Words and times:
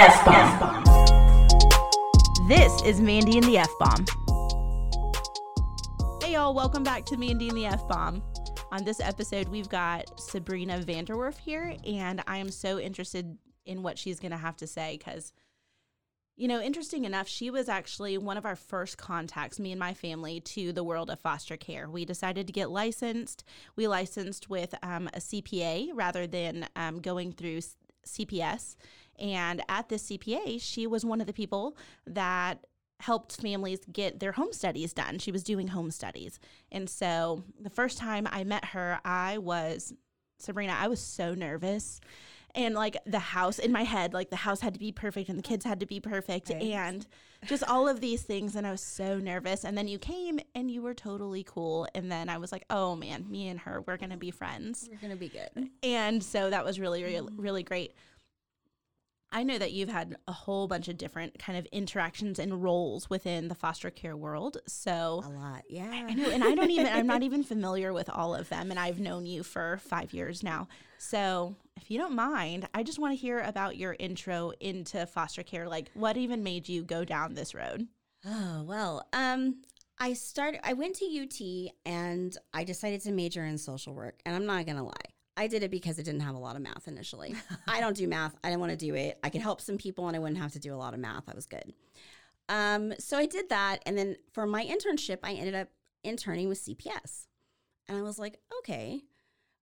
F 0.00 0.24
bomb. 0.24 0.84
This 2.46 2.80
is 2.84 3.00
Mandy 3.00 3.36
and 3.36 3.44
the 3.48 3.58
F 3.58 3.68
bomb. 3.80 4.06
Hey 6.22 6.34
y'all, 6.34 6.54
welcome 6.54 6.84
back 6.84 7.04
to 7.06 7.16
Mandy 7.16 7.48
and 7.48 7.58
the 7.58 7.66
F 7.66 7.88
bomb. 7.88 8.22
On 8.70 8.84
this 8.84 9.00
episode, 9.00 9.48
we've 9.48 9.68
got 9.68 10.20
Sabrina 10.20 10.78
Vanderwerf 10.78 11.36
here, 11.38 11.74
and 11.84 12.22
I 12.28 12.36
am 12.36 12.52
so 12.52 12.78
interested 12.78 13.38
in 13.66 13.82
what 13.82 13.98
she's 13.98 14.20
going 14.20 14.30
to 14.30 14.38
have 14.38 14.56
to 14.58 14.68
say 14.68 14.96
because, 14.96 15.32
you 16.36 16.46
know, 16.46 16.60
interesting 16.60 17.04
enough, 17.04 17.26
she 17.26 17.50
was 17.50 17.68
actually 17.68 18.18
one 18.18 18.36
of 18.36 18.46
our 18.46 18.54
first 18.54 18.98
contacts, 18.98 19.58
me 19.58 19.72
and 19.72 19.80
my 19.80 19.94
family, 19.94 20.38
to 20.38 20.72
the 20.72 20.84
world 20.84 21.10
of 21.10 21.18
foster 21.18 21.56
care. 21.56 21.90
We 21.90 22.04
decided 22.04 22.46
to 22.46 22.52
get 22.52 22.70
licensed. 22.70 23.42
We 23.74 23.88
licensed 23.88 24.48
with 24.48 24.76
um, 24.80 25.08
a 25.08 25.18
CPA 25.18 25.90
rather 25.92 26.28
than 26.28 26.68
um, 26.76 27.00
going 27.00 27.32
through 27.32 27.62
CPS. 28.06 28.76
And 29.18 29.62
at 29.68 29.88
this 29.88 30.08
CPA, 30.10 30.60
she 30.60 30.86
was 30.86 31.04
one 31.04 31.20
of 31.20 31.26
the 31.26 31.32
people 31.32 31.76
that 32.06 32.66
helped 33.00 33.40
families 33.40 33.80
get 33.92 34.18
their 34.20 34.32
home 34.32 34.52
studies 34.52 34.92
done. 34.92 35.18
She 35.18 35.30
was 35.30 35.42
doing 35.42 35.68
home 35.68 35.90
studies. 35.90 36.40
And 36.72 36.90
so 36.90 37.44
the 37.60 37.70
first 37.70 37.98
time 37.98 38.26
I 38.30 38.44
met 38.44 38.66
her, 38.66 38.98
I 39.04 39.38
was, 39.38 39.92
Sabrina, 40.38 40.76
I 40.76 40.88
was 40.88 41.00
so 41.00 41.34
nervous. 41.34 42.00
And 42.54 42.74
like 42.74 42.96
the 43.06 43.18
house 43.20 43.58
in 43.58 43.70
my 43.70 43.84
head, 43.84 44.14
like 44.14 44.30
the 44.30 44.36
house 44.36 44.60
had 44.60 44.74
to 44.74 44.80
be 44.80 44.90
perfect 44.90 45.28
and 45.28 45.38
the 45.38 45.42
kids 45.42 45.64
had 45.64 45.80
to 45.80 45.86
be 45.86 46.00
perfect 46.00 46.48
Right. 46.48 46.62
and 46.62 47.06
just 47.46 47.62
all 47.62 47.86
of 47.86 48.00
these 48.00 48.22
things. 48.22 48.56
And 48.56 48.66
I 48.66 48.72
was 48.72 48.80
so 48.80 49.18
nervous. 49.18 49.64
And 49.64 49.78
then 49.78 49.86
you 49.86 49.98
came 49.98 50.40
and 50.56 50.68
you 50.68 50.82
were 50.82 50.94
totally 50.94 51.44
cool. 51.44 51.86
And 51.94 52.10
then 52.10 52.28
I 52.28 52.38
was 52.38 52.50
like, 52.50 52.64
oh 52.68 52.96
man, 52.96 53.26
me 53.30 53.48
and 53.48 53.60
her, 53.60 53.82
we're 53.86 53.98
going 53.98 54.10
to 54.10 54.16
be 54.16 54.32
friends. 54.32 54.88
We're 54.90 54.98
gonna 54.98 55.14
be 55.14 55.28
good. 55.28 55.68
And 55.84 56.24
so 56.24 56.50
that 56.50 56.64
was 56.64 56.80
really, 56.80 57.04
really, 57.04 57.30
mm-hmm. 57.30 57.40
really 57.40 57.62
great. 57.62 57.92
I 59.30 59.42
know 59.42 59.58
that 59.58 59.72
you've 59.72 59.90
had 59.90 60.16
a 60.26 60.32
whole 60.32 60.66
bunch 60.66 60.88
of 60.88 60.96
different 60.96 61.38
kind 61.38 61.58
of 61.58 61.66
interactions 61.66 62.38
and 62.38 62.62
roles 62.62 63.10
within 63.10 63.48
the 63.48 63.54
foster 63.54 63.90
care 63.90 64.16
world. 64.16 64.56
So 64.66 65.22
A 65.24 65.28
lot, 65.28 65.64
yeah. 65.68 65.90
I 65.90 66.14
know, 66.14 66.30
and 66.30 66.42
I 66.42 66.54
don't 66.54 66.70
even, 66.70 66.86
I'm 66.86 67.06
not 67.06 67.22
even 67.24 67.44
familiar 67.44 67.92
with 67.92 68.08
all 68.08 68.34
of 68.34 68.48
them. 68.48 68.70
And 68.70 68.80
I've 68.80 69.00
known 69.00 69.26
you 69.26 69.42
for 69.42 69.76
five 69.78 70.14
years 70.14 70.42
now. 70.42 70.68
So 70.96 71.54
if 71.76 71.90
you 71.90 71.98
don't 71.98 72.14
mind, 72.14 72.68
I 72.74 72.82
just 72.82 72.98
want 72.98 73.12
to 73.12 73.20
hear 73.20 73.40
about 73.40 73.76
your 73.76 73.94
intro 73.98 74.52
into 74.60 75.04
foster 75.06 75.42
care. 75.42 75.68
Like, 75.68 75.90
what 75.94 76.16
even 76.16 76.42
made 76.42 76.68
you 76.68 76.82
go 76.82 77.04
down 77.04 77.34
this 77.34 77.54
road? 77.54 77.86
Oh 78.26 78.64
well, 78.66 79.06
um, 79.12 79.62
I 80.00 80.12
started. 80.14 80.60
I 80.64 80.72
went 80.72 80.96
to 80.96 81.04
UT 81.04 81.72
and 81.86 82.36
I 82.52 82.64
decided 82.64 83.00
to 83.02 83.12
major 83.12 83.44
in 83.44 83.58
social 83.58 83.94
work. 83.94 84.18
And 84.26 84.34
I'm 84.34 84.46
not 84.46 84.66
gonna 84.66 84.84
lie, 84.84 84.92
I 85.38 85.46
did 85.46 85.62
it 85.62 85.70
because 85.70 86.00
it 86.00 86.02
didn't 86.02 86.22
have 86.22 86.34
a 86.34 86.38
lot 86.38 86.56
of 86.56 86.62
math 86.62 86.88
initially. 86.88 87.36
I 87.68 87.80
don't 87.80 87.96
do 87.96 88.08
math. 88.08 88.34
I 88.42 88.48
didn't 88.48 88.60
want 88.60 88.72
to 88.72 88.76
do 88.76 88.94
it. 88.96 89.18
I 89.22 89.30
could 89.30 89.40
help 89.40 89.60
some 89.60 89.78
people, 89.78 90.08
and 90.08 90.16
I 90.16 90.18
wouldn't 90.18 90.40
have 90.40 90.52
to 90.54 90.58
do 90.58 90.74
a 90.74 90.76
lot 90.76 90.94
of 90.94 91.00
math. 91.00 91.26
That 91.26 91.36
was 91.36 91.46
good. 91.46 91.72
Um, 92.48 92.92
so 92.98 93.16
I 93.16 93.26
did 93.26 93.48
that, 93.50 93.78
and 93.86 93.96
then 93.96 94.16
for 94.32 94.46
my 94.46 94.64
internship, 94.64 95.18
I 95.22 95.34
ended 95.34 95.54
up 95.54 95.68
interning 96.02 96.48
with 96.48 96.58
CPS, 96.58 97.28
and 97.86 97.96
I 97.96 98.02
was 98.02 98.18
like, 98.18 98.38
okay. 98.58 99.04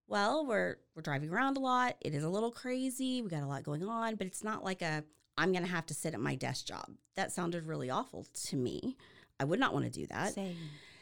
Well, 0.08 0.46
we're 0.46 0.76
we're 0.94 1.02
driving 1.02 1.30
around 1.30 1.56
a 1.56 1.60
lot. 1.60 1.96
It 2.00 2.14
is 2.14 2.22
a 2.22 2.28
little 2.28 2.52
crazy. 2.52 3.22
We 3.22 3.28
got 3.28 3.42
a 3.42 3.46
lot 3.46 3.64
going 3.64 3.84
on, 3.84 4.14
but 4.14 4.26
it's 4.26 4.44
not 4.44 4.62
like 4.64 4.80
a 4.80 5.02
I'm 5.36 5.52
going 5.52 5.64
to 5.64 5.70
have 5.70 5.84
to 5.86 5.94
sit 5.94 6.14
at 6.14 6.20
my 6.20 6.36
desk 6.36 6.64
job. 6.64 6.92
That 7.16 7.32
sounded 7.32 7.66
really 7.66 7.90
awful 7.90 8.24
to 8.44 8.56
me. 8.56 8.96
I 9.40 9.44
would 9.44 9.60
not 9.60 9.74
want 9.74 9.84
to 9.84 9.90
do 9.90 10.06
that. 10.06 10.32
Same. 10.32 10.56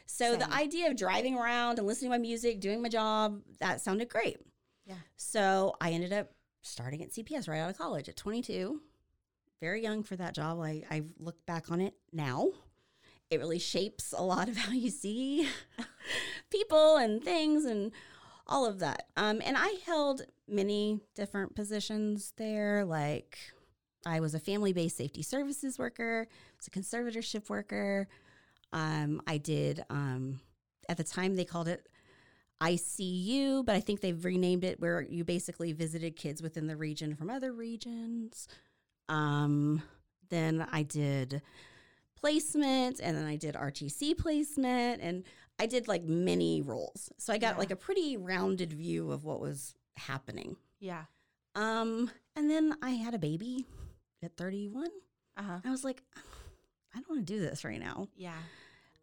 So 0.07 0.31
Same. 0.31 0.39
the 0.39 0.51
idea 0.51 0.89
of 0.89 0.97
driving 0.97 1.37
around 1.37 1.77
and 1.77 1.87
listening 1.87 2.11
to 2.11 2.17
my 2.17 2.21
music, 2.21 2.59
doing 2.59 2.81
my 2.81 2.89
job, 2.89 3.41
that 3.59 3.79
sounded 3.79 4.09
great. 4.09 4.37
Yeah. 4.85 4.95
So 5.17 5.75
I 5.81 5.91
ended 5.91 6.13
up 6.13 6.31
starting 6.61 7.03
at 7.03 7.11
CPS 7.11 7.47
right 7.47 7.59
out 7.59 7.69
of 7.69 7.77
college 7.77 8.09
at 8.09 8.15
22. 8.15 8.81
Very 9.61 9.81
young 9.81 10.03
for 10.03 10.15
that 10.15 10.35
job. 10.35 10.59
I, 10.59 10.83
I 10.89 11.03
look 11.19 11.45
back 11.45 11.71
on 11.71 11.81
it 11.81 11.95
now. 12.11 12.49
It 13.29 13.39
really 13.39 13.59
shapes 13.59 14.13
a 14.15 14.23
lot 14.23 14.49
of 14.49 14.57
how 14.57 14.71
you 14.71 14.89
see 14.89 15.47
people 16.49 16.97
and 16.97 17.23
things 17.23 17.65
and 17.65 17.91
all 18.47 18.65
of 18.65 18.79
that. 18.79 19.07
Um, 19.17 19.41
and 19.43 19.57
I 19.57 19.75
held 19.85 20.21
many 20.47 20.99
different 21.15 21.55
positions 21.55 22.33
there. 22.37 22.85
Like 22.85 23.37
I 24.05 24.19
was 24.19 24.35
a 24.35 24.39
family 24.39 24.73
based 24.73 24.97
safety 24.97 25.23
services 25.23 25.79
worker, 25.79 26.27
I 26.29 26.55
was 26.57 26.67
a 26.67 26.71
conservatorship 26.71 27.49
worker. 27.49 28.07
Um, 28.73 29.21
I 29.25 29.37
did, 29.37 29.83
um, 29.89 30.41
at 30.89 30.97
the 30.97 31.03
time, 31.03 31.35
they 31.35 31.45
called 31.45 31.69
it 31.69 31.87
ICU, 32.61 33.65
but 33.65 33.75
I 33.75 33.79
think 33.79 34.01
they've 34.01 34.23
renamed 34.23 34.63
it 34.63 34.79
where 34.79 35.01
you 35.01 35.23
basically 35.23 35.73
visited 35.73 36.15
kids 36.15 36.41
within 36.41 36.67
the 36.67 36.75
region 36.77 37.15
from 37.15 37.29
other 37.29 37.51
regions. 37.53 38.47
Um, 39.09 39.81
then 40.29 40.65
I 40.71 40.83
did 40.83 41.41
placement 42.15 42.99
and 43.01 43.15
then 43.15 43.25
I 43.25 43.35
did 43.35 43.55
RTC 43.55 44.17
placement 44.17 45.01
and 45.01 45.23
I 45.59 45.65
did 45.67 45.87
like 45.87 46.03
many 46.03 46.61
roles. 46.61 47.09
So 47.17 47.31
I 47.33 47.37
got 47.37 47.55
Yeah. 47.55 47.59
like 47.59 47.71
a 47.71 47.75
pretty 47.75 48.17
rounded 48.17 48.73
view 48.73 49.11
of 49.11 49.23
what 49.23 49.39
was 49.39 49.75
happening. 49.97 50.55
Yeah. 50.79 51.03
Um, 51.55 52.09
and 52.35 52.49
then 52.49 52.75
I 52.81 52.91
had 52.91 53.13
a 53.13 53.19
baby 53.19 53.65
at 54.23 54.35
31. 54.37 54.87
Uh 55.37 55.43
huh. 55.43 55.59
I 55.63 55.69
was 55.69 55.83
like, 55.83 56.01
I 56.93 56.99
don't 56.99 57.09
want 57.09 57.27
to 57.27 57.33
do 57.33 57.39
this 57.39 57.63
right 57.63 57.79
now. 57.79 58.07
Yeah. 58.15 58.33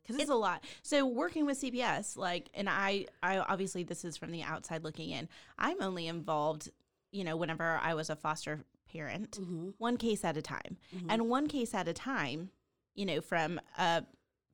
Because 0.03 0.21
it's 0.21 0.31
a 0.31 0.35
lot. 0.35 0.65
So 0.83 1.07
working 1.07 1.47
with 1.47 1.61
CPS, 1.61 2.17
like, 2.17 2.49
and 2.55 2.69
I, 2.69 3.07
I 3.23 3.39
obviously 3.39 3.83
this 3.85 4.05
is 4.05 4.17
from 4.17 4.33
the 4.33 4.43
outside 4.43 4.83
looking 4.85 5.11
in. 5.11 5.29
I'm 5.59 5.81
only 5.81 6.07
involved, 6.09 6.71
you 7.13 7.23
know, 7.25 7.37
whenever 7.37 7.79
I 7.83 7.95
was 7.95 8.11
a 8.11 8.17
foster 8.17 8.65
parent, 8.93 9.39
Mm-hmm. 9.41 9.71
one 9.79 9.97
case 9.97 10.25
at 10.25 10.37
a 10.37 10.43
time, 10.43 10.77
and 11.09 11.29
one 11.29 11.47
case 11.47 11.73
at 11.75 11.89
a 11.89 11.93
time. 11.93 12.51
You 12.95 13.07
know, 13.07 13.21
from 13.23 13.59
a 13.79 14.05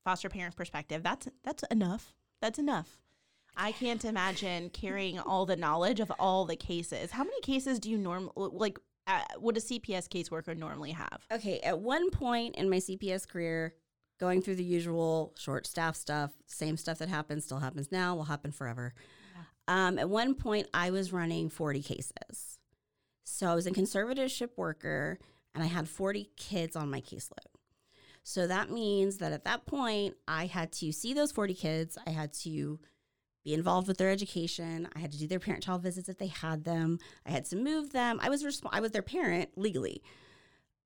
foster 0.04 0.28
parent 0.28 0.54
perspective, 0.54 1.02
that's 1.02 1.26
that's 1.42 1.64
enough. 1.70 2.14
That's 2.40 2.58
enough. 2.58 3.00
I 3.56 3.72
can't 3.72 4.04
imagine 4.04 4.70
carrying 4.70 5.18
all 5.18 5.44
the 5.44 5.56
knowledge 5.56 5.98
of 5.98 6.12
all 6.20 6.44
the 6.44 6.54
cases. 6.54 7.10
How 7.10 7.24
many 7.24 7.40
cases 7.40 7.80
do 7.80 7.90
you 7.90 7.98
normally 7.98 8.30
like? 8.36 8.78
Uh, 9.08 9.22
would 9.40 9.56
a 9.56 9.60
CPS 9.60 10.06
caseworker 10.06 10.56
normally 10.56 10.90
have? 10.92 11.26
Okay, 11.32 11.58
at 11.60 11.80
one 11.80 12.10
point 12.10 12.54
in 12.56 12.68
my 12.70 12.76
CPS 12.76 13.26
career, 13.26 13.74
going 14.18 14.42
through 14.42 14.56
the 14.56 14.64
usual 14.64 15.32
short 15.36 15.66
staff 15.66 15.96
stuff, 15.96 16.32
same 16.46 16.76
stuff 16.76 16.98
that 16.98 17.08
happens, 17.08 17.44
still 17.44 17.60
happens 17.60 17.90
now, 17.92 18.14
will 18.14 18.24
happen 18.24 18.52
forever. 18.52 18.94
Um, 19.68 19.98
at 19.98 20.08
one 20.08 20.34
point, 20.34 20.66
I 20.72 20.90
was 20.90 21.12
running 21.12 21.50
40 21.50 21.82
cases. 21.82 22.58
So 23.24 23.46
I 23.46 23.54
was 23.54 23.66
a 23.66 23.70
conservatorship 23.70 24.50
worker 24.56 25.18
and 25.54 25.62
I 25.62 25.66
had 25.66 25.88
40 25.88 26.30
kids 26.36 26.74
on 26.74 26.90
my 26.90 27.00
caseload. 27.00 27.52
So 28.22 28.46
that 28.46 28.70
means 28.70 29.18
that 29.18 29.32
at 29.32 29.44
that 29.44 29.66
point, 29.66 30.14
I 30.26 30.46
had 30.46 30.72
to 30.72 30.92
see 30.92 31.12
those 31.14 31.32
40 31.32 31.54
kids. 31.54 31.98
I 32.06 32.10
had 32.10 32.32
to 32.34 32.78
be 33.44 33.54
involved 33.54 33.88
with 33.88 33.98
their 33.98 34.10
education. 34.10 34.88
I 34.94 34.98
had 34.98 35.12
to 35.12 35.18
do 35.18 35.26
their 35.26 35.38
parent 35.38 35.62
child 35.62 35.82
visits 35.82 36.08
if 36.08 36.18
they 36.18 36.26
had 36.26 36.64
them. 36.64 36.98
I 37.26 37.30
had 37.30 37.44
to 37.46 37.56
move 37.56 37.90
them. 37.92 38.18
I 38.22 38.28
was 38.28 38.42
resp- 38.42 38.68
I 38.70 38.80
was 38.80 38.92
their 38.92 39.02
parent 39.02 39.50
legally. 39.56 40.02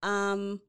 Um 0.02 0.60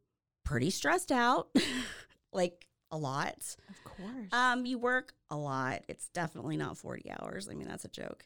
pretty 0.46 0.70
stressed 0.70 1.12
out. 1.12 1.50
like 2.34 2.68
a 2.92 2.98
lot. 2.98 3.56
Of 3.70 3.84
course. 3.84 4.30
Um 4.32 4.66
you 4.66 4.78
work 4.78 5.14
a 5.30 5.36
lot. 5.36 5.84
It's 5.88 6.10
definitely 6.10 6.58
not 6.58 6.78
40 6.78 7.12
hours. 7.20 7.50
I 7.50 7.54
mean, 7.56 7.68
that's 7.68 7.86
a 7.86 7.90
joke. 7.90 8.26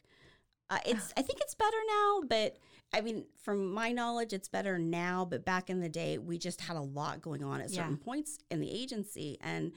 Uh, 0.70 0.78
it's 0.86 1.12
I 1.16 1.22
think 1.22 1.40
it's 1.40 1.54
better 1.54 1.76
now, 1.88 2.20
but 2.28 2.56
I 2.92 3.02
mean, 3.02 3.26
from 3.42 3.72
my 3.72 3.92
knowledge, 3.92 4.32
it's 4.32 4.48
better 4.48 4.78
now, 4.78 5.26
but 5.28 5.44
back 5.44 5.68
in 5.68 5.80
the 5.80 5.90
day, 5.90 6.16
we 6.16 6.38
just 6.38 6.62
had 6.62 6.76
a 6.76 6.80
lot 6.80 7.20
going 7.20 7.44
on 7.44 7.60
at 7.60 7.70
Yeah. 7.70 7.82
certain 7.82 7.98
points 7.98 8.38
in 8.50 8.60
the 8.60 8.70
agency, 8.70 9.36
and 9.42 9.72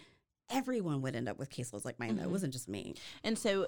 everyone 0.50 1.02
would 1.02 1.16
end 1.16 1.28
up 1.28 1.38
with 1.38 1.50
caseloads 1.50 1.84
like 1.84 2.00
mine. 2.00 2.16
Though 2.16 2.24
it 2.24 2.32
wasn't 2.32 2.54
just 2.54 2.70
me. 2.70 2.96
And 3.26 3.38
so, 3.38 3.68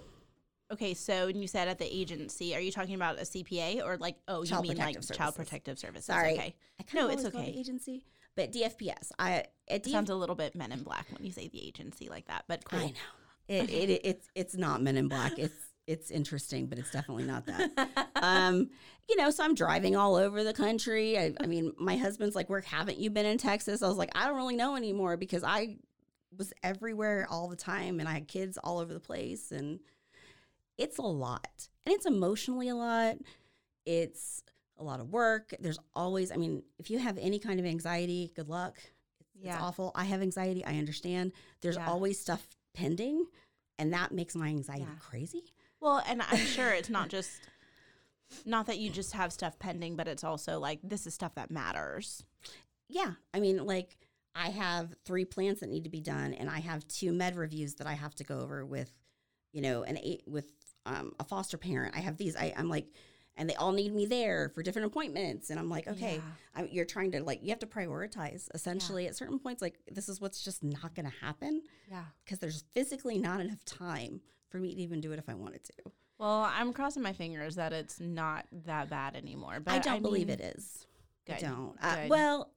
okay, 0.72 0.94
so 0.94 1.26
when 1.26 1.36
you 1.42 1.48
said 1.48 1.68
at 1.68 1.78
the 1.78 1.94
agency, 1.94 2.56
are 2.56 2.62
you 2.62 2.72
talking 2.72 2.96
about 2.96 3.20
a 3.20 3.24
CPA 3.24 3.84
or 3.84 3.98
like, 3.98 4.16
oh, 4.30 4.46
Child 4.46 4.66
you 4.66 4.70
mean 4.70 4.78
like 4.78 4.96
Protective 4.96 5.18
Child 5.18 5.34
Services. 5.36 5.50
Protective 5.50 5.80
Services? 5.80 6.06
Sorry. 6.06 6.34
Okay. 6.34 6.56
I 6.80 6.84
No, 6.96 7.10
it's 7.10 7.26
okay. 7.26 7.54
agency, 7.58 8.06
but 8.36 8.52
DFPS. 8.52 9.12
I 9.20 9.46
It 9.68 9.84
DF, 9.84 9.92
sounds 9.92 10.10
a 10.10 10.16
little 10.16 10.36
bit 10.36 10.56
Men 10.56 10.72
in 10.72 10.84
Black 10.84 11.08
when 11.12 11.26
you 11.26 11.32
say 11.32 11.48
the 11.48 11.66
agency 11.66 12.10
like 12.10 12.28
that, 12.28 12.46
but 12.48 12.66
cool. 12.66 12.80
I 12.80 12.88
know 12.88 13.24
it, 13.48 13.70
it, 13.70 13.90
it 13.90 14.02
it's 14.04 14.28
it's 14.36 14.56
not 14.56 14.82
Men 14.82 14.98
in 14.98 15.08
Black. 15.08 15.38
It's 15.38 15.74
it's 15.86 16.12
interesting, 16.12 16.68
but 16.68 16.80
it's 16.80 16.92
definitely 16.92 17.26
not 17.26 17.46
that. 17.46 18.10
um, 18.16 18.70
you 19.10 19.18
know, 19.18 19.30
so 19.30 19.44
I'm 19.44 19.54
driving 19.54 19.96
all 19.96 20.16
over 20.16 20.44
the 20.44 20.54
country. 20.54 21.18
I, 21.18 21.34
I 21.42 21.46
mean, 21.46 21.74
my 21.78 21.98
husband's 21.98 22.36
like, 22.36 22.50
"Where 22.50 22.62
haven't 22.62 23.00
you 23.00 23.10
been 23.10 23.26
in 23.26 23.38
Texas?" 23.38 23.82
I 23.82 23.88
was 23.88 23.98
like, 23.98 24.12
"I 24.16 24.28
don't 24.28 24.38
really 24.38 24.56
know 24.56 24.76
anymore 24.76 25.18
because 25.18 25.44
I 25.44 25.78
was 26.38 26.54
everywhere 26.64 27.28
all 27.30 27.50
the 27.50 27.56
time, 27.56 28.00
and 28.00 28.08
I 28.08 28.14
had 28.14 28.28
kids 28.28 28.58
all 28.64 28.80
over 28.80 28.94
the 28.94 29.00
place, 29.00 29.52
and 29.52 29.80
it's 30.78 30.98
a 30.98 31.04
lot, 31.04 31.68
and 31.86 31.94
it's 31.94 32.06
emotionally 32.06 32.70
a 32.70 32.76
lot. 32.76 33.18
It's 33.86 34.42
a 34.84 34.86
lot 34.86 35.00
of 35.00 35.10
work. 35.12 35.54
There's 35.60 35.80
always, 35.94 36.32
I 36.32 36.36
mean, 36.36 36.62
if 36.78 36.90
you 36.92 37.00
have 37.00 37.18
any 37.18 37.40
kind 37.40 37.60
of 37.60 37.66
anxiety, 37.66 38.32
good 38.36 38.50
luck. 38.50 38.78
It's, 39.20 39.30
Yeah. 39.36 39.54
it's 39.56 39.64
awful. 39.64 39.92
I 39.96 40.04
have 40.06 40.22
anxiety. 40.22 40.64
I 40.66 40.78
understand. 40.78 41.32
There's 41.62 41.78
Yeah. 41.78 41.90
always 41.90 42.20
stuff 42.20 42.46
pending, 42.74 43.26
and 43.80 43.94
that 43.94 44.12
makes 44.12 44.36
my 44.36 44.48
anxiety 44.48 44.84
Yeah. 44.84 44.96
crazy. 45.00 45.54
Well, 45.80 46.04
and 46.06 46.22
I'm 46.22 46.38
sure 46.46 46.70
it's 46.72 46.90
not 46.90 47.10
just 47.18 47.32
not 48.46 48.66
that 48.66 48.80
you 48.80 48.90
just 48.90 49.14
have 49.14 49.32
stuff 49.32 49.58
pending, 49.60 49.96
but 49.96 50.08
it's 50.08 50.24
also 50.24 50.60
like 50.60 50.80
this 50.84 51.06
is 51.08 51.14
stuff 51.14 51.36
that 51.36 51.52
matters. 51.52 52.24
Yeah. 52.90 53.14
I 53.34 53.40
mean, 53.40 53.66
like 53.66 53.98
I 54.36 54.50
have 54.50 54.96
three 55.06 55.26
plans 55.26 55.60
that 55.60 55.70
need 55.70 55.84
to 55.84 55.90
be 55.90 56.02
done, 56.02 56.34
and 56.34 56.50
I 56.50 56.60
have 56.60 56.88
two 56.88 57.12
med 57.14 57.36
reviews 57.36 57.76
that 57.76 57.88
I 57.88 57.94
have 57.94 58.16
to 58.16 58.24
go 58.24 58.40
over 58.40 58.66
with, 58.66 58.92
you 59.52 59.62
know, 59.62 59.84
an 59.84 59.98
eight 60.02 60.24
with 60.28 60.52
um, 60.86 61.14
a 61.20 61.24
foster 61.24 61.58
parent. 61.58 61.96
I 61.96 62.00
have 62.02 62.18
these. 62.18 62.36
I, 62.36 62.54
I'm 62.58 62.68
like, 62.70 62.88
and 63.36 63.50
they 63.50 63.56
all 63.56 63.72
need 63.72 63.94
me 63.94 64.06
there 64.06 64.50
for 64.54 64.62
different 64.64 64.86
appointments, 64.88 65.50
and 65.50 65.60
I'm 65.60 65.70
like, 65.70 65.88
okay, 65.88 66.16
Yeah. 66.16 66.62
I, 66.64 66.70
you're 66.72 66.86
trying 66.86 67.12
to 67.14 67.24
like 67.24 67.40
you 67.42 67.50
have 67.50 67.60
to 67.60 67.68
prioritize 67.68 68.48
essentially 68.54 69.08
at 69.08 69.16
certain 69.16 69.40
points. 69.40 69.62
Like 69.62 69.80
this 69.92 70.08
is 70.10 70.22
what's 70.22 70.44
just 70.44 70.64
not 70.64 70.94
going 70.96 71.10
to 71.10 71.16
happen 71.22 71.62
Yeah. 71.90 72.04
because 72.24 72.40
there's 72.40 72.64
physically 72.74 73.18
not 73.18 73.40
enough 73.40 73.64
time 73.66 74.22
for 74.50 74.58
me 74.60 74.74
to 74.76 74.82
even 74.82 75.02
do 75.02 75.12
it 75.12 75.20
if 75.20 75.28
I 75.30 75.34
wanted 75.34 75.64
to. 75.66 75.74
Well, 76.20 76.44
I'm 76.44 76.74
crossing 76.74 77.02
my 77.04 77.14
fingers 77.14 77.56
that 77.56 77.74
it's 77.74 78.00
not 78.00 78.46
that 78.66 78.90
bad 78.90 79.16
anymore. 79.16 79.60
But 79.60 79.74
I 79.74 79.80
don't 79.80 80.02
believe 80.02 80.28
mean, 80.28 80.40
it 80.40 80.56
is. 80.56 80.86
Good. 81.26 81.38
I 81.38 81.40
don't. 81.40 81.76
Uh, 81.82 81.98
well, 82.08 82.52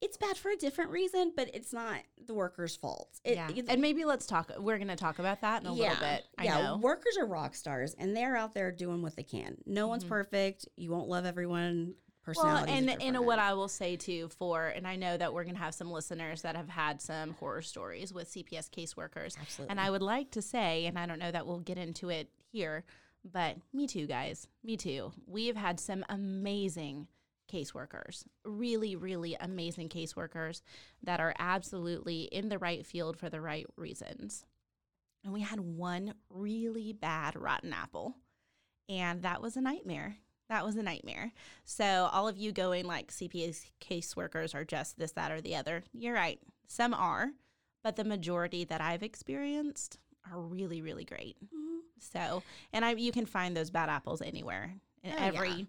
it's 0.00 0.16
bad 0.16 0.36
for 0.36 0.50
a 0.50 0.56
different 0.56 0.90
reason, 0.90 1.32
but 1.34 1.50
it's 1.54 1.72
not 1.72 2.00
the 2.26 2.34
worker's 2.34 2.76
fault. 2.76 3.08
It, 3.24 3.36
yeah. 3.36 3.48
And 3.68 3.80
maybe 3.80 4.04
let's 4.04 4.26
talk. 4.26 4.52
We're 4.58 4.76
going 4.76 4.88
to 4.88 4.96
talk 4.96 5.18
about 5.18 5.40
that 5.40 5.62
in 5.62 5.66
a 5.68 5.72
little 5.72 5.96
bit. 5.96 6.24
I 6.38 6.44
yeah, 6.44 6.62
know. 6.62 6.76
workers 6.76 7.16
are 7.18 7.26
rock 7.26 7.54
stars, 7.54 7.94
and 7.98 8.16
they're 8.16 8.36
out 8.36 8.52
there 8.52 8.70
doing 8.70 9.00
what 9.02 9.16
they 9.16 9.22
can. 9.22 9.56
No 9.64 9.88
one's 9.88 10.04
Mhm. 10.04 10.08
perfect. 10.08 10.68
You 10.76 10.90
won't 10.90 11.08
love 11.08 11.24
everyone. 11.24 11.94
Well, 12.34 12.64
and 12.66 12.90
and 13.00 13.24
what 13.24 13.38
I 13.38 13.54
will 13.54 13.68
say 13.68 13.94
too 13.94 14.28
for, 14.30 14.66
and 14.66 14.84
I 14.84 14.96
know 14.96 15.16
that 15.16 15.32
we're 15.32 15.44
gonna 15.44 15.58
have 15.58 15.74
some 15.74 15.92
listeners 15.92 16.42
that 16.42 16.56
have 16.56 16.68
had 16.68 17.00
some 17.00 17.34
horror 17.34 17.62
stories 17.62 18.12
with 18.12 18.28
CPS 18.28 18.68
caseworkers, 18.68 19.38
absolutely 19.40 19.70
and 19.70 19.80
I 19.80 19.90
would 19.90 20.02
like 20.02 20.32
to 20.32 20.42
say, 20.42 20.86
and 20.86 20.98
I 20.98 21.06
don't 21.06 21.20
know 21.20 21.30
that 21.30 21.46
we'll 21.46 21.60
get 21.60 21.78
into 21.78 22.08
it 22.08 22.28
here, 22.50 22.84
but 23.24 23.58
me 23.72 23.86
too, 23.86 24.08
guys, 24.08 24.48
me 24.64 24.76
too. 24.76 25.12
We 25.24 25.46
have 25.46 25.56
had 25.56 25.78
some 25.78 26.04
amazing 26.08 27.06
caseworkers, 27.56 28.24
really, 28.44 28.96
really 28.96 29.36
amazing 29.40 29.88
caseworkers 29.88 30.62
that 31.02 31.20
are 31.20 31.34
absolutely 31.38 32.22
in 32.22 32.48
the 32.48 32.58
right 32.58 32.84
field 32.84 33.18
for 33.18 33.28
the 33.30 33.40
right 33.40 33.66
reasons. 33.76 34.44
And 35.24 35.32
we 35.32 35.40
had 35.40 35.60
one 35.60 36.14
really 36.30 36.92
bad 36.92 37.34
rotten 37.36 37.72
apple, 37.72 38.14
and 38.88 39.22
that 39.22 39.42
was 39.42 39.56
a 39.56 39.60
nightmare. 39.60 40.16
That 40.48 40.64
was 40.64 40.76
a 40.76 40.82
nightmare. 40.82 41.32
So, 41.64 42.08
all 42.12 42.28
of 42.28 42.36
you 42.36 42.52
going 42.52 42.86
like 42.86 43.10
CPS 43.10 43.64
caseworkers 43.80 44.54
are 44.54 44.64
just 44.64 44.96
this, 44.98 45.12
that, 45.12 45.32
or 45.32 45.40
the 45.40 45.56
other, 45.56 45.82
you're 45.92 46.14
right. 46.14 46.38
Some 46.68 46.94
are, 46.94 47.30
but 47.82 47.96
the 47.96 48.04
majority 48.04 48.64
that 48.64 48.80
I've 48.80 49.02
experienced 49.02 49.98
are 50.30 50.40
really, 50.40 50.82
really 50.82 51.04
great. 51.04 51.36
Mhm. 51.44 51.80
So, 51.98 52.42
and 52.72 52.84
I, 52.84 52.92
you 52.92 53.10
can 53.10 53.26
find 53.26 53.56
those 53.56 53.70
bad 53.70 53.88
apples 53.88 54.22
anywhere 54.22 54.74
in 55.02 55.12
Oh, 55.12 55.16
yeah. 55.16 55.64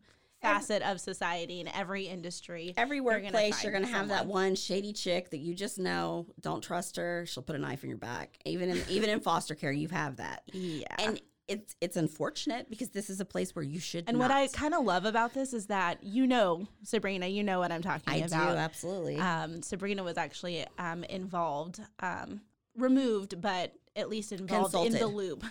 Facet 0.53 0.81
of 0.83 0.99
society, 0.99 1.59
in 1.59 1.67
every 1.69 2.07
industry. 2.07 2.73
Every 2.77 3.01
workplace, 3.01 3.63
you're 3.63 3.71
going 3.71 3.85
to 3.85 3.91
have 3.91 4.09
that 4.09 4.25
one 4.25 4.55
shady 4.55 4.93
chick 4.93 5.29
that 5.31 5.39
you 5.39 5.53
just 5.53 5.79
know. 5.79 6.27
Don't 6.41 6.61
trust 6.61 6.97
her. 6.97 7.25
She'll 7.25 7.43
put 7.43 7.55
a 7.55 7.59
knife 7.59 7.83
in 7.83 7.89
your 7.89 7.97
back. 7.97 8.37
Even 8.45 8.69
in 8.69 8.81
even 8.89 9.09
in 9.09 9.19
foster 9.19 9.55
care, 9.55 9.71
you 9.71 9.87
have 9.89 10.17
that. 10.17 10.43
Yeah. 10.53 10.87
And 10.99 11.21
it's 11.47 11.75
it's 11.79 11.95
unfortunate 11.95 12.69
because 12.69 12.89
this 12.89 13.09
is 13.09 13.19
a 13.19 13.25
place 13.25 13.55
where 13.55 13.63
you 13.63 13.79
should. 13.79 14.05
And 14.07 14.19
what 14.19 14.31
I 14.31 14.47
kind 14.47 14.73
of 14.73 14.83
love 14.83 15.05
about 15.05 15.33
this 15.33 15.53
is 15.53 15.67
that 15.67 16.03
you 16.03 16.27
know, 16.27 16.67
Sabrina, 16.83 17.27
you 17.27 17.43
know 17.43 17.59
what 17.59 17.71
I'm 17.71 17.81
talking 17.81 18.13
I 18.13 18.19
do 18.19 18.25
about. 18.25 18.57
absolutely. 18.57 19.17
Um, 19.17 19.61
Sabrina 19.61 20.03
was 20.03 20.17
actually 20.17 20.65
um, 20.77 21.03
involved, 21.05 21.79
um, 21.99 22.41
removed, 22.75 23.39
but 23.41 23.73
at 23.95 24.09
least 24.09 24.31
involved 24.31 24.75
in 24.75 24.91
the 24.91 24.99
Consulted. 24.99 25.15
loop 25.15 25.45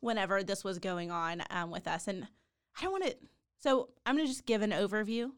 whenever 0.00 0.42
this 0.42 0.64
was 0.64 0.78
going 0.78 1.10
on 1.10 1.42
um, 1.50 1.70
with 1.70 1.86
us. 1.86 2.08
And 2.08 2.26
I 2.78 2.82
don't 2.82 2.92
want 2.92 3.04
to. 3.04 3.16
So 3.64 3.88
I'm 4.04 4.16
going 4.16 4.26
to 4.26 4.30
just 4.30 4.44
give 4.44 4.60
an 4.60 4.72
overview. 4.72 5.30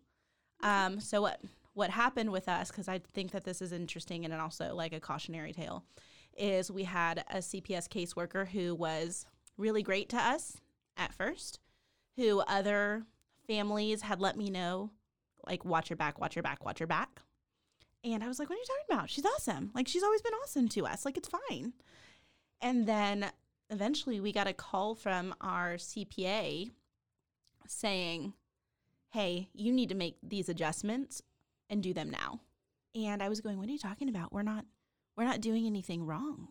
Um, 0.61 0.99
so 0.99 1.23
what 1.23 1.41
what 1.75 1.91
happened 1.91 2.33
with 2.33 2.49
us? 2.49 2.73
Because 2.73 2.89
I 2.89 3.01
think 3.15 3.31
that 3.31 3.45
this 3.45 3.63
is 3.63 3.71
interesting 3.71 4.25
and 4.25 4.35
also 4.35 4.75
like 4.75 4.93
a 4.93 4.99
cautionary 4.99 5.53
tale. 5.53 5.85
Is 6.37 6.69
we 6.69 6.83
had 6.83 7.25
a 7.31 7.37
CPS 7.37 7.87
caseworker 7.89 8.49
who 8.49 8.75
was 8.75 9.27
really 9.57 9.85
great 9.85 10.09
to 10.09 10.17
us 10.17 10.61
at 10.97 11.15
first, 11.15 11.61
who 12.17 12.41
other 12.41 13.05
families 13.47 14.03
had 14.03 14.21
let 14.21 14.37
me 14.37 14.51
know, 14.51 14.91
like, 15.47 15.65
watch 15.65 15.89
your 15.89 15.97
back, 15.97 16.21
watch 16.21 16.35
your 16.35 16.43
back, 16.43 16.65
watch 16.65 16.81
your 16.81 16.89
back. 16.89 17.23
And 18.03 18.25
I 18.25 18.29
was 18.29 18.41
like, 18.41 18.51
what 18.51 18.57
are 18.57 18.59
you 18.59 18.67
talking 18.67 18.99
about? 18.99 19.09
She's 19.09 19.25
awesome. 19.25 19.71
Like, 19.73 19.87
she's 19.87 20.03
always 20.03 20.23
been 20.23 20.35
awesome 20.43 20.69
to 20.71 20.85
us. 20.85 21.05
Like, 21.05 21.17
it's 21.17 21.31
fine. 21.49 21.75
And 22.61 22.89
then 22.89 23.31
eventually 23.71 24.19
we 24.19 24.33
got 24.33 24.49
a 24.49 24.53
call 24.53 24.97
from 24.97 25.33
our 25.41 25.75
CPA 25.75 26.73
saying, 27.69 28.35
hey, 29.11 29.49
you 29.53 29.73
need 29.73 29.89
to 29.89 29.95
make 29.95 30.17
these 30.23 30.49
adjustments 30.49 31.23
and 31.69 31.83
do 31.83 31.93
them 31.93 32.11
now. 32.11 32.41
And 32.95 33.23
I 33.23 33.29
was 33.29 33.41
going, 33.41 33.59
what 33.59 33.69
are 33.69 33.73
you 33.73 33.79
talking 33.79 34.09
about? 34.09 34.33
We're 34.33 34.43
not 34.43 34.65
we're 35.17 35.25
not 35.25 35.41
doing 35.41 35.67
anything 35.67 36.05
wrong. 36.05 36.49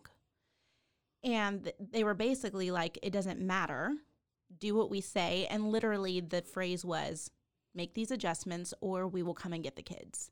And 1.22 1.72
they 1.78 2.04
were 2.04 2.14
basically 2.14 2.70
like, 2.70 2.98
it 3.02 3.12
doesn't 3.12 3.40
matter. 3.40 3.94
Do 4.58 4.74
what 4.74 4.90
we 4.90 5.00
say. 5.00 5.46
And 5.50 5.70
literally 5.70 6.20
the 6.20 6.42
phrase 6.42 6.84
was, 6.84 7.30
make 7.74 7.94
these 7.94 8.10
adjustments 8.10 8.74
or 8.80 9.06
we 9.06 9.22
will 9.22 9.34
come 9.34 9.52
and 9.52 9.62
get 9.62 9.76
the 9.76 9.82
kids. 9.82 10.30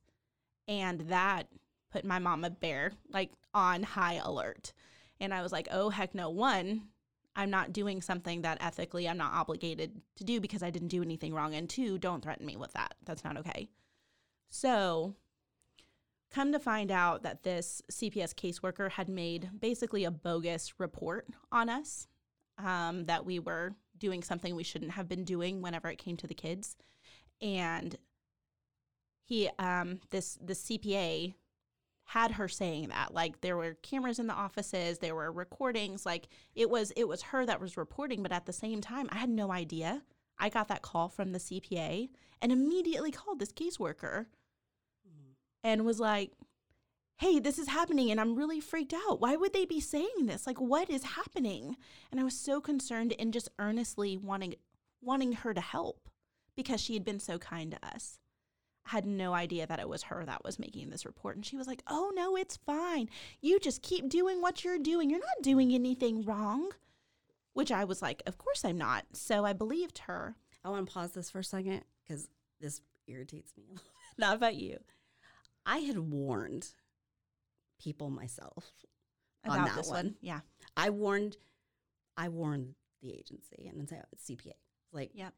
And 0.66 1.00
that 1.02 1.48
put 1.92 2.04
my 2.04 2.18
mama 2.18 2.50
bear 2.50 2.92
like 3.12 3.30
on 3.52 3.82
high 3.82 4.14
alert. 4.14 4.72
And 5.20 5.32
I 5.32 5.42
was 5.42 5.52
like, 5.52 5.68
oh, 5.70 5.90
heck 5.90 6.14
no. 6.14 6.30
One, 6.30 6.88
I'm 7.36 7.50
not 7.50 7.72
doing 7.72 8.00
something 8.00 8.42
that 8.42 8.58
ethically 8.60 9.08
I'm 9.08 9.16
not 9.16 9.32
obligated 9.32 10.00
to 10.16 10.24
do 10.24 10.40
because 10.40 10.62
I 10.62 10.70
didn't 10.70 10.88
do 10.88 11.02
anything 11.02 11.34
wrong. 11.34 11.54
And 11.54 11.68
two, 11.68 11.98
don't 11.98 12.22
threaten 12.22 12.46
me 12.46 12.56
with 12.56 12.72
that. 12.74 12.94
That's 13.04 13.24
not 13.24 13.36
okay. 13.38 13.68
So, 14.48 15.14
come 16.30 16.52
to 16.52 16.58
find 16.58 16.90
out 16.90 17.22
that 17.22 17.42
this 17.42 17.82
CPS 17.90 18.34
caseworker 18.34 18.90
had 18.90 19.08
made 19.08 19.50
basically 19.60 20.04
a 20.04 20.10
bogus 20.10 20.74
report 20.78 21.26
on 21.50 21.68
us 21.68 22.06
um, 22.58 23.06
that 23.06 23.24
we 23.24 23.38
were 23.38 23.74
doing 23.98 24.22
something 24.22 24.54
we 24.54 24.64
shouldn't 24.64 24.92
have 24.92 25.08
been 25.08 25.24
doing 25.24 25.62
whenever 25.62 25.88
it 25.88 25.98
came 25.98 26.16
to 26.16 26.26
the 26.26 26.34
kids. 26.34 26.76
And 27.40 27.96
he, 29.24 29.48
um, 29.58 30.00
this, 30.10 30.38
the 30.44 30.54
CPA 30.54 31.34
had 32.04 32.32
her 32.32 32.48
saying 32.48 32.88
that. 32.88 33.14
Like 33.14 33.40
there 33.40 33.56
were 33.56 33.74
cameras 33.82 34.18
in 34.18 34.26
the 34.26 34.34
offices 34.34 34.98
there 34.98 35.14
were 35.14 35.32
recordings 35.32 36.04
like 36.04 36.28
it 36.54 36.68
was 36.68 36.92
it 36.96 37.08
was 37.08 37.22
her 37.22 37.46
that 37.46 37.60
was 37.60 37.76
reporting 37.76 38.22
but 38.22 38.32
at 38.32 38.46
the 38.46 38.52
same 38.52 38.80
time 38.80 39.08
i 39.10 39.16
had 39.16 39.30
no 39.30 39.50
idea. 39.50 40.02
I 40.38 40.48
got 40.48 40.68
that 40.68 40.82
call 40.82 41.08
from 41.08 41.32
the 41.32 41.38
cpa 41.38 42.08
and 42.42 42.52
immediately 42.52 43.10
called 43.10 43.38
this 43.38 43.52
caseworker 43.52 44.26
mm-hmm. 45.06 45.32
and 45.62 45.84
was 45.84 46.00
like 46.00 46.32
hey 47.18 47.38
this 47.38 47.58
is 47.58 47.68
happening 47.68 48.10
and 48.10 48.20
i'm 48.20 48.36
really 48.36 48.60
freaked 48.60 48.94
out. 48.94 49.20
Why 49.20 49.36
would 49.36 49.52
they 49.52 49.64
be 49.64 49.80
saying 49.80 50.26
this? 50.26 50.46
Like 50.46 50.60
what 50.60 50.90
is 50.90 51.04
happening? 51.04 51.76
And 52.10 52.20
i 52.20 52.24
was 52.24 52.38
so 52.38 52.60
concerned 52.60 53.14
and 53.18 53.32
just 53.32 53.48
earnestly 53.58 54.16
wanting 54.18 54.56
wanting 55.00 55.32
her 55.32 55.54
to 55.54 55.60
help 55.60 56.08
because 56.56 56.80
she 56.80 56.94
had 56.94 57.04
been 57.04 57.20
so 57.20 57.38
kind 57.38 57.70
to 57.72 57.86
us 57.86 58.18
had 58.84 59.06
no 59.06 59.32
idea 59.32 59.66
that 59.66 59.80
it 59.80 59.88
was 59.88 60.04
her 60.04 60.24
that 60.26 60.44
was 60.44 60.58
making 60.58 60.90
this 60.90 61.06
report. 61.06 61.36
And 61.36 61.44
she 61.46 61.56
was 61.56 61.66
like, 61.66 61.82
Oh, 61.86 62.12
no, 62.14 62.36
it's 62.36 62.56
fine. 62.58 63.08
You 63.40 63.58
just 63.58 63.82
keep 63.82 64.08
doing 64.08 64.40
what 64.42 64.62
you're 64.64 64.78
doing. 64.78 65.08
You're 65.10 65.20
not 65.20 65.42
doing 65.42 65.72
anything 65.72 66.24
wrong. 66.24 66.70
Which 67.54 67.70
I 67.72 67.84
was 67.84 68.02
like, 68.02 68.22
Of 68.26 68.36
course 68.38 68.64
I'm 68.64 68.78
not. 68.78 69.04
So 69.12 69.44
I 69.44 69.52
believed 69.52 69.98
her. 70.00 70.36
I 70.64 70.70
want 70.70 70.86
to 70.86 70.92
pause 70.92 71.12
this 71.12 71.30
for 71.30 71.38
a 71.40 71.44
second 71.44 71.82
because 72.06 72.28
this 72.60 72.80
irritates 73.06 73.52
me 73.56 73.64
a 73.64 73.72
little 73.72 73.84
bit. 73.84 73.92
Not 74.18 74.36
about 74.36 74.54
you. 74.54 74.78
I 75.66 75.78
had 75.78 75.98
warned 75.98 76.68
people 77.80 78.10
myself 78.10 78.70
on 79.46 79.56
About 79.58 79.68
that 79.68 79.76
this 79.76 79.88
one. 79.88 79.96
one. 79.96 80.14
Yeah. 80.20 80.40
I 80.76 80.90
warned, 80.90 81.36
I 82.16 82.28
warned 82.28 82.74
the 83.02 83.12
agency 83.12 83.66
and 83.68 83.78
then 83.78 83.86
say 83.88 84.00
it's 84.12 84.28
CPA. 84.30 84.52
Like, 84.92 85.10
Yep. 85.14 85.34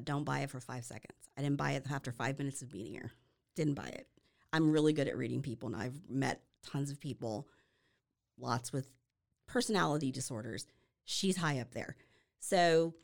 Don't 0.00 0.24
buy 0.24 0.40
it 0.40 0.50
for 0.50 0.60
five 0.60 0.84
seconds. 0.84 1.18
I 1.36 1.42
didn't 1.42 1.56
buy 1.56 1.72
it 1.72 1.86
after 1.90 2.12
five 2.12 2.38
minutes 2.38 2.62
of 2.62 2.70
being 2.70 2.92
here. 2.92 3.12
Didn't 3.56 3.74
buy 3.74 3.88
it. 3.88 4.06
I'm 4.52 4.70
really 4.70 4.92
good 4.92 5.08
at 5.08 5.16
reading 5.16 5.42
people, 5.42 5.68
and 5.68 5.76
I've 5.76 5.98
met 6.08 6.42
tons 6.64 6.90
of 6.90 7.00
people, 7.00 7.48
lots 8.38 8.72
with 8.72 8.88
personality 9.46 10.10
disorders. 10.12 10.66
She's 11.04 11.36
high 11.36 11.60
up 11.60 11.72
there. 11.72 11.96
So 12.38 12.94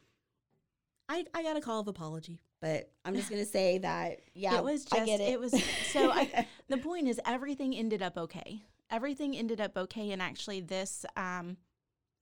I, 1.09 1.25
I 1.35 1.43
got 1.43 1.57
a 1.57 1.61
call 1.61 1.81
of 1.81 1.89
apology, 1.89 2.41
but 2.61 2.91
I'm 3.05 3.15
just 3.15 3.31
going 3.31 3.43
to 3.43 3.51
say 3.51 3.79
that, 3.79 4.21
yeah, 4.35 4.59
it 4.59 4.65
was 4.65 4.85
just 4.85 5.03
I 5.03 5.07
get 5.07 5.21
it. 5.21 5.41
was 5.41 5.55
so 5.93 6.11
I 6.11 6.47
the 6.69 6.79
point 6.79 7.09
is 7.09 7.21
everything 7.27 7.75
ended 7.75 8.03
up 8.03 8.17
okay. 8.19 8.63
Everything 8.91 9.37
ended 9.37 9.61
up 9.61 9.77
okay 9.77 10.11
and 10.13 10.23
actually 10.23 10.61
this 10.61 11.05
um 11.17 11.57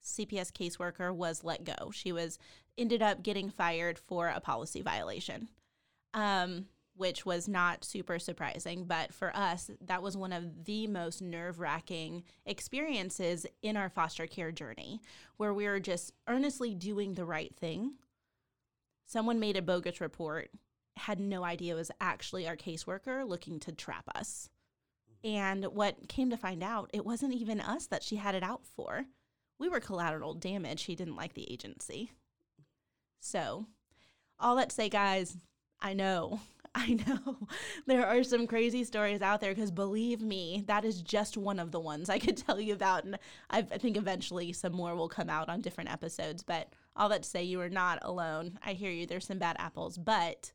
CPS 0.07 0.53
caseworker 0.53 1.15
was 1.15 1.45
let 1.45 1.65
go. 1.65 1.91
She 1.93 2.13
was 2.13 2.39
ended 2.79 3.03
up 3.03 3.23
getting 3.23 3.51
fired 3.51 3.99
for 3.99 4.29
a 4.29 4.41
policy 4.41 4.83
violation. 4.83 5.49
Um 6.15 6.67
which 6.97 7.27
was 7.27 7.47
not 7.47 7.85
super 7.85 8.19
surprising, 8.19 8.85
but 8.85 9.13
for 9.13 9.35
us, 9.37 9.71
that 9.85 10.03
was 10.03 10.17
one 10.17 10.33
of 10.33 10.65
the 10.65 10.87
most 10.87 11.21
nerve 11.21 11.61
wracking 11.61 12.25
experiences 12.47 13.47
in 13.63 13.77
our 13.77 13.91
foster 13.91 14.27
care 14.27 14.51
journey, 14.51 15.01
where 15.37 15.53
we 15.53 15.67
were 15.67 15.81
just 15.81 16.13
earnestly 16.27 16.75
doing 16.75 17.15
the 17.15 17.25
right 17.25 17.55
thing. 17.55 17.93
Someone 19.05 19.39
made 19.39 19.57
a 19.57 19.63
bogus 19.63 20.01
report, 20.01 20.51
had 20.97 21.21
no 21.21 21.45
idea 21.45 21.75
it 21.75 21.77
was 21.77 21.91
actually 22.01 22.49
our 22.49 22.57
caseworker 22.57 23.29
looking 23.29 23.61
to 23.61 23.73
trap 23.73 24.05
us. 24.15 24.49
And 25.23 25.67
what 25.67 26.09
came 26.09 26.31
to 26.31 26.37
find 26.37 26.63
out, 26.63 26.91
it 26.93 27.05
wasn't 27.05 27.35
even 27.35 27.61
us 27.61 27.87
that 27.89 28.03
she 28.03 28.17
had 28.17 28.35
it 28.35 28.43
out 28.43 28.65
for. 28.65 29.07
We 29.59 29.69
were 29.69 29.81
collateral 29.81 30.35
damage. 30.35 30.85
He 30.85 30.95
didn't 30.95 31.17
like 31.17 31.35
the 31.35 31.51
agency. 31.51 32.13
So, 33.21 33.67
all 34.39 34.57
that 34.57 34.71
to 34.71 34.75
say, 34.75 34.89
guys, 34.89 35.37
I 35.81 35.95
know, 35.95 36.41
I 36.75 36.95
know 37.07 37.39
there 37.87 38.07
are 38.07 38.23
some 38.23 38.47
crazy 38.47 38.85
stories 38.85 39.23
out 39.23 39.41
there 39.41 39.55
because 39.55 39.71
believe 39.71 40.21
me, 40.21 40.63
that 40.67 40.85
is 40.85 41.01
just 41.01 41.37
one 41.37 41.59
of 41.59 41.73
the 41.73 41.81
ones 41.81 42.11
I 42.11 42.19
could 42.19 42.37
tell 42.47 42.61
you 42.61 42.75
about. 42.75 43.05
And 43.05 43.19
I 43.51 43.59
I 43.59 43.79
think 43.79 43.97
eventually 43.97 44.53
some 44.53 44.73
more 44.73 44.95
will 44.95 45.09
come 45.09 45.31
out 45.31 45.49
on 45.49 45.63
different 45.63 45.91
episodes. 45.91 46.43
But 46.43 46.73
all 46.95 47.09
that 47.09 47.23
to 47.23 47.29
say, 47.29 47.43
you 47.43 47.61
are 47.61 47.71
not 47.71 47.99
alone. 48.03 48.59
I 48.63 48.75
hear 48.75 48.91
you. 48.91 49.07
There's 49.07 49.27
some 49.27 49.39
bad 49.39 49.57
apples, 49.59 49.97
but 49.99 50.53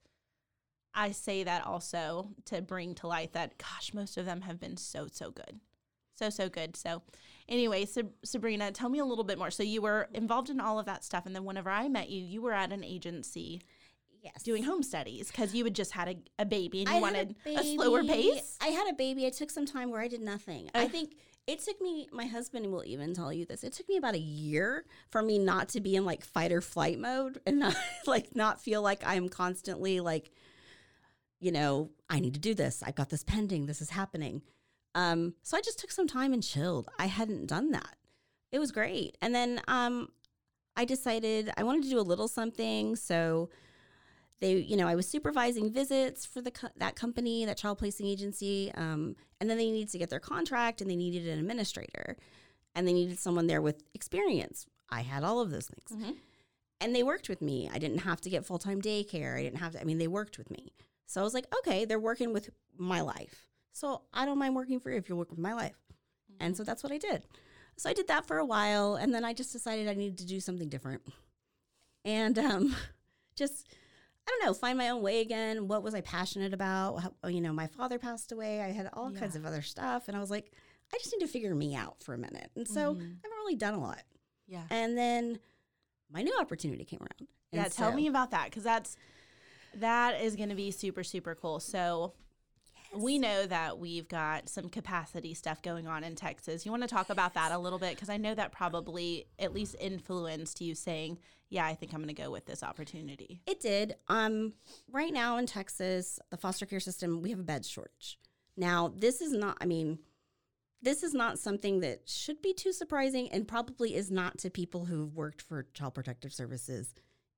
I 0.94 1.12
say 1.12 1.44
that 1.44 1.66
also 1.66 2.30
to 2.46 2.62
bring 2.62 2.96
to 2.96 3.08
light 3.08 3.34
that, 3.34 3.58
gosh, 3.58 3.94
most 3.94 4.18
of 4.18 4.26
them 4.26 4.42
have 4.42 4.60
been 4.60 4.78
so, 4.78 5.08
so 5.12 5.32
good. 5.32 5.60
So, 6.16 6.30
so 6.30 6.50
good. 6.50 6.76
So, 6.76 7.02
anyway, 7.50 7.86
Sab- 7.86 8.14
Sabrina, 8.24 8.72
tell 8.72 8.90
me 8.90 9.00
a 9.00 9.06
little 9.06 9.24
bit 9.24 9.38
more. 9.38 9.52
So, 9.52 9.64
you 9.64 9.82
were 9.82 10.10
involved 10.14 10.50
in 10.50 10.60
all 10.60 10.80
of 10.80 10.86
that 10.86 11.04
stuff. 11.04 11.26
And 11.26 11.36
then, 11.36 11.46
whenever 11.46 11.70
I 11.70 11.88
met 11.88 12.10
you, 12.10 12.24
you 12.24 12.42
were 12.42 12.54
at 12.54 12.72
an 12.72 12.84
agency 12.84 13.62
yes. 14.24 14.44
doing 14.44 14.64
home 14.64 14.84
studies 14.84 15.28
because 15.28 15.54
you 15.54 15.64
had 15.64 15.74
just 15.74 15.92
had 15.92 16.08
a, 16.08 16.16
a 16.40 16.46
baby 16.46 16.82
and 16.82 16.90
you 16.90 16.96
I 16.96 17.00
wanted 17.00 17.36
a, 17.46 17.64
slower 17.64 18.04
pace. 18.04 18.58
I 18.62 18.68
had 18.68 18.90
a 18.90 18.94
baby. 18.94 19.26
I 19.26 19.30
took 19.30 19.50
some 19.50 19.66
time 19.66 19.90
where 19.92 20.02
I 20.02 20.08
did 20.08 20.22
nothing. 20.22 20.70
Uh. 20.74 20.80
I 20.80 20.88
think 20.88 21.16
it 21.48 21.60
took 21.60 21.82
me, 21.82 22.08
my 22.12 22.26
husband 22.26 22.72
will 22.72 22.86
even 22.86 23.14
tell 23.14 23.34
you 23.34 23.46
this, 23.46 23.64
it 23.64 23.74
took 23.74 23.90
me 23.90 23.98
about 23.98 24.16
a 24.16 24.20
year 24.20 24.86
for 25.10 25.22
me 25.22 25.40
not 25.40 25.70
to 25.70 25.82
be 25.82 25.96
in 25.96 26.06
like 26.06 26.24
fight 26.24 26.52
or 26.52 26.62
flight 26.62 27.00
mode 27.00 27.40
and 27.46 27.60
not 27.60 27.76
like 28.08 28.36
not 28.36 28.62
feel 28.62 28.82
like 28.82 29.02
I'm 29.06 29.30
constantly 29.30 30.00
like, 30.00 30.32
you 31.40 31.52
know, 31.52 31.90
I 32.10 32.20
need 32.20 32.36
to 32.36 32.40
do 32.40 32.54
this. 32.54 32.84
I've 32.84 32.96
got 32.96 33.10
this 33.10 33.24
pending. 33.24 33.66
This 33.66 33.82
is 33.82 33.90
happening. 33.90 34.44
Um, 34.96 35.36
so 35.44 35.58
I 35.58 35.62
just 35.62 35.80
took 35.80 35.92
some 35.92 36.08
time 36.08 36.34
and 36.34 36.44
chilled. 36.44 36.90
I 37.00 37.06
hadn't 37.06 37.48
done 37.48 37.72
that. 37.72 37.96
It 38.52 38.60
was 38.60 38.72
great. 38.72 39.18
And 39.22 39.34
then 39.34 39.62
um, 39.68 40.10
I 40.76 40.84
decided 40.86 41.52
I 41.58 41.64
wanted 41.64 41.84
to 41.84 41.90
do 41.90 42.00
a 42.00 42.02
little 42.02 42.28
something. 42.28 42.96
So 42.98 43.50
they, 44.40 44.56
you 44.58 44.76
know, 44.76 44.88
I 44.88 44.96
was 44.96 45.08
supervising 45.08 45.72
visits 45.72 46.26
for 46.26 46.42
the 46.42 46.52
co- 46.52 46.70
that 46.78 46.96
company, 46.96 47.46
that 47.46 47.58
child 47.58 47.78
placing 47.78 48.08
agency, 48.08 48.72
um, 48.76 49.16
and 49.40 49.50
then 49.50 49.58
they 49.58 49.70
needed 49.72 49.92
to 49.92 49.98
get 50.00 50.10
their 50.10 50.20
contract, 50.20 50.82
and 50.82 50.90
they 50.90 50.96
needed 50.96 51.28
an 51.28 51.38
administrator, 51.40 52.18
and 52.76 52.88
they 52.88 52.94
needed 52.94 53.20
someone 53.20 53.46
there 53.48 53.62
with 53.62 53.84
experience. 53.94 54.66
I 54.90 55.02
had 55.02 55.24
all 55.24 55.40
of 55.42 55.52
those 55.52 55.68
things, 55.68 56.04
Mhm. 56.04 56.18
and 56.82 56.96
they 56.96 57.04
worked 57.04 57.30
with 57.30 57.40
me. 57.42 57.70
I 57.72 57.78
didn't 57.78 58.00
have 58.00 58.20
to 58.22 58.32
get 58.32 58.44
full 58.46 58.58
time 58.58 58.82
daycare. 58.82 59.38
I 59.38 59.44
didn't 59.44 59.60
have 59.60 59.74
to. 59.74 59.82
I 59.82 59.84
mean, 59.84 60.00
they 60.00 60.08
worked 60.08 60.40
with 60.40 60.50
me, 60.50 60.74
so 61.06 61.22
I 61.22 61.24
was 61.24 61.36
like, 61.36 61.46
okay, 61.60 61.86
they're 61.86 62.00
working 62.00 62.34
with 62.34 62.50
my 62.76 63.02
life, 63.02 63.48
so 63.74 64.02
I 64.14 64.26
don't 64.26 64.38
mind 64.38 64.56
working 64.56 64.80
for 64.80 64.92
you 64.92 64.98
if 64.98 65.10
you 65.10 65.16
work 65.16 65.30
with 65.30 65.40
my 65.40 65.54
life, 65.54 65.78
and 66.40 66.56
so 66.56 66.64
that's 66.64 66.84
what 66.84 66.92
I 66.92 66.98
did. 66.98 67.24
So 67.78 67.90
I 67.90 67.94
did 67.94 68.08
that 68.10 68.28
for 68.28 68.38
a 68.38 68.46
while, 68.46 68.96
and 68.96 69.14
then 69.14 69.24
I 69.26 69.34
just 69.34 69.52
decided 69.54 69.88
I 69.88 69.94
needed 69.94 70.18
to 70.20 70.26
do 70.26 70.40
something 70.40 70.70
different, 70.70 71.02
and 72.06 72.38
um, 72.40 72.76
just 73.36 73.68
I 74.28 74.32
don't 74.32 74.46
know, 74.46 74.54
find 74.54 74.78
my 74.78 74.90
own 74.90 75.02
way 75.02 75.22
again. 75.22 75.68
What 75.68 75.82
was 75.84 75.96
I 75.96 76.02
passionate 76.02 76.54
about? 76.54 76.98
How, 77.24 77.28
you 77.30 77.42
know, 77.42 77.54
my 77.54 77.68
father 77.68 77.98
passed 77.98 78.32
away. 78.32 78.62
I 78.62 78.72
had 78.72 78.90
all 78.94 79.12
kinds 79.12 79.36
of 79.36 79.46
other 79.46 79.62
stuff, 79.64 80.08
and 80.08 80.16
I 80.16 80.20
was 80.20 80.30
like, 80.30 80.52
I 80.94 80.98
just 81.00 81.12
need 81.14 81.26
to 81.26 81.32
figure 81.32 81.56
me 81.56 81.76
out 81.76 82.04
for 82.04 82.14
a 82.14 82.18
minute. 82.18 82.52
And 82.56 82.68
so 82.68 82.94
Mhm. 82.94 83.00
I 83.00 83.04
haven't 83.24 83.38
really 83.38 83.56
done 83.56 83.74
a 83.74 83.80
lot. 83.80 84.04
Yeah. 84.48 84.64
And 84.70 84.96
then 84.98 85.40
my 86.12 86.22
new 86.22 86.38
opportunity 86.40 86.84
came 86.86 87.00
around. 87.00 87.30
Yeah, 87.52 87.64
And 87.64 87.72
tell 87.74 87.90
so- 87.92 87.96
me 87.96 88.08
about 88.08 88.32
that 88.32 88.46
because 88.46 88.64
that's 88.64 88.96
that 89.76 90.22
is 90.22 90.36
going 90.36 90.50
to 90.50 90.56
be 90.56 90.70
super 90.70 91.04
super 91.04 91.34
cool. 91.34 91.60
So 91.60 92.14
we 92.94 93.18
know 93.18 93.46
that 93.46 93.80
we've 93.80 94.08
got 94.08 94.50
some 94.50 94.70
capacity 94.70 95.34
stuff 95.34 95.62
going 95.62 95.88
on 95.88 96.04
in 96.04 96.16
Texas. 96.16 96.66
You 96.66 96.72
want 96.72 96.84
to 96.84 96.90
talk 96.90 97.10
about 97.10 97.34
that 97.36 97.52
a 97.52 97.58
little 97.58 97.80
bit 97.80 97.96
because 97.96 98.10
I 98.10 98.18
know 98.18 98.36
that 98.36 98.52
probably 98.52 99.28
at 99.40 99.54
least 99.54 99.76
influenced 99.80 100.60
you 100.60 100.76
saying, 100.76 101.20
"Yeah, 101.50 101.66
I 101.66 101.74
think 101.74 101.94
I'm 101.94 102.02
going 102.02 102.14
to 102.14 102.22
go 102.22 102.32
with 102.32 102.46
this 102.46 102.64
opportunity." 102.64 103.42
It 103.46 103.62
did. 103.62 103.96
Um, 104.08 104.54
right 104.92 105.14
now 105.14 105.38
in 105.38 105.46
Texas, 105.46 106.20
the 106.30 106.38
foster 106.38 106.66
care 106.66 106.80
system, 106.80 107.22
we 107.22 107.30
have 107.30 107.40
a 107.40 107.44
bed 107.44 107.66
shortage. 107.66 108.20
Now, 108.58 108.94
this 108.96 109.22
is 109.22 109.32
not, 109.32 109.58
I 109.62 109.66
mean, 109.66 110.00
this 110.82 111.04
is 111.04 111.14
not 111.14 111.40
something 111.40 111.80
that 111.82 112.10
should 112.10 112.42
be 112.42 112.54
too 112.54 112.74
surprising 112.74 113.30
and 113.32 113.48
probably 113.48 113.96
is 113.96 114.12
not 114.12 114.38
to 114.40 114.50
people 114.50 114.86
who've 114.86 115.16
worked 115.16 115.42
for 115.42 115.68
Child 115.74 115.94
Protective 115.94 116.34
Services. 116.34 116.94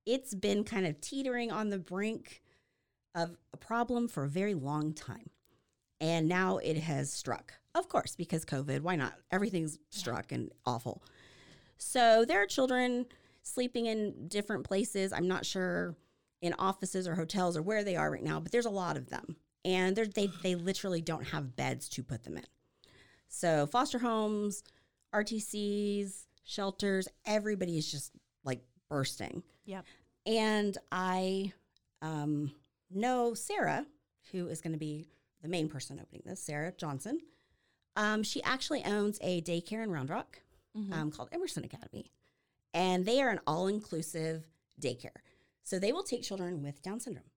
It's 0.05 0.33
been 0.33 0.63
kind 0.63 0.86
of 0.86 1.00
teetering 1.00 1.51
on 1.51 1.69
the 1.69 1.77
brink 1.77 2.41
of 3.15 3.38
a 3.53 3.57
problem 3.57 4.07
for 4.07 4.24
a 4.24 4.29
very 4.29 4.53
long 4.53 4.93
time. 4.93 5.29
And 6.03 6.27
now 6.27 6.57
it 6.57 6.75
has 6.79 7.13
struck. 7.13 7.53
Of 7.74 7.88
course, 7.88 8.17
because 8.17 8.43
COVID, 8.43 8.81
why 8.81 8.98
not? 8.98 9.13
Everything's 9.31 9.79
struck 9.89 10.33
and 10.33 10.51
awful. 10.65 11.01
So 11.77 12.25
there 12.25 12.41
are 12.41 12.45
children 12.45 13.05
sleeping 13.41 13.86
in 13.86 14.27
different 14.27 14.65
places. 14.65 15.13
I'm 15.13 15.29
not 15.29 15.45
sure 15.45 15.95
in 16.41 16.53
offices 16.60 17.07
or 17.07 17.15
hotels 17.15 17.55
or 17.55 17.62
where 17.62 17.86
they 17.86 17.95
are 17.95 18.12
right 18.12 18.22
now, 18.22 18.41
but 18.41 18.51
there's 18.51 18.65
a 18.65 18.69
lot 18.69 18.98
of 18.98 19.10
them. 19.10 19.38
And 19.63 19.95
they 19.95 20.27
they 20.43 20.55
literally 20.69 21.00
don't 21.00 21.24
have 21.27 21.55
beds 21.55 21.88
to 21.89 22.03
put 22.03 22.25
them 22.25 22.36
in. 22.36 22.43
So 23.29 23.65
foster 23.65 24.00
homes, 24.00 24.62
RTCs, 25.15 26.25
shelters, 26.43 27.07
everybody 27.25 27.77
is 27.77 27.89
just 27.89 28.12
like 28.43 28.60
bursting. 28.89 29.41
Yep. 29.63 29.86
And 30.25 30.77
I 30.91 31.53
um, 32.01 32.51
know 32.91 33.33
Sarah, 33.36 33.86
who 34.33 34.50
is 34.50 34.60
going 34.60 34.74
to 34.74 34.79
be 34.79 35.07
the 35.43 35.50
main 35.50 35.69
person 35.69 36.00
opening 36.01 36.23
this, 36.25 36.41
Sarah 36.41 36.73
Johnson. 36.75 37.19
Um, 37.95 38.23
she 38.23 38.41
actually 38.41 38.83
owns 38.83 39.19
a 39.21 39.41
daycare 39.41 39.83
in 39.83 39.91
Round 39.91 40.09
Rock 40.09 40.41
Mhm. 40.75 40.91
um, 40.93 41.12
called 41.12 41.29
Emerson 41.31 41.63
Academy. 41.63 42.12
And 42.73 43.05
they 43.05 43.21
are 43.21 43.29
an 43.29 43.39
all 43.45 43.67
inclusive 43.67 44.47
daycare. 44.81 45.21
So 45.63 45.77
they 45.77 45.91
will 45.91 46.01
take 46.03 46.23
children 46.23 46.63
with 46.63 46.81
Down 46.81 47.00
syndrome, 47.00 47.29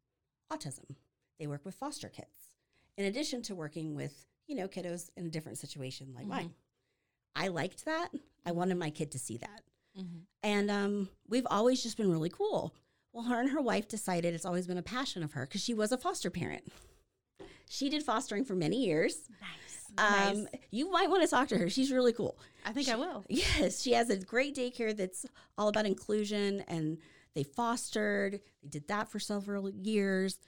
autism. 0.51 0.97
They 1.39 1.47
work 1.47 1.65
with 1.67 1.75
foster 1.75 2.09
kids, 2.09 2.55
in 2.97 3.05
addition 3.05 3.43
to 3.43 3.55
working 3.55 3.95
with, 3.95 4.25
you 4.47 4.55
know, 4.55 4.67
kiddos 4.69 5.11
in 5.17 5.27
a 5.27 5.31
different 5.31 5.59
situation 5.59 6.15
like 6.15 6.27
mine. 6.27 6.55
I 7.35 7.49
liked 7.49 7.85
that. 7.85 8.09
I 8.47 8.53
wanted 8.53 8.77
my 8.79 8.89
kid 8.89 9.11
to 9.13 9.19
see 9.19 9.37
that. 9.37 9.63
Mhm. 9.99 10.23
And 10.43 10.71
um, 10.71 11.11
we've 11.29 11.47
always 11.51 11.83
just 11.83 11.99
been 11.99 12.11
really 12.11 12.31
cool. 12.31 12.75
Well, 13.13 13.25
her 13.25 13.39
and 13.41 13.51
her 13.51 13.61
wife 13.61 13.89
decided 13.89 14.33
it's 14.35 14.45
always 14.47 14.67
been 14.67 14.79
a 14.79 14.83
passion 14.83 15.23
of 15.23 15.33
her 15.33 15.45
because 15.47 15.63
she 15.63 15.75
was 15.75 15.93
a 15.93 15.99
foster 15.99 16.31
parent. 16.31 16.73
She 17.69 17.89
did 17.89 18.03
fostering 18.03 18.45
for 18.45 18.55
many 18.55 18.85
years. 18.85 19.29
Nice. 19.41 19.87
Um, 19.99 20.45
nice. 20.45 20.47
You 20.71 20.91
might 20.91 21.11
want 21.11 21.23
to 21.23 21.29
talk 21.29 21.49
to 21.49 21.59
her. 21.59 21.69
She's 21.69 21.91
really 21.91 22.13
cool. 22.13 22.39
I 22.65 22.73
think 22.73 22.89
I 22.89 22.97
will. 22.97 23.25
Yes, 23.29 23.83
she 23.83 23.93
has 23.93 24.11
a 24.11 24.17
great 24.17 24.55
daycare 24.57 24.97
that's 24.97 25.27
all 25.57 25.69
about 25.69 25.87
inclusion 25.87 26.65
and 26.69 26.99
they 27.35 27.43
fostered. 27.43 28.41
They 28.63 28.69
did 28.69 28.89
that 28.89 29.09
for 29.09 29.19
several 29.19 29.71
years. 29.71 30.39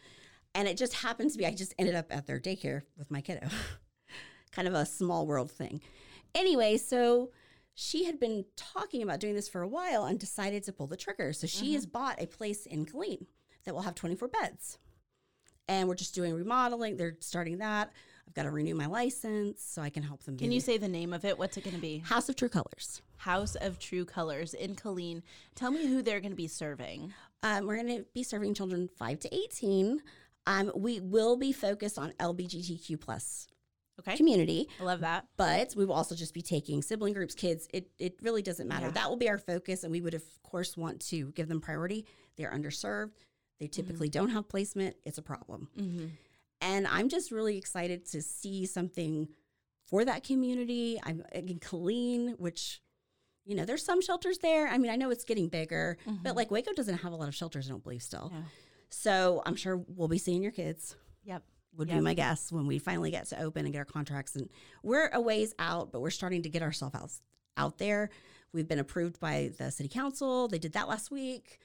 And 0.54 0.66
it 0.66 0.76
just 0.76 0.94
happened 0.94 1.30
to 1.32 1.38
be, 1.38 1.46
I 1.46 1.52
just 1.52 1.75
ended 1.78 1.94
up 1.94 2.06
at 2.10 2.26
their 2.26 2.40
daycare 2.40 2.82
with 2.96 3.10
my 3.10 3.20
kiddo. 3.20 3.48
kind 4.52 4.66
of 4.66 4.75
a 4.75 4.87
small 4.87 5.26
world 5.26 5.50
thing. 5.50 5.80
Anyway, 6.34 6.76
so 6.76 7.30
she 7.75 8.04
had 8.04 8.18
been 8.18 8.44
talking 8.56 9.02
about 9.02 9.20
doing 9.20 9.34
this 9.34 9.48
for 9.48 9.62
a 9.62 9.68
while 9.68 10.04
and 10.04 10.18
decided 10.18 10.64
to 10.64 10.72
pull 10.72 10.87
the 10.87 10.96
trigger. 10.96 11.32
So 11.32 11.46
she 11.46 11.75
has 11.75 11.87
bought 11.87 12.20
a 12.20 12.26
place 12.26 12.66
in 12.66 12.87
Killeen 12.87 13.26
that 13.64 13.75
will 13.75 13.82
have 13.82 13.94
24 13.94 14.28
beds. 14.28 14.78
And 15.68 15.88
we're 15.88 15.94
just 15.94 16.14
doing 16.14 16.34
remodeling. 16.34 16.96
They're 16.96 17.16
starting 17.20 17.58
that. 17.58 17.92
I've 18.26 18.34
got 18.34 18.42
to 18.44 18.50
renew 18.50 18.75
my 18.75 18.87
license 18.87 19.62
so 19.62 19.80
I 19.82 19.90
can 19.90 20.02
help 20.02 20.22
them. 20.25 20.37
Can 20.37 20.52
you 20.52 20.60
say 20.60 20.76
the 20.78 20.88
name 20.88 21.12
of 21.12 21.25
it? 21.25 21.38
What's 21.38 21.56
it 21.56 21.64
going 21.64 21.76
to 21.76 21.80
be? 21.80 21.98
House 21.98 22.28
of 22.28 22.37
True 22.37 22.48
Colors? 22.48 23.00
House 23.16 23.54
of 23.56 23.78
True 23.78 24.04
Colors 24.04 24.54
in 24.54 24.75
Killeen. 24.75 25.22
Tell 25.54 25.70
me 25.70 25.87
who 25.87 26.02
they're 26.02 26.20
going 26.20 26.32
to 26.32 26.37
be 26.37 26.46
serving. 26.48 27.12
Um, 27.42 27.66
we're 27.66 27.76
going 27.76 27.98
to 27.98 28.04
be 28.14 28.22
serving 28.22 28.54
children 28.54 28.88
5 28.98 29.20
to 29.20 29.34
18. 29.34 30.00
Um, 30.46 30.72
we 30.75 31.00
will 31.00 31.37
be 31.37 31.52
focused 31.52 31.98
on 31.98 32.12
LGBTQ 32.20 33.00
plus 33.00 33.46
Okay. 34.00 34.16
community. 34.16 34.68
I 34.80 34.84
love 34.84 35.00
that. 35.00 35.26
but 35.37 35.75
we 35.76 35.84
will 35.84 35.94
also 35.94 36.14
just 36.14 36.32
be 36.32 36.40
taking 36.42 36.82
sibling 36.82 37.14
groups, 37.14 37.34
kids. 37.34 37.66
It 37.75 37.90
it 37.98 38.14
really 38.22 38.42
doesn't 38.42 38.68
matter. 38.68 38.87
Yeah. 38.87 38.92
That 38.92 39.08
will 39.10 39.16
be 39.16 39.28
our 39.28 39.38
focus, 39.38 39.82
and 39.82 39.90
we 39.90 40.00
would 40.00 40.14
of 40.14 40.22
course 40.44 40.76
want 40.76 41.00
to 41.08 41.32
give 41.32 41.48
them 41.48 41.60
priority. 41.60 42.06
They're 42.37 42.52
underserved. 42.52 43.10
They 43.60 43.66
typically 43.66 44.08
don't 44.08 44.30
have 44.30 44.48
placement. 44.48 44.96
It's 45.04 45.18
a 45.18 45.22
problem, 45.22 45.68
Mm-hmm. 45.78 46.06
and 46.60 46.86
I'm 46.86 47.08
just 47.08 47.30
really 47.32 47.56
excited 47.58 48.06
to 48.12 48.22
see 48.22 48.66
something 48.66 49.28
for 49.86 50.04
that 50.04 50.22
community. 50.24 51.00
I'm 51.02 51.24
in 51.32 51.58
Killeen, 51.60 52.38
which. 52.38 52.80
You 53.44 53.54
know, 53.54 53.64
there's 53.64 53.82
some 53.82 54.02
shelters 54.02 54.36
there. 54.40 54.68
I 54.68 54.76
mean, 54.76 54.90
I 54.90 54.96
know 54.96 55.08
it's 55.10 55.24
getting 55.24 55.48
bigger, 55.48 55.96
but 56.22 56.36
like 56.36 56.50
Waco 56.50 56.74
doesn't 56.74 56.98
have 56.98 57.12
a 57.12 57.16
lot 57.16 57.28
of 57.28 57.34
shelters, 57.34 57.66
I 57.66 57.70
don't 57.70 57.82
believe 57.82 58.02
still. 58.02 58.30
So 58.90 59.42
I'm 59.46 59.56
sure 59.56 59.82
we'll 59.96 60.06
be 60.06 60.18
seeing 60.18 60.42
your 60.42 60.52
kids 60.52 60.96
Yep. 61.24 61.44
would 61.78 61.88
Yep. 61.88 61.96
be 61.96 62.00
my 62.02 62.12
guess 62.12 62.52
when 62.52 62.66
we 62.66 62.78
finally 62.78 63.10
get 63.10 63.24
to 63.28 63.40
open 63.40 63.64
and 63.64 63.72
get 63.72 63.78
our 63.78 63.84
contracts. 63.86 64.36
And 64.36 64.50
we're 64.82 65.08
a 65.14 65.20
ways 65.22 65.54
out, 65.58 65.92
but 65.92 66.02
we're 66.02 66.10
starting 66.10 66.42
to 66.42 66.50
get 66.50 66.60
ourselves 66.60 66.94
out, 66.94 67.10
out 67.56 67.78
there. 67.78 68.10
We've 68.52 68.68
been 68.68 68.78
approved 68.80 69.18
by 69.18 69.50
the 69.56 69.70
city 69.70 69.88
council. 69.88 70.48
They 70.48 70.58
did 70.58 70.74
that 70.74 70.86
last 70.86 71.10
week. 71.10 71.58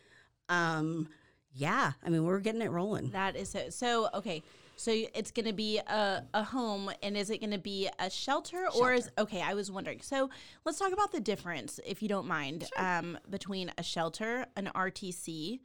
Um, 0.48 1.10
yeah, 1.54 1.94
I 2.04 2.10
mean, 2.10 2.24
we're 2.26 2.40
getting 2.40 2.62
it 2.62 2.72
rolling. 2.72 3.10
That 3.12 3.36
is 3.36 3.50
so. 3.50 3.70
So 3.70 4.10
okay. 4.14 4.44
So 4.76 4.92
it's 4.92 5.30
going 5.30 5.46
to 5.46 5.54
be 5.54 5.78
a, 5.78 6.24
a 6.34 6.44
home, 6.44 6.92
and 7.04 7.16
is 7.16 7.30
it 7.30 7.40
going 7.40 7.52
to 7.52 7.60
be 7.60 7.90
a 8.00 8.10
shelter, 8.10 8.66
or 8.76 8.92
is 8.92 9.10
okay? 9.20 9.42
I 9.42 9.54
was 9.54 9.72
wondering. 9.72 10.02
So 10.02 10.32
let's 10.66 10.80
talk 10.80 10.92
about 10.92 11.12
the 11.12 11.20
difference, 11.20 11.80
if 11.86 12.02
you 12.02 12.10
don't 12.10 12.28
mind, 12.28 12.68
um, 12.76 13.20
between 13.30 13.72
a 13.78 13.84
shelter, 13.84 14.48
an 14.56 14.72
RTC, 14.74 15.60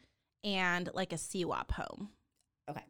and 0.45 0.91
like 0.93 1.15
a 1.15 1.17
CWOP 1.17 1.71
home. 1.73 2.11
Okay. 2.71 2.85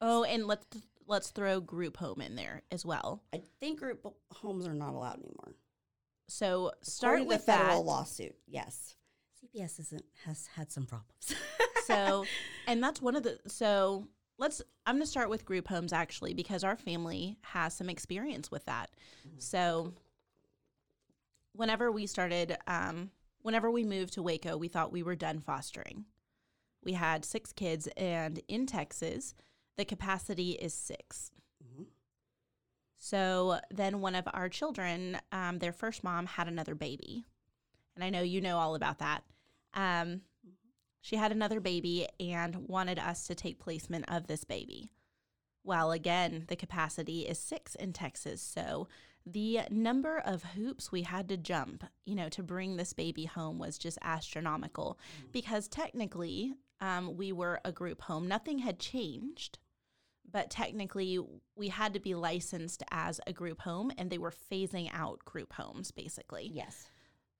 Oh, 0.00 0.22
and 0.22 0.46
let's 0.46 0.64
let's 1.06 1.30
throw 1.30 1.60
group 1.60 1.96
home 1.96 2.20
in 2.20 2.36
there 2.36 2.62
as 2.70 2.86
well. 2.86 3.22
I 3.34 3.42
think 3.60 3.80
group 3.80 4.06
homes 4.32 4.66
are 4.66 4.74
not 4.74 4.94
allowed 4.94 5.18
anymore. 5.18 5.54
So 6.28 6.72
start 6.82 7.14
According 7.14 7.28
with 7.28 7.46
the 7.46 7.52
federal 7.52 7.82
that. 7.82 7.88
lawsuit. 7.90 8.36
Yes. 8.46 8.94
CPS 9.54 9.80
isn't, 9.80 10.04
has 10.24 10.46
had 10.56 10.70
some 10.72 10.86
problems. 10.86 11.34
so 11.86 12.24
and 12.66 12.82
that's 12.82 13.00
one 13.02 13.16
of 13.16 13.22
the 13.22 13.38
so 13.46 14.08
let's 14.38 14.60
i'm 14.86 14.96
going 14.96 15.02
to 15.04 15.06
start 15.10 15.28
with 15.30 15.44
group 15.44 15.68
homes 15.68 15.92
actually 15.92 16.34
because 16.34 16.64
our 16.64 16.76
family 16.76 17.36
has 17.42 17.74
some 17.74 17.88
experience 17.90 18.50
with 18.50 18.64
that. 18.64 18.90
So 19.38 19.92
whenever 21.52 21.90
we 21.92 22.06
started 22.06 22.56
um, 22.66 23.10
whenever 23.42 23.70
we 23.70 23.84
moved 23.84 24.14
to 24.14 24.22
waco 24.22 24.56
we 24.56 24.68
thought 24.68 24.92
we 24.92 25.02
were 25.02 25.14
done 25.16 25.40
fostering. 25.40 26.04
We 26.82 26.92
had 26.94 27.24
six 27.24 27.52
kids 27.52 27.86
and 27.96 28.40
in 28.48 28.66
texas 28.66 29.34
the 29.76 29.84
capacity 29.84 30.52
is 30.52 30.72
6 30.74 31.30
Mhm. 31.64 31.86
so 32.98 33.58
then 33.70 34.00
one 34.00 34.14
of 34.14 34.28
our 34.32 34.48
children 34.48 35.18
um, 35.32 35.58
their 35.58 35.72
first 35.72 36.02
mom 36.04 36.26
had 36.26 36.48
another 36.48 36.74
baby. 36.74 37.24
And 37.94 38.02
i 38.04 38.10
know 38.10 38.22
you 38.22 38.40
know 38.40 38.58
all 38.58 38.74
about 38.74 38.98
that 38.98 39.22
um, 39.74 40.22
she 41.00 41.16
had 41.16 41.32
another 41.32 41.60
baby 41.60 42.08
and 42.18 42.56
wanted 42.56 42.98
us 42.98 43.26
to 43.26 43.34
take 43.34 43.58
placement 43.58 44.06
of 44.08 44.26
this 44.26 44.44
baby. 44.44 44.90
Well, 45.62 45.92
again, 45.92 46.44
the 46.48 46.56
capacity 46.56 47.22
is 47.22 47.38
six 47.38 47.74
in 47.74 47.92
Texas. 47.92 48.40
So 48.40 48.88
the 49.26 49.60
number 49.70 50.18
of 50.18 50.42
hoops 50.42 50.92
we 50.92 51.02
had 51.02 51.28
to 51.30 51.36
jump, 51.36 51.84
you 52.04 52.14
know, 52.14 52.28
to 52.30 52.42
bring 52.42 52.76
this 52.76 52.92
baby 52.92 53.24
home 53.24 53.58
was 53.58 53.78
just 53.78 53.98
astronomical 54.02 54.98
because 55.32 55.68
technically 55.68 56.54
um, 56.80 57.16
we 57.16 57.32
were 57.32 57.60
a 57.64 57.72
group 57.72 58.02
home. 58.02 58.28
Nothing 58.28 58.58
had 58.58 58.78
changed, 58.78 59.58
but 60.30 60.50
technically 60.50 61.18
we 61.56 61.68
had 61.68 61.94
to 61.94 62.00
be 62.00 62.14
licensed 62.14 62.82
as 62.90 63.20
a 63.26 63.32
group 63.32 63.60
home 63.60 63.90
and 63.96 64.10
they 64.10 64.18
were 64.18 64.32
phasing 64.52 64.90
out 64.92 65.24
group 65.24 65.54
homes 65.54 65.90
basically. 65.90 66.50
yes. 66.52 66.88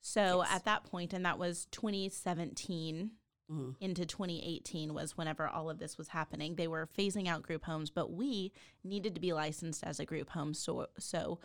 So 0.07 0.43
Yes. 0.43 0.53
at 0.53 0.65
that 0.67 0.85
point, 0.85 1.15
and 1.15 1.25
that 1.25 1.39
was 1.39 1.65
2017 1.71 3.13
Mhm. 3.51 3.77
into 3.81 4.05
2018 4.05 4.93
was 4.93 5.17
whenever 5.17 5.49
all 5.49 5.71
of 5.71 5.79
this 5.79 5.97
was 5.97 6.09
happening. 6.09 6.57
They 6.57 6.69
were 6.69 6.87
phasing 6.87 7.27
out 7.27 7.43
group 7.43 7.65
homes, 7.65 7.91
but 7.91 8.11
we 8.13 8.53
needed 8.83 9.15
to 9.15 9.21
be 9.21 9.33
licensed 9.33 9.83
as 9.83 9.99
a 9.99 10.05
group 10.05 10.31
home. 10.31 10.53
So, 10.53 10.89
so 10.99 11.41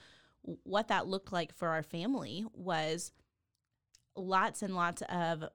what 0.64 0.90
that 0.90 1.08
looked 1.08 1.32
like 1.32 1.54
for 1.54 1.70
our 1.70 1.84
family 1.84 2.46
was 2.54 3.14
lots 4.16 4.62
and 4.62 4.76
lots 4.76 5.04
of 5.04 5.46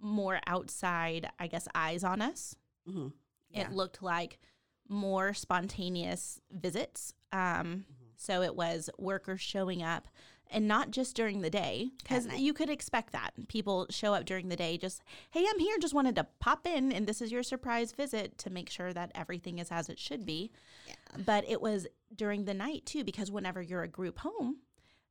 more 0.00 0.40
outside, 0.46 1.30
I 1.38 1.46
guess, 1.46 1.68
eyes 1.74 2.02
on 2.02 2.20
us. 2.20 2.56
Mhm. 2.88 3.12
Yeah. 3.50 3.68
It 3.68 3.72
looked 3.72 4.02
like 4.02 4.40
more 4.88 5.34
spontaneous 5.34 6.40
visits. 6.50 7.14
Um, 7.32 7.86
So 8.18 8.40
it 8.40 8.56
was 8.56 8.88
workers 8.98 9.42
showing 9.42 9.82
up 9.82 10.08
and 10.50 10.68
not 10.68 10.90
just 10.90 11.16
during 11.16 11.40
the 11.40 11.50
day, 11.50 11.90
because 12.02 12.26
you 12.36 12.52
could 12.52 12.70
expect 12.70 13.12
that. 13.12 13.32
People 13.48 13.86
show 13.90 14.14
up 14.14 14.24
during 14.24 14.48
the 14.48 14.56
day, 14.56 14.78
just, 14.78 15.02
hey, 15.30 15.44
I'm 15.48 15.58
here, 15.58 15.76
just 15.78 15.94
wanted 15.94 16.16
to 16.16 16.26
pop 16.40 16.66
in, 16.66 16.92
and 16.92 17.06
this 17.06 17.20
is 17.20 17.32
your 17.32 17.42
surprise 17.42 17.92
visit 17.92 18.38
to 18.38 18.50
make 18.50 18.70
sure 18.70 18.92
that 18.92 19.12
everything 19.14 19.58
is 19.58 19.70
as 19.70 19.88
it 19.88 19.98
should 19.98 20.24
be. 20.24 20.50
But 21.24 21.48
it 21.48 21.60
was 21.60 21.86
during 22.14 22.44
the 22.44 22.54
night 22.54 22.86
too, 22.86 23.04
because 23.04 23.30
whenever 23.30 23.60
you're 23.60 23.82
a 23.82 23.88
group 23.88 24.18
home, 24.18 24.58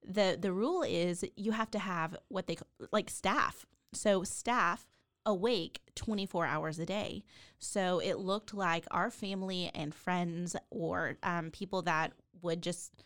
the 0.08 0.38
the 0.39 0.54
rule 0.54 0.84
is 0.84 1.26
you 1.36 1.52
have 1.52 1.71
to 1.71 1.80
have 1.80 2.15
what 2.28 2.48
they 2.48 2.58
like 2.91 3.10
staff. 3.10 3.65
So 3.93 4.24
staff 4.24 4.88
awake 5.26 5.82
24 5.95 6.45
hours 6.45 6.80
a 6.80 6.86
day. 6.86 7.24
So 7.58 8.00
it 8.00 8.19
looked 8.19 8.54
like 8.54 8.86
our 8.91 9.10
family 9.10 9.71
and 9.74 9.93
friends 9.93 10.56
or 10.69 11.17
um, 11.24 11.50
people 11.52 11.82
that 11.84 12.13
would 12.41 12.62
just 12.62 13.04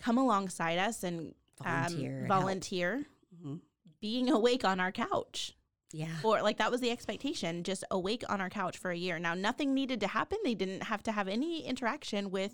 come 0.00 0.16
alongside 0.16 0.78
us 0.78 1.04
and 1.04 1.34
Volunteer 1.62 2.22
um, 2.22 2.28
volunteer. 2.28 3.04
Mhm. 3.44 3.60
being 4.00 4.28
awake 4.30 4.64
on 4.64 4.80
our 4.80 4.92
couch. 4.92 5.56
Yeah. 5.92 6.08
or 6.24 6.42
like 6.42 6.58
that 6.58 6.72
was 6.72 6.80
the 6.80 6.90
expectation 6.90 7.62
just 7.62 7.84
awake 7.88 8.24
on 8.28 8.40
our 8.40 8.50
couch 8.50 8.76
for 8.78 8.90
a 8.90 8.96
year. 8.96 9.20
Now 9.20 9.34
nothing 9.34 9.74
needed 9.74 10.00
to 10.00 10.08
happen. 10.08 10.38
They 10.42 10.54
didn't 10.54 10.82
have 10.84 11.04
to 11.04 11.12
have 11.12 11.28
any 11.28 11.64
interaction 11.64 12.32
with 12.32 12.52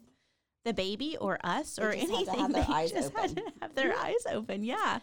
the 0.65 0.75
baby 0.75 1.17
or 1.19 1.39
us 1.43 1.77
They 1.77 1.83
or 1.83 1.93
just 1.95 2.11
had 2.11 2.25
to 2.27 2.31
anything. 2.33 2.53
they 2.53 2.89
just 2.89 3.17
had 3.17 3.35
to 3.37 3.43
have 3.63 3.75
their 3.75 3.97
eyes 3.97 4.27
open 4.31 4.63
yeah, 4.63 4.99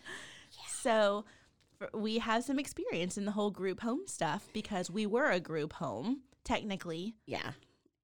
so 0.69 1.25
for, 1.79 1.89
we 1.95 2.19
have 2.19 2.43
some 2.43 2.59
experience 2.59 3.17
in 3.17 3.25
the 3.25 3.31
whole 3.31 3.49
group 3.49 3.79
home 3.81 4.01
stuff 4.05 4.47
because 4.53 4.91
we 4.91 5.07
were 5.07 5.31
a 5.31 5.39
group 5.39 5.73
home 5.73 6.21
technically. 6.43 7.15
Yeah. 7.25 7.51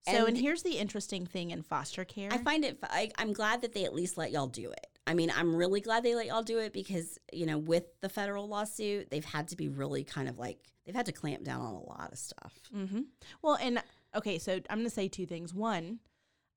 so 0.08 0.13
and, 0.17 0.29
And- 0.29 0.38
here's 0.38 0.63
the 0.63 0.77
interesting 0.77 1.27
thing 1.27 1.51
in 1.51 1.62
foster 1.62 2.06
care. 2.06 2.29
I 2.32 2.38
find 2.39 2.65
it. 2.65 2.79
I, 2.84 3.12
I'm 3.19 3.34
glad 3.34 3.62
that 3.62 3.73
they 3.73 3.86
at 3.86 3.93
least 3.93 4.17
let 4.17 4.32
y'all 4.32 4.47
do 4.47 4.71
it. 4.71 4.88
I 5.05 5.13
mean, 5.13 5.31
I'm 5.35 5.55
really 5.55 5.81
glad 5.81 6.03
they 6.03 6.15
let 6.15 6.27
y'all 6.27 6.43
do 6.43 6.59
it 6.59 6.73
because 6.73 7.17
you 7.31 7.45
know, 7.45 7.57
with 7.57 7.83
the 8.01 8.09
federal 8.09 8.47
lawsuit, 8.47 9.09
they've 9.09 9.25
had 9.25 9.49
to 9.49 9.57
be 9.57 9.69
really 9.69 10.03
kind 10.03 10.29
of 10.29 10.37
like 10.37 10.59
they've 10.85 10.95
had 10.95 11.05
to 11.07 11.11
clamp 11.11 11.43
down 11.43 11.61
on 11.61 11.73
a 11.73 11.83
lot 11.83 12.09
of 12.11 12.17
stuff. 12.17 12.53
Mm-hmm. 12.75 13.01
Well, 13.41 13.57
and 13.61 13.83
okay, 14.15 14.39
so 14.39 14.53
I'm 14.69 14.77
going 14.77 14.83
to 14.85 14.89
say 14.89 15.07
two 15.07 15.25
things. 15.25 15.53
One, 15.53 15.99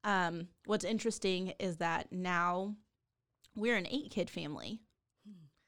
um, 0.04 0.48
what's 0.66 0.84
interesting 0.84 1.52
is 1.58 1.78
that 1.78 2.12
now 2.12 2.76
we're 3.56 3.76
an 3.76 3.86
eight 3.88 4.10
kid 4.10 4.30
family. 4.30 4.80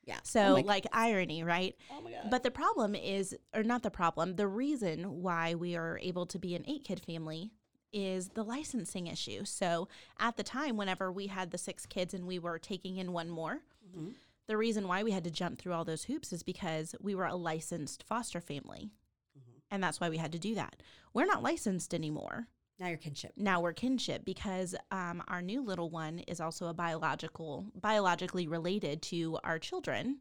Yeah. 0.04 0.20
So, 0.22 0.56
Oh 0.56 0.60
like 0.66 0.86
irony, 0.90 1.44
right? 1.44 1.74
oh 1.92 2.00
my 2.00 2.12
god. 2.12 2.30
But 2.30 2.42
the 2.42 2.50
problem 2.50 2.94
is, 2.94 3.36
or 3.54 3.62
not 3.62 3.82
the 3.82 3.90
problem, 3.90 4.36
the 4.36 4.46
reason 4.46 5.20
why 5.20 5.54
we 5.54 5.76
are 5.76 5.98
able 6.02 6.24
to 6.26 6.38
be 6.38 6.54
an 6.54 6.64
eight 6.66 6.84
kid 6.84 7.00
family 7.04 7.50
is 7.92 8.29
the 8.31 8.44
licensing 8.44 9.07
issue. 9.07 9.44
So, 9.44 9.88
at 10.18 10.37
the 10.37 10.42
time, 10.42 10.77
whenever 10.77 11.11
we 11.11 11.29
had 11.29 11.51
the 11.51 11.59
six 11.59 11.87
kids 11.87 12.14
and 12.14 12.27
we 12.27 12.38
were 12.38 12.59
taking 12.59 12.96
in 12.96 13.12
one 13.12 13.29
more, 13.31 13.62
Mhm. 13.96 14.14
the 14.46 14.57
reason 14.57 14.87
why 14.88 15.03
we 15.03 15.11
had 15.12 15.24
to 15.24 15.31
jump 15.31 15.59
through 15.59 15.72
all 15.74 15.85
those 15.85 16.05
hoops 16.05 16.33
is 16.33 16.42
because 16.42 16.94
we 17.01 17.14
were 17.14 17.27
a 17.27 17.35
licensed 17.37 18.03
foster 18.03 18.40
family. 18.40 18.90
Mm-hmm. 19.38 19.59
And 19.70 19.83
that's 19.83 20.01
why 20.01 20.09
we 20.09 20.16
had 20.18 20.33
to 20.33 20.38
do 20.38 20.55
that. 20.55 20.83
We're 21.14 21.27
not 21.27 21.42
licensed 21.42 21.94
anymore. 21.94 22.48
now 22.81 22.87
your 22.87 22.96
kinship. 22.96 23.33
Now 23.37 23.61
we're 23.61 23.72
kinship 23.72 24.24
because 24.24 24.77
um, 24.92 25.20
our 25.27 25.42
new 25.42 25.61
little 25.62 25.90
one 25.90 26.20
is 26.20 26.40
also 26.40 26.68
a 26.68 26.72
biological, 26.74 27.66
biologically 27.74 28.46
related 28.46 29.03
to 29.03 29.37
our 29.42 29.59
children. 29.59 30.20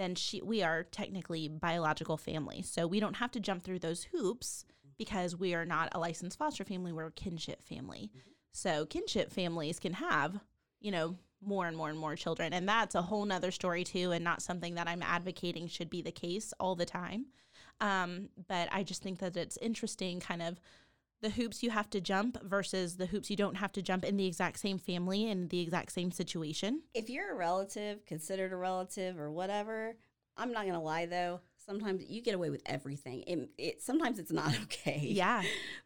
then 0.00 0.14
she 0.14 0.40
we 0.40 0.62
are 0.62 0.82
technically 0.84 1.46
biological 1.46 2.16
family. 2.16 2.62
So 2.62 2.86
we 2.86 3.00
don't 3.00 3.18
have 3.18 3.30
to 3.32 3.40
jump 3.40 3.62
through 3.62 3.80
those 3.80 4.04
hoops 4.04 4.64
because 4.96 5.36
we 5.36 5.54
are 5.54 5.66
not 5.66 5.90
a 5.92 6.00
licensed 6.00 6.38
foster 6.38 6.64
family, 6.64 6.90
we're 6.90 7.06
a 7.06 7.12
kinship 7.12 7.62
family. 7.62 8.10
Mm-hmm. 8.10 8.30
So 8.52 8.86
kinship 8.86 9.30
families 9.30 9.78
can 9.78 9.92
have, 9.92 10.40
you 10.80 10.90
know, 10.90 11.16
more 11.42 11.66
and 11.66 11.76
more 11.76 11.90
and 11.90 11.98
more 11.98 12.16
children. 12.16 12.54
And 12.54 12.66
that's 12.66 12.94
a 12.94 13.02
whole 13.02 13.26
nother 13.26 13.50
story 13.50 13.84
too, 13.84 14.12
and 14.12 14.24
not 14.24 14.40
something 14.40 14.74
that 14.76 14.88
I'm 14.88 15.02
advocating 15.02 15.68
should 15.68 15.90
be 15.90 16.00
the 16.00 16.12
case 16.12 16.54
all 16.58 16.74
the 16.74 16.86
time. 16.86 17.26
Um, 17.82 18.30
but 18.48 18.68
I 18.72 18.82
just 18.82 19.02
think 19.02 19.18
that 19.18 19.36
it's 19.36 19.58
interesting 19.58 20.18
kind 20.20 20.42
of 20.42 20.60
the 21.20 21.30
hoops 21.30 21.62
you 21.62 21.70
have 21.70 21.90
to 21.90 22.00
jump 22.00 22.42
versus 22.42 22.96
the 22.96 23.06
hoops 23.06 23.30
you 23.30 23.36
don't 23.36 23.56
have 23.56 23.72
to 23.72 23.82
jump 23.82 24.04
in 24.04 24.16
the 24.16 24.26
exact 24.26 24.58
same 24.58 24.78
family 24.78 25.28
in 25.28 25.48
the 25.48 25.60
exact 25.60 25.92
same 25.92 26.10
situation. 26.10 26.82
If 26.94 27.10
you're 27.10 27.32
a 27.32 27.36
relative, 27.36 28.04
considered 28.06 28.52
a 28.52 28.56
relative 28.56 29.18
or 29.18 29.30
whatever, 29.30 29.96
I'm 30.36 30.52
not 30.52 30.66
gonna 30.66 30.82
lie 30.82 31.06
though. 31.06 31.40
Sometimes 31.58 32.02
you 32.08 32.22
get 32.22 32.34
away 32.34 32.50
with 32.50 32.62
everything. 32.66 33.22
It, 33.26 33.50
it 33.58 33.82
sometimes 33.82 34.18
it's 34.18 34.32
not 34.32 34.54
okay. 34.62 35.00
Yeah. 35.02 35.42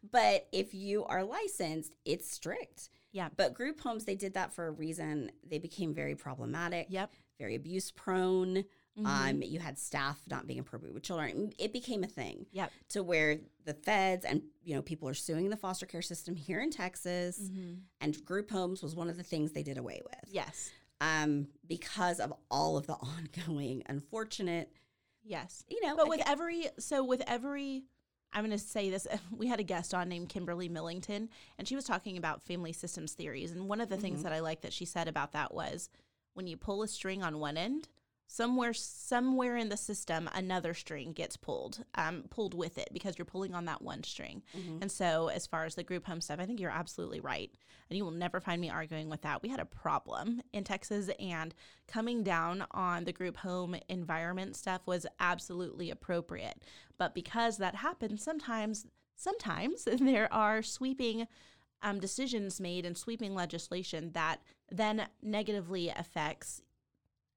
But 0.09 0.47
if 0.51 0.73
you 0.73 1.03
are 1.05 1.23
licensed, 1.23 1.93
it's 2.05 2.31
strict. 2.31 2.89
Yeah. 3.11 3.29
But 3.35 3.53
group 3.53 3.79
homes, 3.79 4.05
they 4.05 4.15
did 4.15 4.33
that 4.33 4.53
for 4.53 4.67
a 4.67 4.71
reason. 4.71 5.31
They 5.47 5.57
became 5.57 5.93
very 5.93 6.15
problematic. 6.15 6.87
Yep. 6.89 7.13
Very 7.39 7.55
abuse 7.55 7.91
prone. 7.91 8.65
Mm-hmm. 8.97 9.07
Um, 9.07 9.41
you 9.43 9.59
had 9.59 9.77
staff 9.77 10.19
not 10.29 10.47
being 10.47 10.59
appropriate 10.59 10.93
with 10.93 11.03
children. 11.03 11.51
It 11.57 11.73
became 11.73 12.03
a 12.03 12.07
thing. 12.07 12.45
Yep. 12.53 12.71
To 12.89 13.03
where 13.03 13.39
the 13.65 13.73
feds 13.73 14.23
and 14.25 14.41
you 14.63 14.75
know 14.75 14.81
people 14.81 15.09
are 15.09 15.13
suing 15.13 15.49
the 15.49 15.57
foster 15.57 15.85
care 15.85 16.01
system 16.01 16.35
here 16.35 16.61
in 16.61 16.71
Texas, 16.71 17.39
mm-hmm. 17.39 17.79
and 17.99 18.25
group 18.25 18.49
homes 18.49 18.81
was 18.81 18.95
one 18.95 19.09
of 19.09 19.17
the 19.17 19.23
things 19.23 19.51
they 19.51 19.63
did 19.63 19.77
away 19.77 20.01
with. 20.03 20.29
Yes. 20.31 20.71
Um, 21.01 21.47
because 21.67 22.19
of 22.21 22.33
all 22.49 22.77
of 22.77 22.87
the 22.87 22.93
ongoing 23.47 23.83
unfortunate. 23.87 24.71
Yes. 25.23 25.65
You 25.67 25.85
know, 25.85 25.95
but 25.95 26.07
with 26.07 26.21
every 26.25 26.67
so 26.79 27.03
with 27.03 27.21
every 27.27 27.83
I'm 28.35 28.45
going 28.45 28.51
to 28.51 28.63
say 28.63 28.89
this. 28.89 29.07
We 29.31 29.47
had 29.47 29.59
a 29.59 29.63
guest 29.63 29.93
on 29.93 30.09
named 30.09 30.29
Kimberly 30.29 30.69
Millington, 30.69 31.29
and 31.57 31.67
she 31.67 31.75
was 31.75 31.85
talking 31.85 32.17
about 32.17 32.43
family 32.43 32.73
systems 32.73 33.13
theories. 33.13 33.51
And 33.51 33.67
one 33.67 33.81
of 33.81 33.89
the 33.89 33.95
mm-hmm. 33.95 34.03
things 34.03 34.23
that 34.23 34.33
I 34.33 34.39
like 34.39 34.61
that 34.61 34.73
she 34.73 34.85
said 34.85 35.07
about 35.07 35.33
that 35.33 35.53
was 35.53 35.89
when 36.33 36.47
you 36.47 36.57
pull 36.57 36.83
a 36.83 36.87
string 36.87 37.23
on 37.23 37.39
one 37.39 37.57
end, 37.57 37.87
somewhere 38.27 38.73
somewhere 38.73 39.55
in 39.55 39.69
the 39.69 39.77
system 39.77 40.29
another 40.33 40.73
string 40.73 41.13
gets 41.13 41.37
pulled 41.37 41.83
um, 41.95 42.23
pulled 42.29 42.53
with 42.53 42.77
it 42.77 42.89
because 42.91 43.17
you're 43.17 43.25
pulling 43.25 43.53
on 43.53 43.65
that 43.65 43.81
one 43.81 44.03
string. 44.03 44.41
Mm-hmm. 44.57 44.79
and 44.81 44.91
so 44.91 45.27
as 45.27 45.45
far 45.45 45.65
as 45.65 45.75
the 45.75 45.83
group 45.83 46.05
home 46.05 46.21
stuff 46.21 46.39
i 46.39 46.45
think 46.45 46.59
you're 46.59 46.71
absolutely 46.71 47.19
right 47.19 47.51
and 47.89 47.97
you 47.97 48.03
will 48.03 48.11
never 48.11 48.39
find 48.39 48.59
me 48.59 48.69
arguing 48.69 49.09
with 49.09 49.21
that. 49.21 49.43
We 49.43 49.49
had 49.49 49.59
a 49.59 49.65
problem 49.65 50.41
in 50.53 50.63
texas 50.63 51.09
and 51.19 51.53
coming 51.87 52.23
down 52.23 52.65
on 52.71 53.05
the 53.05 53.13
group 53.13 53.37
home 53.37 53.75
environment 53.89 54.55
stuff 54.55 54.81
was 54.85 55.05
absolutely 55.19 55.91
appropriate. 55.91 56.63
But 56.97 57.13
because 57.13 57.57
that 57.57 57.75
happens 57.75 58.23
sometimes 58.23 58.85
sometimes 59.15 59.87
there 59.99 60.31
are 60.33 60.61
sweeping 60.61 61.27
um, 61.81 61.99
decisions 61.99 62.59
made 62.59 62.85
and 62.85 62.97
sweeping 62.97 63.35
legislation 63.35 64.11
that 64.13 64.41
then 64.71 65.07
negatively 65.21 65.89
affects 65.89 66.61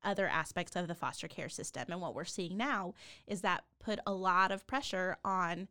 other 0.05 0.27
aspects 0.27 0.77
of 0.77 0.89
the 0.89 0.95
foster 0.95 1.29
care 1.29 1.49
system. 1.49 1.85
And 1.89 2.01
what 2.01 2.15
we're 2.15 2.25
seeing 2.25 2.57
now 2.57 2.95
is 3.27 3.41
that 3.43 3.65
put 3.79 3.99
a 4.07 4.13
lot 4.13 4.53
of 4.53 4.67
pressure 4.67 5.17
on 5.25 5.69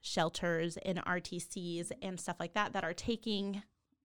shelters 0.00 0.76
and 0.78 0.98
RTCs 0.98 1.92
and 2.02 2.20
stuff 2.20 2.36
like 2.40 2.54
that 2.54 2.72
that 2.72 2.84
are 2.84 2.92
taking 2.92 3.62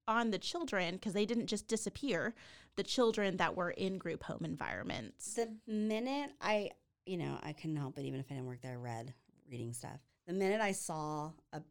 on 0.08 0.32
the 0.32 0.38
children 0.38 0.96
because 0.96 1.14
they 1.14 1.26
didn't 1.26 1.48
just 1.48 1.68
disappear, 1.68 2.34
the 2.76 2.84
children 2.84 3.38
that 3.38 3.56
were 3.56 3.72
in 3.72 3.98
group 3.98 4.24
home 4.24 4.46
environments. 4.46 5.34
The 5.34 5.50
minute 5.68 6.32
I, 6.40 6.72
you 7.06 7.18
know, 7.18 7.38
I 7.44 7.54
couldn't 7.54 7.76
help 7.76 7.98
it, 7.98 8.06
even 8.06 8.20
if 8.20 8.28
I 8.32 8.36
didn't 8.36 8.48
work 8.48 8.62
there, 8.62 8.74
I 8.74 8.76
read 8.76 9.14
reading 9.50 9.74
stuff. 9.74 10.00
The 10.28 10.34
minute 10.34 10.62
I 10.62 10.72
saw 10.72 11.32
a, 11.52 11.62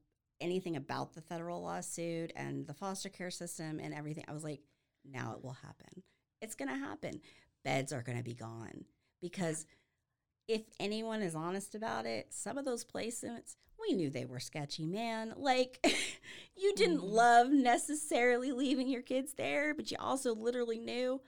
anything 0.40 0.76
about 0.76 1.14
the 1.14 1.22
federal 1.22 1.62
lawsuit 1.62 2.32
and 2.36 2.66
the 2.66 2.74
foster 2.74 3.08
care 3.08 3.30
system 3.30 3.80
and 3.80 3.94
everything, 3.94 4.24
I 4.28 4.32
was 4.32 4.44
like, 4.44 4.60
now 5.10 5.32
it 5.36 5.42
will 5.42 5.56
happen. 5.62 6.02
It's 6.42 6.54
going 6.54 6.68
to 6.68 6.76
happen 6.76 7.20
beds 7.66 7.92
are 7.92 8.02
going 8.02 8.16
to 8.16 8.22
be 8.22 8.32
gone 8.32 8.84
because 9.20 9.66
if 10.46 10.62
anyone 10.78 11.20
is 11.20 11.34
honest 11.34 11.74
about 11.74 12.06
it, 12.06 12.28
some 12.30 12.56
of 12.56 12.64
those 12.64 12.84
placements, 12.84 13.56
we 13.80 13.92
knew 13.92 14.08
they 14.08 14.24
were 14.24 14.38
sketchy, 14.38 14.86
man. 14.86 15.34
Like, 15.36 15.84
you 16.56 16.72
didn't 16.76 16.98
mm-hmm. 16.98 17.14
love 17.14 17.50
necessarily 17.50 18.52
leaving 18.52 18.88
your 18.88 19.02
kids 19.02 19.34
there, 19.34 19.74
but 19.74 19.90
you 19.90 19.96
also 19.98 20.32
literally 20.32 20.78
knew 20.78 21.20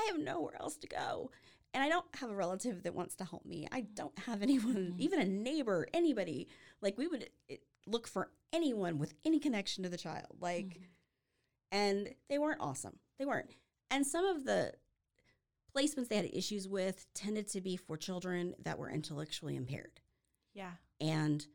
I 0.00 0.06
have 0.10 0.18
nowhere 0.18 0.60
else 0.60 0.76
to 0.78 0.88
go. 0.88 1.30
And 1.72 1.84
I 1.84 1.88
don't 1.88 2.06
have 2.16 2.30
a 2.30 2.34
relative 2.34 2.82
that 2.82 2.94
wants 2.94 3.14
to 3.16 3.24
help 3.24 3.46
me. 3.46 3.68
I 3.70 3.82
don't 3.82 4.18
have 4.20 4.42
anyone, 4.42 4.74
mm-hmm. 4.74 5.00
even 5.00 5.20
a 5.20 5.24
neighbor, 5.24 5.86
anybody. 5.94 6.48
Like, 6.82 6.98
we 6.98 7.06
would 7.06 7.30
eh, 7.48 7.56
look 7.86 8.08
for 8.08 8.32
anyone 8.52 8.98
with 8.98 9.14
any 9.24 9.38
connection 9.38 9.84
to 9.84 9.88
the 9.88 9.96
child. 9.96 10.38
Like, 10.40 10.66
mm-hmm. 10.66 10.82
and 11.70 12.08
they 12.28 12.38
weren't 12.38 12.60
awesome. 12.60 12.98
They 13.20 13.24
weren't. 13.24 13.54
And 13.88 14.04
some 14.04 14.24
of 14.24 14.44
the 14.44 14.72
placements 15.76 16.08
they 16.08 16.16
had 16.16 16.30
issues 16.32 16.68
with 16.68 17.06
tended 17.14 17.48
to 17.48 17.60
be 17.60 17.76
for 17.76 17.96
children 17.96 18.54
that 18.64 18.78
were 18.78 18.90
intellectually 18.90 19.56
impaired. 19.56 20.00
Yeah. 20.54 20.72
And 21.00 21.46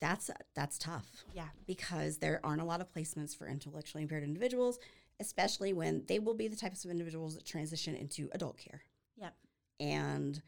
that's 0.00 0.30
that's 0.54 0.78
tough. 0.78 1.24
Yeah. 1.34 1.48
Because 1.66 2.18
there 2.18 2.40
aren't 2.44 2.60
a 2.60 2.64
lot 2.64 2.80
of 2.80 2.92
placements 2.92 3.36
for 3.36 3.48
intellectually 3.48 4.02
impaired 4.02 4.24
individuals, 4.24 4.78
especially 5.20 5.72
when 5.72 6.04
they 6.06 6.18
will 6.18 6.34
be 6.34 6.48
the 6.48 6.56
types 6.56 6.84
of 6.84 6.90
individuals 6.90 7.34
that 7.34 7.44
transition 7.44 7.94
into 7.94 8.28
adult 8.32 8.58
care. 8.58 8.82
Yep. 9.16 9.34
And 9.80 10.42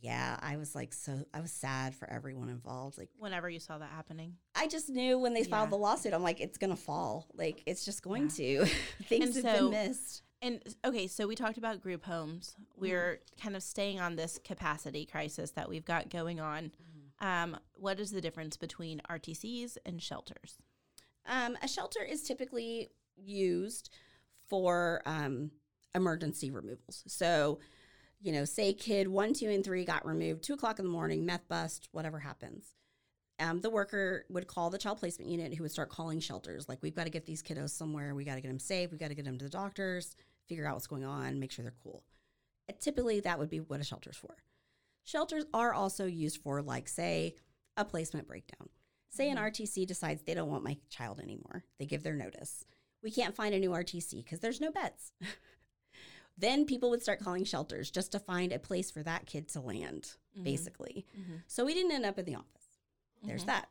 yeah, 0.00 0.38
I 0.42 0.56
was 0.56 0.74
like 0.74 0.92
so 0.92 1.24
I 1.32 1.40
was 1.40 1.52
sad 1.52 1.94
for 1.94 2.10
everyone 2.10 2.48
involved. 2.48 2.98
Like 2.98 3.10
whenever 3.18 3.48
you 3.48 3.60
saw 3.60 3.78
that 3.78 3.90
happening. 3.90 4.34
I 4.54 4.66
just 4.66 4.88
knew 4.88 5.18
when 5.18 5.34
they 5.34 5.44
filed 5.44 5.70
the 5.70 5.76
lawsuit, 5.76 6.12
I'm 6.12 6.22
like, 6.22 6.40
it's 6.40 6.58
gonna 6.58 6.76
fall. 6.76 7.26
Like 7.34 7.62
it's 7.66 7.84
just 7.84 8.02
going 8.02 8.24
yeah. 8.36 8.64
to. 8.64 8.66
Things 9.04 9.36
and 9.36 9.46
have 9.46 9.56
so, 9.56 9.70
been 9.70 9.88
missed. 9.88 10.22
And 10.46 10.60
okay, 10.84 11.08
so 11.08 11.26
we 11.26 11.34
talked 11.34 11.58
about 11.58 11.82
group 11.82 12.04
homes. 12.04 12.54
We're 12.76 13.16
mm. 13.16 13.42
kind 13.42 13.56
of 13.56 13.64
staying 13.64 13.98
on 13.98 14.14
this 14.14 14.38
capacity 14.44 15.04
crisis 15.04 15.50
that 15.52 15.68
we've 15.68 15.84
got 15.84 16.08
going 16.08 16.38
on. 16.38 16.70
Mm-hmm. 16.70 17.26
Um, 17.26 17.58
what 17.74 17.98
is 17.98 18.12
the 18.12 18.20
difference 18.20 18.56
between 18.56 19.00
RTCs 19.10 19.76
and 19.84 20.00
shelters? 20.00 20.58
Um, 21.26 21.58
a 21.62 21.66
shelter 21.66 22.00
is 22.00 22.22
typically 22.22 22.90
used 23.16 23.90
for 24.46 25.02
um, 25.04 25.50
emergency 25.96 26.52
removals. 26.52 27.02
So, 27.08 27.58
you 28.20 28.30
know, 28.30 28.44
say 28.44 28.72
kid 28.72 29.08
one, 29.08 29.34
two, 29.34 29.50
and 29.50 29.64
three 29.64 29.84
got 29.84 30.06
removed, 30.06 30.44
two 30.44 30.54
o'clock 30.54 30.78
in 30.78 30.84
the 30.84 30.92
morning, 30.92 31.26
meth 31.26 31.48
bust, 31.48 31.88
whatever 31.90 32.20
happens. 32.20 32.76
Um, 33.40 33.62
the 33.62 33.70
worker 33.70 34.26
would 34.30 34.46
call 34.46 34.70
the 34.70 34.78
child 34.78 34.98
placement 34.98 35.28
unit 35.28 35.54
who 35.54 35.64
would 35.64 35.72
start 35.72 35.90
calling 35.90 36.20
shelters 36.20 36.70
like 36.70 36.78
we've 36.80 36.94
got 36.94 37.04
to 37.04 37.10
get 37.10 37.26
these 37.26 37.42
kiddos 37.42 37.68
somewhere 37.68 38.14
we 38.14 38.24
got 38.24 38.36
to 38.36 38.40
get 38.40 38.48
them 38.48 38.58
safe 38.58 38.90
we 38.90 38.96
got 38.96 39.08
to 39.08 39.14
get 39.14 39.26
them 39.26 39.36
to 39.36 39.44
the 39.44 39.50
doctors 39.50 40.16
figure 40.48 40.66
out 40.66 40.74
what's 40.74 40.86
going 40.86 41.04
on 41.04 41.38
make 41.38 41.50
sure 41.50 41.62
they're 41.62 41.74
cool 41.82 42.02
and 42.68 42.78
typically 42.80 43.20
that 43.20 43.38
would 43.38 43.50
be 43.50 43.60
what 43.60 43.80
a 43.80 43.84
shelter's 43.84 44.16
for 44.16 44.36
shelters 45.04 45.44
are 45.54 45.72
also 45.72 46.06
used 46.06 46.40
for 46.42 46.62
like 46.62 46.88
say 46.88 47.34
a 47.76 47.84
placement 47.84 48.26
breakdown 48.26 48.68
say 49.08 49.28
mm-hmm. 49.28 49.38
an 49.38 49.52
rtc 49.52 49.86
decides 49.86 50.22
they 50.22 50.34
don't 50.34 50.50
want 50.50 50.64
my 50.64 50.76
child 50.88 51.20
anymore 51.20 51.64
they 51.78 51.86
give 51.86 52.02
their 52.02 52.14
notice 52.14 52.64
we 53.02 53.10
can't 53.10 53.36
find 53.36 53.54
a 53.54 53.58
new 53.60 53.70
rtc 53.70 54.22
because 54.24 54.40
there's 54.40 54.60
no 54.60 54.70
beds 54.70 55.12
then 56.38 56.66
people 56.66 56.90
would 56.90 57.02
start 57.02 57.20
calling 57.20 57.44
shelters 57.44 57.90
just 57.90 58.12
to 58.12 58.18
find 58.18 58.52
a 58.52 58.58
place 58.58 58.90
for 58.90 59.02
that 59.02 59.26
kid 59.26 59.48
to 59.48 59.60
land, 59.60 60.16
Mhm. 60.36 60.44
basically. 60.44 61.06
Mhm. 61.18 61.42
So 61.46 61.64
we 61.64 61.72
didn't 61.72 61.92
end 61.92 62.04
up 62.04 62.18
in 62.18 62.26
the 62.26 62.34
office. 62.34 62.78
There's 63.22 63.44
Mhm. 63.44 63.46
that. 63.46 63.70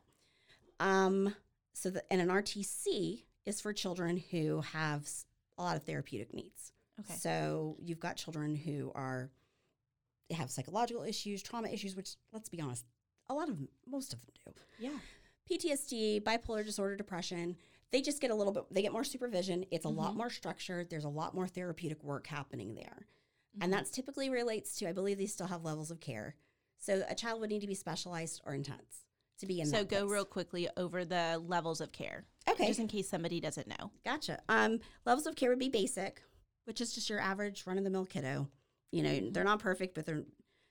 Um, 0.80 1.36
so 1.74 1.90
the, 1.90 2.12
and 2.12 2.20
an 2.20 2.28
RTC 2.28 3.24
is 3.44 3.60
for 3.60 3.72
children 3.72 4.16
who 4.16 4.62
have 4.62 5.08
a 5.58 5.62
lot 5.62 5.76
of 5.76 5.82
therapeutic 5.84 6.32
needs. 6.34 6.72
Okay. 7.00 7.14
So 7.14 7.76
you've 7.80 8.00
got 8.00 8.16
children 8.16 8.54
who 8.54 8.92
are 8.94 9.30
they 10.28 10.34
have 10.34 10.50
psychological 10.50 11.02
issues, 11.04 11.42
trauma 11.42 11.68
issues, 11.68 11.94
which 11.94 12.16
let's 12.32 12.48
be 12.48 12.60
honest, 12.60 12.84
a 13.28 13.34
lot 13.34 13.48
of 13.48 13.56
them, 13.58 13.68
most 13.86 14.12
of 14.12 14.20
them 14.20 14.30
do. 14.44 14.52
yeah. 14.78 14.98
PTSD, 15.50 16.20
bipolar 16.22 16.64
disorder, 16.64 16.96
depression, 16.96 17.56
they 17.92 18.02
just 18.02 18.20
get 18.20 18.32
a 18.32 18.34
little 18.34 18.52
bit, 18.52 18.64
they 18.72 18.82
get 18.82 18.92
more 18.92 19.04
supervision. 19.04 19.64
It's 19.70 19.84
a 19.84 19.88
lot 19.88 20.12
Mhm. 20.14 20.16
more 20.16 20.30
structured. 20.30 20.90
There's 20.90 21.04
a 21.04 21.08
lot 21.08 21.34
more 21.34 21.46
therapeutic 21.46 22.02
work 22.02 22.26
happening 22.26 22.74
there. 22.74 23.06
Mhm. 23.56 23.62
And 23.64 23.72
that's 23.72 23.90
typically 23.90 24.28
relates 24.28 24.74
to, 24.78 24.88
I 24.88 24.92
believe 24.92 25.18
they 25.18 25.26
still 25.26 25.46
have 25.46 25.62
levels 25.64 25.92
of 25.92 26.00
care. 26.00 26.34
So 26.78 27.04
a 27.08 27.14
child 27.14 27.40
would 27.40 27.50
need 27.50 27.60
to 27.60 27.66
be 27.68 27.74
specialized 27.76 28.40
or 28.44 28.54
intense 28.54 29.05
to 29.38 29.46
be 29.46 29.60
in 29.60 29.66
So 29.66 29.84
go 29.84 30.00
place. 30.00 30.12
real 30.12 30.24
quickly 30.24 30.68
over 30.76 31.04
the 31.04 31.42
levels 31.46 31.80
of 31.80 31.92
care. 31.92 32.24
Okay. 32.48 32.66
Just 32.66 32.80
in 32.80 32.88
case 32.88 33.08
somebody 33.08 33.40
doesn't 33.40 33.66
know. 33.66 33.90
Gotcha. 34.04 34.40
Um, 34.48 34.80
levels 35.04 35.26
of 35.26 35.36
care 35.36 35.50
would 35.50 35.58
be 35.58 35.68
basic, 35.68 36.22
which 36.64 36.80
is 36.80 36.94
just 36.94 37.10
your 37.10 37.20
average 37.20 37.64
run 37.66 37.78
of 37.78 37.84
the 37.84 37.90
mill 37.90 38.06
kiddo. 38.06 38.48
You 38.92 39.02
know, 39.02 39.30
they're 39.30 39.44
not 39.44 39.58
perfect, 39.58 39.94
but 39.94 40.06
they're 40.06 40.22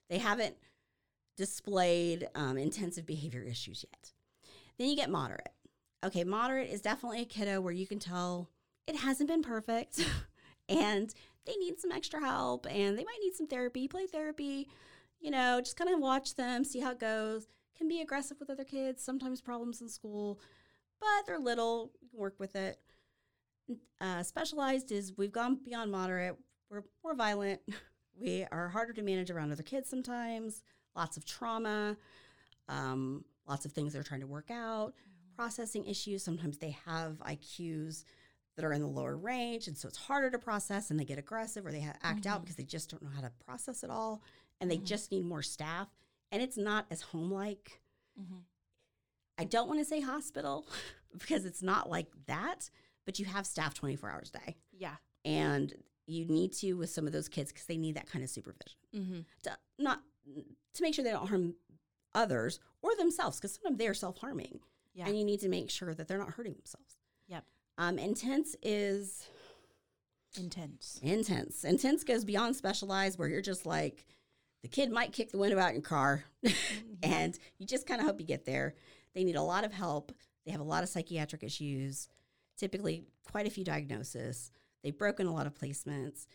they 0.09 0.17
haven't 0.19 0.55
displayed 1.37 2.27
um, 2.35 2.57
intensive 2.57 3.05
behavior 3.05 3.41
issues 3.41 3.83
yet. 3.91 4.11
Then 4.77 4.87
you 4.89 4.95
get 4.95 5.09
moderate. 5.09 5.49
Okay, 6.03 6.23
moderate 6.23 6.69
is 6.69 6.81
definitely 6.81 7.21
a 7.21 7.25
kiddo 7.25 7.61
where 7.61 7.73
you 7.73 7.87
can 7.87 7.99
tell 7.99 8.49
it 8.87 8.95
hasn't 8.95 9.29
been 9.29 9.41
perfect 9.41 10.05
and 10.69 11.13
they 11.45 11.55
need 11.57 11.79
some 11.79 11.91
extra 11.91 12.19
help 12.19 12.67
and 12.69 12.97
they 12.97 13.03
might 13.03 13.19
need 13.21 13.33
some 13.33 13.47
therapy, 13.47 13.87
play 13.87 14.05
therapy, 14.05 14.67
you 15.19 15.31
know, 15.31 15.59
just 15.59 15.75
kind 15.77 15.89
of 15.89 15.99
watch 15.99 16.35
them, 16.35 16.63
see 16.63 16.79
how 16.79 16.91
it 16.91 16.99
goes. 16.99 17.47
Can 17.77 17.87
be 17.87 18.01
aggressive 18.01 18.39
with 18.39 18.49
other 18.49 18.63
kids, 18.63 19.03
sometimes 19.03 19.41
problems 19.41 19.81
in 19.81 19.89
school, 19.89 20.39
but 20.99 21.25
they're 21.27 21.39
little, 21.39 21.91
you 22.01 22.07
can 22.09 22.19
work 22.19 22.35
with 22.39 22.55
it. 22.55 22.79
Uh, 23.99 24.23
specialized 24.23 24.91
is 24.91 25.13
we've 25.17 25.31
gone 25.31 25.59
beyond 25.63 25.91
moderate. 25.91 26.37
We're 26.69 26.83
more 27.03 27.15
violent. 27.15 27.61
We 28.17 28.45
are 28.49 28.69
harder 28.69 28.93
to 28.93 29.01
manage 29.01 29.29
around 29.29 29.51
other 29.51 29.61
kids 29.61 29.89
sometimes. 29.89 30.63
Lots 30.95 31.17
of 31.17 31.25
trauma. 31.25 31.97
Um, 32.69 33.25
lots 33.45 33.65
of 33.65 33.73
things 33.73 33.91
they're 33.91 34.03
trying 34.03 34.21
to 34.21 34.25
work 34.25 34.49
out. 34.49 34.93
Processing 35.35 35.83
issues. 35.83 36.23
Sometimes 36.23 36.57
they 36.57 36.77
have 36.85 37.17
IQs 37.27 38.05
that 38.55 38.63
are 38.63 38.71
in 38.71 38.79
the 38.79 38.87
lower 38.87 39.17
range, 39.17 39.67
and 39.67 39.77
so 39.77 39.89
it's 39.89 39.97
harder 39.97 40.29
to 40.29 40.39
process, 40.39 40.91
and 40.91 40.97
they 40.97 41.03
get 41.03 41.19
aggressive 41.19 41.65
or 41.65 41.73
they 41.73 41.81
ha- 41.81 41.97
act 42.03 42.25
out 42.25 42.37
Mhm. 42.39 42.43
because 42.43 42.55
they 42.55 42.63
just 42.63 42.89
don't 42.89 43.03
know 43.03 43.09
how 43.09 43.19
to 43.19 43.31
process 43.45 43.83
it 43.83 43.89
all, 43.89 44.21
and 44.61 44.71
they 44.71 44.77
Mhm. 44.77 44.85
just 44.85 45.11
need 45.11 45.25
more 45.25 45.43
staff. 45.43 45.89
And 46.31 46.41
it's 46.41 46.57
not 46.57 46.85
as 46.91 47.01
home 47.01 47.31
like. 47.31 47.81
Mm-hmm. 48.19 48.39
I 49.37 49.43
don't 49.43 49.67
want 49.67 49.79
to 49.81 49.85
say 49.85 49.99
hospital 49.99 50.65
because 51.17 51.45
it's 51.45 51.61
not 51.61 51.89
like 51.89 52.07
that, 52.27 52.69
but 53.05 53.19
you 53.19 53.25
have 53.25 53.45
staff 53.45 53.73
24 53.73 54.09
hours 54.09 54.31
a 54.33 54.45
day. 54.45 54.55
Yeah. 54.77 54.95
And 55.23 55.73
you 56.07 56.25
need 56.25 56.53
to 56.53 56.73
with 56.73 56.89
some 56.89 57.07
of 57.07 57.13
those 57.13 57.27
kids 57.27 57.51
because 57.51 57.65
they 57.65 57.77
need 57.77 57.95
that 57.95 58.09
kind 58.09 58.23
of 58.23 58.29
supervision. 58.29 58.77
Mm-hmm. 58.95 59.19
To 59.43 59.57
not 59.79 60.01
to 60.73 60.81
make 60.81 60.93
sure 60.93 61.03
they 61.03 61.11
don't 61.11 61.27
harm 61.27 61.55
others 62.13 62.59
or 62.81 62.95
themselves 62.95 63.37
because 63.37 63.53
sometimes 63.55 63.77
they 63.77 63.87
are 63.87 63.93
self-harming. 63.93 64.59
Yeah. 64.93 65.07
And 65.07 65.17
you 65.17 65.25
need 65.25 65.41
to 65.41 65.49
make 65.49 65.69
sure 65.69 65.93
that 65.93 66.07
they're 66.07 66.17
not 66.17 66.31
hurting 66.31 66.53
themselves. 66.53 66.97
Yep. 67.27 67.43
Um, 67.77 67.99
intense 67.99 68.55
is 68.63 69.27
Intense. 70.37 70.99
intense. 71.01 71.63
Intense 71.63 72.03
goes 72.03 72.23
beyond 72.25 72.55
specialized 72.55 73.17
where 73.19 73.27
you're 73.27 73.41
just 73.41 73.65
like 73.65 74.05
the 74.65 74.69
kid 74.69 74.91
might 74.91 75.13
kick 75.13 75.29
the 75.29 75.37
window 75.37 75.59
out 75.59 75.69
in 75.69 75.75
your 75.75 75.83
car 75.83 76.23
mm-hmm. 76.43 76.93
and 77.03 77.37
you 77.59 77.67
just 77.67 77.85
kind 77.85 78.01
of 78.01 78.07
hope 78.07 78.19
you 78.19 78.25
get 78.25 78.45
there. 78.45 78.73
They 79.13 79.23
need 79.23 79.35
a 79.35 79.41
lot 79.43 79.63
of 79.63 79.71
help. 79.71 80.11
They 80.43 80.51
have 80.51 80.59
a 80.59 80.63
lot 80.63 80.81
of 80.81 80.89
psychiatric 80.89 81.43
issues, 81.43 82.09
typically 82.57 83.03
quite 83.23 83.45
a 83.45 83.51
few 83.51 83.63
diagnoses. 83.63 84.49
They've 84.83 84.97
broken 84.97 85.27
a 85.27 85.31
lot 85.31 85.45
of 85.45 85.53
placements. 85.53 86.25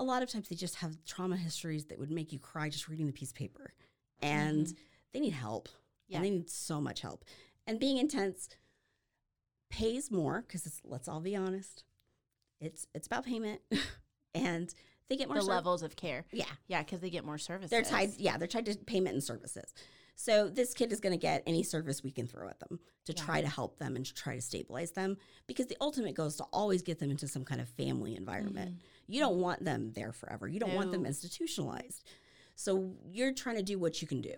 A 0.00 0.04
lot 0.04 0.22
of 0.22 0.30
times 0.30 0.48
they 0.48 0.56
just 0.56 0.76
have 0.76 0.96
trauma 1.04 1.36
histories 1.36 1.84
that 1.86 1.98
would 1.98 2.10
make 2.10 2.32
you 2.32 2.38
cry 2.38 2.70
just 2.70 2.88
reading 2.88 3.06
the 3.06 3.12
piece 3.12 3.32
of 3.32 3.36
paper. 3.36 3.74
And 4.22 4.68
mm-hmm. 4.68 4.76
they 5.12 5.20
need 5.20 5.34
help. 5.34 5.68
Yeah. 6.08 6.16
And 6.16 6.24
they 6.24 6.30
need 6.30 6.48
so 6.48 6.80
much 6.80 7.02
help. 7.02 7.22
And 7.66 7.78
being 7.78 7.98
intense 7.98 8.48
pays 9.68 10.10
more 10.10 10.42
because 10.48 10.80
let's 10.84 11.06
all 11.06 11.20
be 11.20 11.36
honest. 11.36 11.84
It's 12.62 12.86
it's 12.94 13.08
about 13.08 13.26
payment 13.26 13.60
and 14.34 14.72
they 15.08 15.16
get 15.16 15.28
more 15.28 15.36
The 15.38 15.42
ser- 15.42 15.50
levels 15.50 15.82
of 15.82 15.96
care. 15.96 16.24
Yeah. 16.32 16.44
Yeah, 16.68 16.82
because 16.82 17.00
they 17.00 17.10
get 17.10 17.24
more 17.24 17.38
services. 17.38 17.70
They're 17.70 17.82
tied, 17.82 18.12
yeah, 18.18 18.36
they're 18.38 18.48
tied 18.48 18.66
to 18.66 18.76
payment 18.76 19.14
and 19.14 19.22
services. 19.24 19.74
So 20.14 20.48
this 20.48 20.74
kid 20.74 20.92
is 20.92 21.00
going 21.00 21.12
to 21.14 21.18
get 21.18 21.42
any 21.46 21.62
service 21.62 22.02
we 22.02 22.10
can 22.10 22.26
throw 22.26 22.48
at 22.48 22.60
them 22.60 22.78
to 23.06 23.12
Yeah. 23.16 23.22
try 23.24 23.40
to 23.40 23.48
help 23.48 23.78
them 23.78 23.96
and 23.96 24.04
to 24.06 24.14
try 24.14 24.34
to 24.36 24.40
stabilize 24.42 24.92
them 24.92 25.16
because 25.46 25.66
the 25.66 25.76
ultimate 25.80 26.14
goal 26.14 26.26
is 26.26 26.36
to 26.36 26.44
always 26.52 26.82
get 26.82 26.98
them 26.98 27.10
into 27.10 27.26
some 27.26 27.44
kind 27.44 27.60
of 27.60 27.68
family 27.70 28.14
environment. 28.14 28.76
You 29.06 29.20
don't 29.20 29.40
want 29.40 29.64
them 29.64 29.92
there 29.94 30.12
forever. 30.12 30.46
You 30.48 30.60
don't 30.60 30.74
want 30.74 30.92
them 30.92 31.00
Mm-hmm. 31.02 31.08
Institutionalized. 31.08 32.04
So 32.54 32.94
you're 33.10 33.32
trying 33.32 33.56
to 33.56 33.62
do 33.62 33.78
what 33.78 34.00
you 34.02 34.06
can 34.08 34.20
do. 34.20 34.34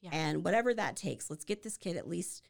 Yeah. 0.00 0.10
And 0.12 0.44
whatever 0.44 0.72
that 0.74 0.96
takes, 0.96 1.28
let's 1.28 1.44
get 1.44 1.62
this 1.62 1.76
kid 1.76 1.96
at 1.96 2.08
least 2.08 2.42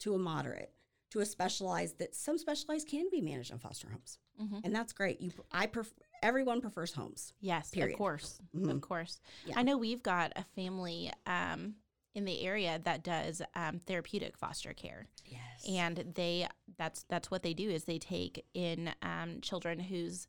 to 0.00 0.14
a 0.14 0.18
moderate, 0.18 0.72
to 1.12 1.20
a 1.20 1.26
specialized 1.26 1.98
that 2.00 2.14
some 2.16 2.36
specialized 2.36 2.88
can 2.88 3.08
be 3.10 3.20
managed 3.20 3.52
in 3.52 3.58
foster 3.58 3.88
homes. 3.88 4.18
Mhm. 4.40 4.60
And 4.64 4.74
that's 4.74 4.92
great. 4.92 5.20
You 5.20 5.30
I 5.52 5.66
pref- 5.66 5.94
everyone 6.22 6.60
prefers 6.60 6.92
homes. 6.92 7.32
Yes, 7.40 7.70
Period. 7.70 7.92
of 7.94 7.98
course, 7.98 8.40
Mhm. 8.54 8.70
of 8.70 8.80
course. 8.80 9.20
Yeah. 9.44 9.54
I 9.58 9.62
know 9.62 9.76
we've 9.76 10.02
got 10.02 10.32
a 10.36 10.44
family 10.54 11.12
um, 11.26 11.76
in 12.14 12.24
the 12.24 12.40
area 12.42 12.78
that 12.84 13.02
does 13.04 13.42
um, 13.54 13.78
therapeutic 13.80 14.36
foster 14.38 14.72
care, 14.72 15.06
Yes. 15.26 15.64
and 15.68 15.96
they 16.14 16.48
that's 16.76 17.04
that's 17.04 17.30
what 17.30 17.42
they 17.42 17.54
do 17.54 17.68
is 17.70 17.84
they 17.84 17.98
take 17.98 18.44
in 18.54 18.92
um, 19.02 19.40
children 19.40 19.78
who's 19.80 20.26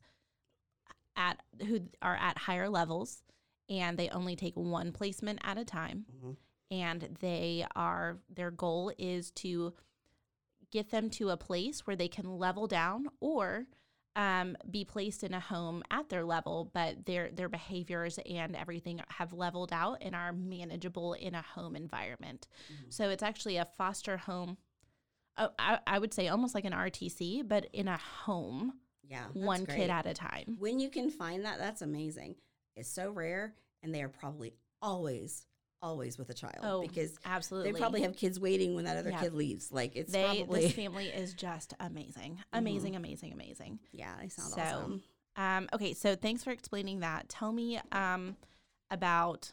at 1.16 1.42
who 1.66 1.80
are 2.02 2.16
at 2.16 2.38
higher 2.38 2.68
levels, 2.68 3.22
and 3.68 3.98
they 3.98 4.08
only 4.10 4.36
take 4.36 4.54
one 4.56 4.92
placement 4.92 5.40
at 5.42 5.58
a 5.58 5.64
time, 5.64 6.06
Mhm. 6.14 6.36
and 6.70 7.16
they 7.20 7.66
are 7.74 8.18
their 8.28 8.50
goal 8.50 8.92
is 8.98 9.30
to 9.32 9.74
get 10.70 10.90
them 10.90 11.08
to 11.08 11.30
a 11.30 11.36
place 11.36 11.86
where 11.86 11.96
they 11.96 12.08
can 12.08 12.38
level 12.38 12.66
down 12.66 13.08
or 13.20 13.66
um, 14.18 14.56
be 14.70 14.84
placed 14.84 15.22
in 15.22 15.32
a 15.32 15.40
home 15.40 15.82
at 15.90 16.08
their 16.10 16.24
level, 16.24 16.70
but 16.74 17.06
their 17.06 17.30
their 17.30 17.48
behaviors 17.48 18.18
and 18.28 18.54
everything 18.56 19.00
have 19.08 19.32
leveled 19.32 19.72
out 19.72 19.98
and 20.02 20.14
are 20.14 20.32
manageable 20.32 21.14
in 21.14 21.34
a 21.34 21.40
home 21.42 21.76
environment. 21.76 22.48
So 22.90 23.08
it's 23.08 23.22
actually 23.22 23.56
a 23.56 23.64
foster 23.64 24.16
home. 24.18 24.58
Uh, 25.36 25.48
I, 25.58 25.78
I 25.86 25.98
would 26.00 26.12
say 26.12 26.26
almost 26.28 26.54
like 26.54 26.64
an 26.64 26.72
RTC, 26.72 27.46
but 27.48 27.68
in 27.72 27.86
a 27.86 27.96
home, 27.96 28.72
Yeah. 29.08 29.26
one 29.34 29.62
great. 29.64 29.76
kid 29.78 29.90
at 29.90 30.04
a 30.06 30.14
time. 30.14 30.56
When 30.58 30.80
you 30.80 30.90
can 30.90 31.10
find 31.10 31.44
that, 31.44 31.58
that's 31.60 31.80
amazing. 31.80 32.34
It's 32.74 32.88
so 32.90 33.10
rare, 33.12 33.54
and 33.84 33.94
they 33.94 34.02
are 34.02 34.08
probably 34.08 34.54
always, 34.82 35.46
always 35.82 36.18
with 36.18 36.30
a 36.30 36.34
child 36.34 36.58
Oh, 36.62 36.82
because 36.82 37.18
absolutely. 37.24 37.72
they 37.72 37.78
probably 37.78 38.02
have 38.02 38.16
kids 38.16 38.38
waiting 38.40 38.74
when 38.74 38.84
that 38.84 38.96
other 38.96 39.10
Yeah. 39.10 39.20
kid 39.20 39.34
leaves. 39.34 39.70
Like 39.72 39.94
it's 39.96 40.12
they 40.12 40.24
probably 40.24 40.62
this 40.62 40.72
family 40.72 41.06
is 41.08 41.34
just 41.34 41.74
amazing, 41.80 42.38
amazing, 42.52 42.96
amazing, 42.96 43.32
amazing. 43.32 43.78
yeah, 43.92 44.14
they 44.20 44.28
sound 44.28 44.52
So, 44.52 44.60
awesome. 44.60 45.02
Um, 45.36 45.68
okay, 45.72 45.94
so 45.94 46.16
thanks 46.16 46.42
for 46.42 46.50
explaining 46.50 47.00
that. 47.00 47.28
Tell 47.28 47.52
me 47.52 47.78
um, 47.92 48.36
about 48.90 49.52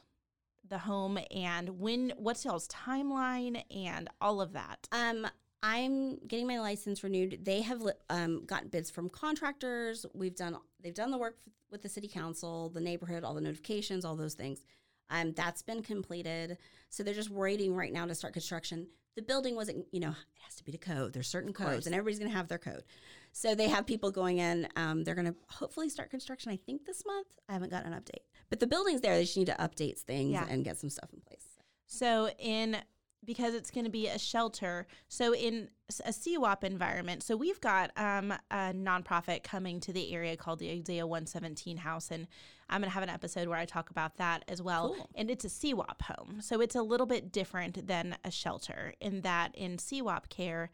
the 0.68 0.80
home 0.80 1.20
and 1.32 1.80
when. 1.80 2.12
What's 2.18 2.44
y'all's 2.46 2.68
timeline 2.68 3.64
and 3.76 4.10
all 4.20 4.42
of 4.42 4.54
that? 4.54 4.88
Um, 4.92 5.28
I'm 5.62 6.18
getting 6.28 6.48
my 6.48 6.60
license 6.60 7.04
renewed. 7.04 7.40
They 7.44 7.62
have 7.62 7.82
um, 8.10 8.46
gotten 8.46 8.70
bids 8.70 8.90
from 8.90 9.10
contractors. 9.10 10.06
We've 10.14 10.36
done 10.36 10.58
they've 10.82 10.94
done 10.94 11.12
the 11.12 11.18
work 11.20 11.38
with 11.70 11.82
the 11.84 11.90
city 11.90 12.08
council, 12.08 12.70
the 12.70 12.82
neighborhood, 12.82 13.24
all 13.24 13.34
the 13.36 13.42
notifications, 13.42 14.06
all 14.06 14.16
those 14.16 14.34
things. 14.34 14.64
Um, 15.10 15.34
that's 15.34 15.62
been 15.62 15.84
completed. 15.84 16.58
So 16.90 17.04
they're 17.04 17.14
just 17.14 17.30
waiting 17.30 17.76
right 17.76 17.92
now 17.94 18.06
to 18.06 18.16
start 18.16 18.34
construction. 18.34 18.88
The 19.16 19.22
building 19.22 19.56
wasn't, 19.56 19.86
you 19.92 20.00
know, 20.00 20.10
it 20.10 20.42
has 20.44 20.56
to 20.56 20.64
be 20.64 20.72
to 20.74 20.78
code. 20.78 21.14
There's 21.14 21.28
certain 21.28 21.54
codes, 21.54 21.86
and 21.86 21.96
everybody's 21.96 22.20
going 22.20 22.32
to 22.32 22.38
have 22.38 22.48
their 22.50 22.58
code. 22.58 22.84
So 23.32 23.56
they 23.56 23.68
have 23.70 23.86
people 23.86 24.12
going 24.12 24.40
in. 24.40 24.68
Um, 24.76 25.04
they're 25.04 25.16
going 25.16 25.28
to 25.28 25.36
hopefully 25.48 25.90
start 25.90 26.10
construction. 26.10 26.52
I 26.52 26.58
think 26.58 26.86
this 26.86 27.06
month. 27.06 27.28
I 27.48 27.54
haven't 27.54 27.72
got 27.72 27.86
an 27.86 27.94
update, 27.94 28.24
but 28.50 28.60
the 28.60 28.68
building's 28.68 29.02
there. 29.02 29.16
They 29.16 29.24
just 29.24 29.38
need 29.38 29.48
to 29.48 29.56
update 29.56 30.00
things 30.00 30.32
Yeah. 30.32 30.46
and 30.50 30.64
get 30.66 30.78
some 30.78 30.90
stuff 30.90 31.10
in 31.14 31.22
place. 31.22 31.46
So 31.88 32.30
in 32.40 32.78
because 33.26 33.56
it's 33.56 33.72
going 33.72 33.86
to 33.86 33.92
be 33.92 34.08
a 34.08 34.20
shelter. 34.20 34.86
So 35.08 35.34
in 35.34 35.70
a 36.06 36.10
CWOP 36.12 36.64
environment, 36.64 37.24
so 37.24 37.36
we've 37.36 37.60
got 37.60 37.92
um, 37.98 38.32
a 38.52 38.72
nonprofit 38.74 39.44
coming 39.44 39.80
to 39.82 39.92
the 39.94 40.14
area 40.14 40.38
called 40.38 40.60
the 40.60 40.70
Isaiah 40.70 41.08
117 41.08 41.78
House, 41.78 42.12
and 42.12 42.28
I'm 42.70 42.82
going 42.82 42.90
to 42.90 42.94
have 42.94 43.04
an 43.04 43.10
episode 43.10 43.48
where 43.48 43.58
I 43.58 43.66
talk 43.66 43.90
about 43.90 44.18
that 44.18 44.44
as 44.48 44.62
well. 44.62 44.96
Cool. 44.96 45.10
And 45.16 45.30
it's 45.30 45.46
a 45.46 45.50
CWOP 45.50 46.02
home, 46.02 46.40
so 46.42 46.62
it's 46.62 46.76
a 46.76 46.82
little 46.82 47.06
bit 47.06 47.32
different 47.32 47.88
than 47.88 48.18
a 48.24 48.32
shelter 48.32 48.94
in 49.00 49.22
that 49.22 49.54
in 49.56 49.78
CWOP 49.78 50.30
care, 50.30 50.72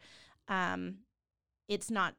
um, 0.48 0.98
it's 1.68 1.90
not 1.90 2.14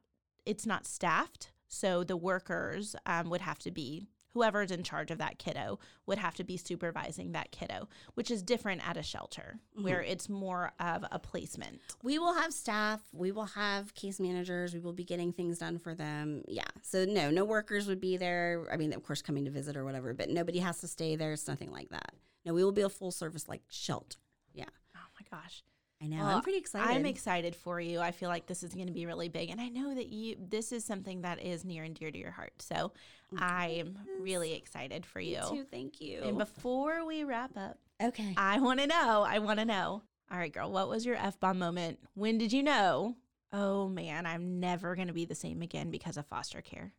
it's 0.45 0.65
not 0.65 0.86
staffed. 0.86 1.51
So 1.67 2.03
the 2.03 2.17
workers 2.17 2.95
um, 3.05 3.29
would 3.29 3.41
have 3.41 3.57
to 3.59 3.71
be 3.71 4.09
whoever's 4.34 4.72
in 4.72 4.84
charge 4.84 5.12
of 5.12 5.17
that 5.19 5.39
kiddo 5.39 5.80
would 6.06 6.17
have 6.17 6.36
to 6.36 6.43
be 6.43 6.58
supervising 6.58 7.32
that 7.32 7.52
kiddo, 7.52 7.88
which 8.15 8.32
is 8.32 8.41
different 8.41 8.88
at 8.88 8.98
a 8.98 9.04
shelter 9.04 9.60
mm-hmm. 9.76 9.84
where 9.84 10.02
it's 10.02 10.30
more 10.30 10.72
of 10.80 11.06
a 11.12 11.19
placement. 11.19 11.80
We 12.02 12.19
will 12.19 12.34
have 12.34 12.54
staff. 12.54 13.02
We 13.12 13.32
will 13.32 13.46
have 13.46 13.93
case 13.93 14.19
managers. 14.19 14.74
We 14.74 14.80
will 14.80 14.93
be 14.93 15.04
getting 15.04 15.32
things 15.32 15.60
done 15.60 15.80
for 15.80 15.96
them. 15.96 16.43
Yeah. 16.48 16.63
So 16.82 17.06
no, 17.06 17.30
no 17.30 17.46
workers 17.46 17.88
would 17.88 18.02
be 18.02 18.17
there. 18.17 18.67
I 18.72 18.78
mean, 18.78 18.93
of 18.93 19.04
course, 19.04 19.22
coming 19.22 19.46
to 19.46 19.52
visit 19.52 19.78
or 19.78 19.86
whatever, 19.86 20.13
but 20.13 20.30
nobody 20.30 20.60
has 20.60 20.80
to 20.80 20.88
stay 20.88 21.15
there. 21.15 21.34
It's 21.34 21.48
nothing 21.48 21.72
like 21.72 21.89
that. 21.89 22.13
No, 22.46 22.54
we 22.54 22.63
will 22.63 22.72
be 22.72 22.82
a 22.82 22.89
full 22.89 23.12
service 23.12 23.48
like 23.48 23.62
shelter. 23.69 24.17
Yeah. 24.54 24.65
Oh 24.96 25.00
my 25.19 25.38
gosh. 25.38 25.63
I 26.04 26.08
know. 26.08 26.18
Well, 26.18 26.36
I'm 26.36 26.42
pretty 26.42 26.58
excited. 26.58 26.89
I'm 26.89 27.06
excited 27.06 27.56
for 27.56 27.80
you. 27.80 28.00
I 28.00 28.12
feel 28.12 28.28
like 28.30 28.46
this 28.46 28.62
is 28.62 28.74
going 28.74 28.88
to 28.88 28.94
be 28.94 29.06
really 29.06 29.30
big, 29.30 29.50
and 29.50 29.62
I 29.62 29.70
know 29.70 29.96
that 29.96 30.08
you. 30.08 30.36
This 30.50 30.72
is 30.74 30.84
something 30.84 31.22
that 31.22 31.42
is 31.42 31.63
near 31.63 31.84
and 31.84 31.96
dear 31.96 32.12
to 32.12 32.18
your 32.18 32.32
heart. 32.32 32.54
So 32.60 32.92
I'm 33.38 33.98
really 34.20 34.54
excited 34.54 35.06
for 35.06 35.22
you. 35.22 35.39
too. 35.50 35.66
Thank 35.72 36.02
you. 36.02 36.22
And 36.24 36.38
before 36.38 37.06
we 37.06 37.24
wrap 37.24 37.56
up, 37.56 37.78
okay. 38.02 38.34
I 38.36 38.60
want 38.60 38.82
to 38.82 38.88
know. 38.88 39.24
I 39.26 39.39
want 39.39 39.60
to 39.60 39.66
know. 39.66 40.02
All 40.30 40.38
right, 40.38 40.52
girl. 40.52 40.72
What 40.72 40.89
was 40.89 41.06
your 41.06 41.16
f 41.16 41.39
bomb 41.39 41.60
moment? 41.60 42.00
When 42.16 42.38
did 42.38 42.52
you 42.52 42.63
know? 42.63 43.16
Oh 43.54 43.88
man, 43.88 44.26
I'm 44.26 44.60
never 44.60 44.96
going 44.96 45.08
to 45.08 45.13
be 45.13 45.26
the 45.26 45.36
same 45.36 45.62
again 45.62 45.89
because 45.89 46.18
of 46.18 46.26
foster 46.26 46.62
care. 46.62 46.92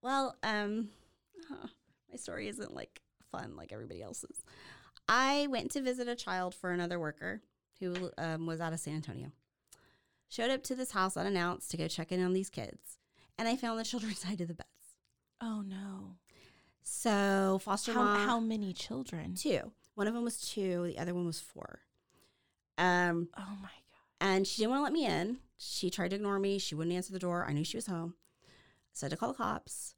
Well, 0.00 0.36
um, 0.42 0.88
huh, 1.48 1.66
my 2.10 2.16
story 2.16 2.48
isn't 2.48 2.74
like 2.74 3.02
fun 3.30 3.56
like 3.56 3.72
everybody 3.72 4.02
else's. 4.02 4.42
I 5.08 5.48
went 5.50 5.72
to 5.72 5.82
visit 5.82 6.08
a 6.08 6.14
child 6.14 6.54
for 6.54 6.70
another 6.70 6.98
worker 6.98 7.42
who 7.82 8.10
um, 8.18 8.46
was 8.46 8.60
out 8.60 8.72
of 8.72 8.80
San 8.80 8.94
Antonio. 8.94 9.32
Showed 10.28 10.50
up 10.50 10.62
to 10.64 10.74
this 10.74 10.92
house 10.92 11.16
unannounced 11.16 11.70
to 11.72 11.76
go 11.76 11.88
check 11.88 12.10
in 12.12 12.22
on 12.24 12.32
these 12.32 12.48
kids, 12.48 12.98
and 13.38 13.46
I 13.48 13.56
found 13.56 13.78
the 13.78 13.84
children 13.92 14.14
tied 14.14 14.38
to 14.38 14.46
the 14.46 14.54
beds. 14.54 14.68
Oh 15.40 15.62
no. 15.66 16.16
So 16.82 17.60
foster 17.62 17.92
How, 17.92 18.02
mom, 18.02 18.26
how 18.26 18.40
many 18.40 18.72
children? 18.72 19.34
two. 19.34 19.72
One 19.94 20.06
of 20.06 20.14
them 20.14 20.24
was 20.24 20.40
two. 20.40 20.84
The 20.86 20.98
other 20.98 21.14
one 21.14 21.26
was 21.26 21.38
four. 21.40 21.80
Um, 22.78 23.28
Oh 23.36 23.56
my 23.62 23.68
god. 23.68 23.70
and 24.20 24.46
she 24.46 24.58
didn't 24.62 24.70
want 24.70 24.80
to 24.80 24.84
let 24.84 24.92
me 24.92 25.06
in. 25.06 25.38
She 25.58 25.90
tried 25.90 26.10
to 26.10 26.16
ignore 26.16 26.38
me. 26.38 26.58
She 26.58 26.74
wouldn't 26.74 26.96
answer 26.96 27.12
the 27.12 27.18
door. 27.18 27.44
I 27.48 27.52
knew 27.52 27.64
she 27.64 27.76
was 27.76 27.86
home. 27.86 28.14
So 28.94 29.04
I 29.04 29.06
had 29.06 29.10
to 29.12 29.16
call 29.16 29.28
the 29.32 29.38
cops. 29.38 29.94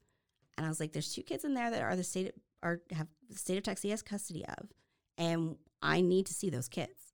And 0.57 0.65
I 0.65 0.69
was 0.69 0.79
like, 0.79 0.91
"There's 0.93 1.13
two 1.13 1.23
kids 1.23 1.43
in 1.43 1.53
there 1.53 1.71
that 1.71 1.81
are 1.81 1.95
the 1.95 2.03
state 2.03 2.33
are 2.61 2.81
have 2.91 3.07
the 3.29 3.37
state 3.37 3.57
of 3.57 3.63
Texas 3.63 3.89
has 3.91 4.01
custody 4.01 4.45
of, 4.45 4.69
and 5.17 5.57
I 5.81 6.01
need 6.01 6.25
to 6.27 6.33
see 6.33 6.49
those 6.49 6.67
kids." 6.69 7.04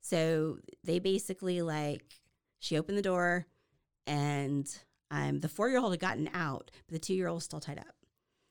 So 0.00 0.58
they 0.84 0.98
basically 0.98 1.62
like 1.62 2.20
she 2.60 2.78
opened 2.78 2.98
the 2.98 3.02
door, 3.02 3.46
and 4.06 4.68
um, 5.10 5.40
the 5.40 5.48
four 5.48 5.68
year 5.68 5.78
old 5.78 5.92
had 5.92 6.00
gotten 6.00 6.28
out, 6.32 6.70
but 6.86 6.94
the 6.94 6.98
two 6.98 7.14
year 7.14 7.28
old 7.28 7.36
was 7.36 7.44
still 7.44 7.60
tied 7.60 7.78
up. 7.78 7.94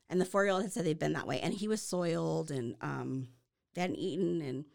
And 0.10 0.22
the 0.22 0.26
four 0.26 0.44
year 0.44 0.54
old 0.54 0.64
had 0.64 0.72
said 0.72 0.86
they'd 0.86 1.00
been 1.00 1.14
that 1.14 1.28
way, 1.28 1.40
and 1.40 1.54
he 1.54 1.68
was 1.68 1.82
soiled, 1.82 2.52
and 2.52 2.76
um, 2.82 3.28
they 3.76 3.82
hadn't 3.82 3.98
eaten, 3.98 4.42
and 4.42 4.66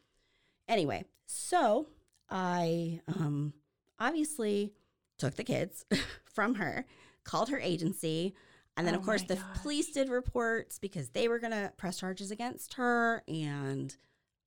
anyway, 0.68 1.04
so 1.26 1.88
I 2.28 3.00
um, 3.08 3.54
obviously 3.98 4.72
took 5.18 5.36
the 5.36 5.44
kids 5.44 5.84
from 6.24 6.56
her, 6.56 6.84
called 7.24 7.48
her 7.48 7.58
agency, 7.58 8.34
and 8.76 8.86
then 8.86 8.94
Oh 8.94 8.98
of 8.98 9.04
course 9.04 9.22
the 9.22 9.36
gosh. 9.36 9.58
police 9.62 9.90
did 9.92 10.08
reports 10.08 10.78
because 10.78 11.10
they 11.10 11.28
were 11.28 11.38
gonna 11.38 11.72
press 11.76 11.98
charges 11.98 12.30
against 12.30 12.74
her, 12.74 13.22
and 13.26 13.96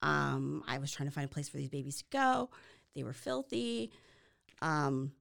um, 0.05 0.63
I 0.67 0.77
was 0.77 0.91
trying 0.91 1.09
to 1.09 1.13
find 1.13 1.25
a 1.25 1.33
place 1.33 1.49
for 1.49 1.57
these 1.57 1.69
babies 1.69 1.97
to 1.97 2.03
go. 2.11 2.51
They 2.93 3.03
were 3.03 3.11
filthy. 3.11 3.91
Um, 4.61 5.11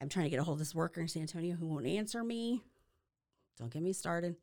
I'm 0.00 0.08
trying 0.08 0.24
to 0.24 0.30
get 0.30 0.40
a 0.40 0.42
hold 0.42 0.56
of 0.56 0.58
this 0.60 0.74
worker 0.74 1.02
in 1.02 1.08
San 1.08 1.22
Antonio 1.22 1.54
who 1.54 1.66
won't 1.66 1.86
answer 1.86 2.24
me. 2.24 2.62
Don't 3.58 3.70
get 3.70 3.82
me 3.82 3.92
started. 3.92 4.34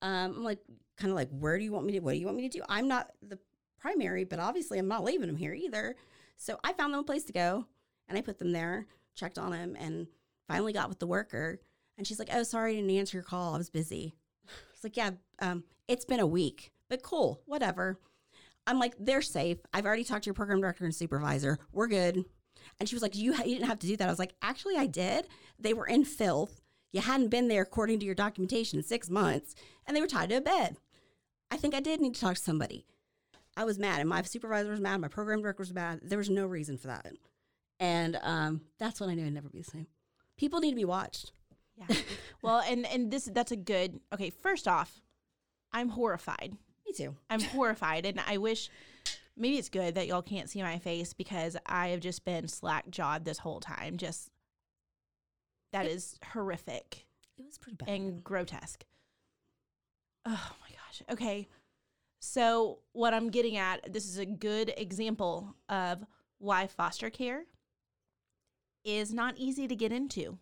Um, 0.00 0.34
I'm 0.36 0.42
like, 0.42 0.58
kind 0.96 1.10
of 1.10 1.16
like, 1.16 1.28
where 1.30 1.58
do 1.58 1.64
you 1.64 1.70
want 1.70 1.84
me 1.84 1.92
to? 1.92 2.00
What 2.00 2.12
do 2.12 2.18
you 2.18 2.24
want 2.24 2.38
me 2.38 2.48
to 2.48 2.58
do? 2.58 2.64
I'm 2.66 2.88
not 2.88 3.10
the 3.22 3.38
primary, 3.78 4.24
but 4.24 4.38
obviously 4.38 4.78
I'm 4.78 4.88
not 4.88 5.04
leaving 5.04 5.26
them 5.26 5.36
here 5.36 5.52
either. 5.52 5.96
So 6.38 6.58
I 6.64 6.72
found 6.72 6.94
them 6.94 7.00
a 7.00 7.04
place 7.04 7.24
to 7.24 7.32
go, 7.32 7.66
and 8.08 8.16
I 8.16 8.22
put 8.22 8.38
them 8.38 8.52
there, 8.52 8.86
checked 9.14 9.38
on 9.38 9.52
them, 9.52 9.76
and 9.78 10.06
finally 10.48 10.72
got 10.72 10.88
with 10.88 10.98
the 10.98 11.06
worker. 11.06 11.60
And 11.98 12.06
she's 12.06 12.18
like, 12.18 12.30
"Oh, 12.32 12.42
sorry, 12.42 12.72
I 12.72 12.76
didn't 12.76 12.90
answer 12.90 13.18
your 13.18 13.24
call. 13.24 13.54
I 13.54 13.58
was 13.58 13.70
busy." 13.70 14.14
It's 14.74 14.82
like, 14.82 14.96
"Yeah, 14.96 15.10
um, 15.40 15.64
it's 15.88 16.04
been 16.04 16.20
a 16.20 16.26
week, 16.26 16.72
but 16.88 17.02
cool, 17.02 17.42
whatever." 17.46 17.98
I'm 18.66 18.78
like, 18.78 18.94
"They're 18.98 19.22
safe. 19.22 19.58
I've 19.72 19.86
already 19.86 20.04
talked 20.04 20.24
to 20.24 20.28
your 20.28 20.34
program 20.34 20.60
director 20.60 20.84
and 20.84 20.94
supervisor. 20.94 21.58
We're 21.72 21.88
good." 21.88 22.24
And 22.80 22.88
she 22.88 22.94
was 22.94 23.02
like, 23.02 23.14
"You, 23.16 23.34
ha- 23.34 23.44
you 23.44 23.54
didn't 23.56 23.68
have 23.68 23.78
to 23.80 23.86
do 23.86 23.96
that." 23.96 24.08
I 24.08 24.12
was 24.12 24.18
like, 24.18 24.34
"Actually, 24.42 24.76
I 24.76 24.86
did. 24.86 25.28
They 25.58 25.74
were 25.74 25.86
in 25.86 26.04
filth. 26.04 26.60
You 26.92 27.00
hadn't 27.00 27.28
been 27.28 27.48
there 27.48 27.62
according 27.62 27.98
to 28.00 28.06
your 28.06 28.14
documentation 28.14 28.78
in 28.78 28.84
six 28.84 29.10
months, 29.10 29.54
and 29.86 29.96
they 29.96 30.00
were 30.00 30.06
tied 30.06 30.28
to 30.30 30.36
a 30.36 30.40
bed. 30.40 30.76
I 31.50 31.56
think 31.56 31.74
I 31.74 31.80
did 31.80 32.00
need 32.00 32.14
to 32.14 32.20
talk 32.20 32.36
to 32.36 32.40
somebody. 32.42 32.86
I 33.56 33.64
was 33.64 33.78
mad, 33.78 34.00
and 34.00 34.08
my 34.08 34.22
supervisor 34.22 34.70
was 34.70 34.80
mad. 34.80 35.00
My 35.00 35.08
program 35.08 35.42
director 35.42 35.60
was 35.62 35.74
mad. 35.74 36.00
There 36.02 36.18
was 36.18 36.30
no 36.30 36.46
reason 36.46 36.78
for 36.78 36.88
that, 36.88 37.12
and 37.78 38.18
um, 38.22 38.62
that's 38.78 39.00
when 39.00 39.10
I 39.10 39.14
knew 39.14 39.26
I'd 39.26 39.32
never 39.34 39.48
be 39.48 39.58
the 39.60 39.70
same. 39.70 39.86
People 40.36 40.60
need 40.60 40.70
to 40.70 40.76
be 40.76 40.84
watched. 40.84 41.32
Yeah. 41.76 41.96
well, 42.42 42.62
and 42.66 42.86
and 42.86 43.10
this 43.10 43.24
that's 43.32 43.52
a 43.52 43.56
good. 43.56 44.00
Okay, 44.12 44.30
first 44.30 44.66
off, 44.66 45.00
I'm 45.72 45.90
horrified. 45.90 46.56
Too. 46.96 47.16
I'm 47.30 47.40
horrified, 47.40 48.06
and 48.06 48.20
I 48.26 48.38
wish 48.38 48.70
maybe 49.36 49.58
it's 49.58 49.68
good 49.68 49.94
that 49.96 50.06
y'all 50.06 50.22
can't 50.22 50.48
see 50.48 50.62
my 50.62 50.78
face 50.78 51.12
because 51.12 51.56
I 51.66 51.88
have 51.88 52.00
just 52.00 52.24
been 52.24 52.46
slack 52.48 52.88
jawed 52.90 53.24
this 53.24 53.38
whole 53.38 53.60
time. 53.60 53.96
Just 53.96 54.30
that 55.72 55.86
is 55.86 56.18
horrific 56.32 57.06
It 57.36 57.44
was 57.44 57.58
pretty 57.58 57.76
bad. 57.76 57.88
and 57.88 58.22
grotesque. 58.22 58.84
Oh 60.24 60.50
my 60.60 60.68
gosh. 60.70 61.02
Okay. 61.10 61.48
So, 62.20 62.78
what 62.92 63.12
I'm 63.12 63.28
getting 63.30 63.56
at, 63.58 63.92
this 63.92 64.06
is 64.08 64.16
a 64.18 64.24
good 64.24 64.72
example 64.78 65.56
of 65.68 66.04
why 66.38 66.66
foster 66.66 67.10
care 67.10 67.44
is 68.84 69.12
not 69.12 69.34
easy 69.36 69.68
to 69.68 69.76
get 69.76 69.92
into. 69.92 70.38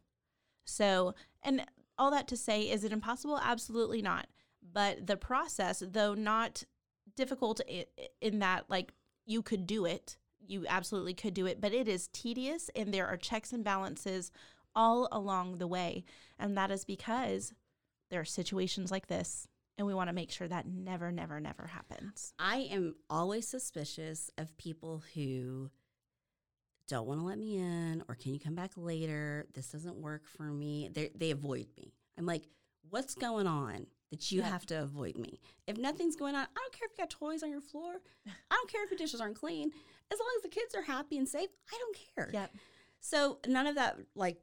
So, 0.65 1.15
and 1.43 1.65
all 1.99 2.11
that 2.13 2.29
to 2.29 2.37
say, 2.37 2.63
is 2.71 2.85
it 2.85 2.93
impossible? 2.93 3.41
Absolutely 3.43 4.01
not. 4.01 4.27
But 4.63 5.07
the 5.07 5.17
process, 5.17 5.83
though 5.87 6.15
not 6.15 6.65
difficult 7.17 7.61
in 8.21 8.39
that, 8.39 8.65
like, 8.69 8.93
you 9.27 9.43
could 9.43 9.67
do 9.67 9.85
it, 9.85 10.17
you 10.47 10.67
absolutely 10.69 11.15
could 11.15 11.35
do 11.35 11.47
it, 11.47 11.61
but 11.61 11.73
it 11.73 11.89
is 11.89 12.09
tedious 12.09 12.71
and 12.75 12.93
there 12.93 13.07
are 13.07 13.17
checks 13.17 13.53
and 13.53 13.65
balances 13.65 14.31
all 14.75 15.09
along 15.13 15.59
the 15.59 15.67
way. 15.67 16.05
And 16.39 16.57
that 16.57 16.71
is 16.71 16.85
because 16.85 17.53
there 18.11 18.21
are 18.21 18.25
situations 18.25 18.91
like 18.91 19.07
this, 19.07 19.47
and 19.79 19.87
we 19.87 19.95
want 19.95 20.09
to 20.09 20.15
make 20.15 20.31
sure 20.31 20.49
that 20.49 20.67
never, 20.67 21.11
never, 21.13 21.41
never 21.41 21.67
happens. 21.67 22.35
I 22.39 22.69
am 22.71 22.95
always 23.09 23.49
suspicious 23.49 24.31
of 24.37 24.57
people 24.57 25.03
who 25.15 25.71
don't 26.89 27.07
want 27.07 27.21
to 27.21 27.27
let 27.27 27.39
me 27.39 27.57
in 27.57 28.03
or 28.09 28.15
can 28.15 28.35
you 28.35 28.41
come 28.41 28.55
back 28.55 28.73
later? 28.77 29.47
This 29.55 29.69
doesn't 29.69 29.97
work 29.97 30.27
for 30.27 30.45
me. 30.45 30.91
They 30.93 31.11
they 31.15 31.31
avoid 31.31 31.69
me. 31.77 31.95
I'm 32.19 32.27
like, 32.27 32.43
what's 32.91 33.15
going 33.15 33.47
on 33.47 33.87
that 34.13 34.31
you 34.31 34.41
Yep. 34.43 34.51
have 34.51 34.67
to 34.67 34.83
avoid 34.83 35.17
me? 35.17 35.41
If 35.67 35.79
nothing's 35.79 36.17
going 36.17 36.35
on, 36.35 36.43
I 36.45 36.55
don't 36.55 36.73
care 36.73 36.87
if 36.87 36.93
you 36.93 36.99
got 37.03 37.11
toys 37.11 37.43
on 37.43 37.51
your 37.51 37.63
floor. 37.63 37.95
I 38.27 38.31
don't 38.55 38.71
care 38.71 38.85
if 38.85 38.91
your 38.91 38.99
dishes 38.99 39.21
aren't 39.21 39.37
clean. 39.37 39.73
As 40.13 40.19
long 40.21 40.29
as 40.37 40.43
the 40.43 40.49
kids 40.51 40.75
are 40.75 40.83
happy 40.83 41.17
and 41.17 41.27
safe, 41.29 41.49
I 41.73 41.79
don't 41.79 41.97
care. 42.15 42.31
Yep. 42.33 42.51
So 43.01 43.39
none 43.49 43.67
of 43.67 43.75
that 43.77 43.99
like 44.15 44.39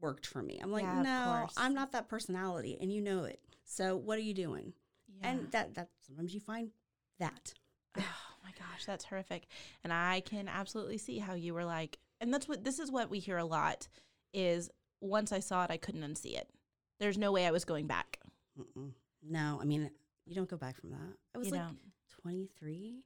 worked 0.00 0.26
for 0.26 0.42
me. 0.42 0.58
I'm 0.60 0.72
like, 0.72 0.82
Yeah, 0.82 1.02
no. 1.02 1.46
I'm 1.56 1.72
not 1.72 1.92
that 1.92 2.08
personality, 2.08 2.76
and 2.80 2.92
you 2.92 3.00
know 3.00 3.24
it. 3.24 3.40
So 3.64 3.96
what 3.96 4.18
are 4.18 4.22
you 4.22 4.34
doing? 4.34 4.72
Yeah. 5.20 5.28
And 5.30 5.50
that 5.52 5.74
that 5.76 5.88
sometimes 6.06 6.34
you 6.34 6.40
find 6.40 6.72
that. 7.20 7.54
oh 7.98 8.02
my 8.44 8.50
gosh, 8.58 8.84
that's 8.84 9.04
horrific. 9.04 9.46
And 9.84 9.92
I 9.92 10.20
can 10.20 10.48
absolutely 10.48 10.98
see 10.98 11.18
how 11.20 11.34
you 11.34 11.54
were 11.54 11.64
like, 11.64 11.98
and 12.20 12.34
that's 12.34 12.48
what 12.48 12.64
this 12.64 12.80
is 12.80 12.90
what 12.90 13.08
we 13.08 13.20
hear 13.20 13.38
a 13.38 13.44
lot 13.44 13.86
is 14.34 14.68
once 15.00 15.30
I 15.30 15.38
saw 15.38 15.62
it, 15.64 15.70
I 15.70 15.76
couldn't 15.76 16.02
unsee 16.02 16.36
it. 16.36 16.50
There's 16.98 17.18
no 17.18 17.30
way 17.30 17.46
I 17.46 17.50
was 17.52 17.64
going 17.64 17.86
back. 17.86 18.18
Mm-mm. 18.58 18.90
No, 19.22 19.58
I 19.60 19.64
mean, 19.64 19.90
you 20.26 20.34
don't 20.34 20.48
go 20.48 20.56
back 20.56 20.76
from 20.80 20.90
that. 20.90 21.16
I 21.34 21.38
was 21.38 21.48
You 21.48 21.54
like 21.54 21.62
don't. 21.62 21.78
23, 22.22 23.02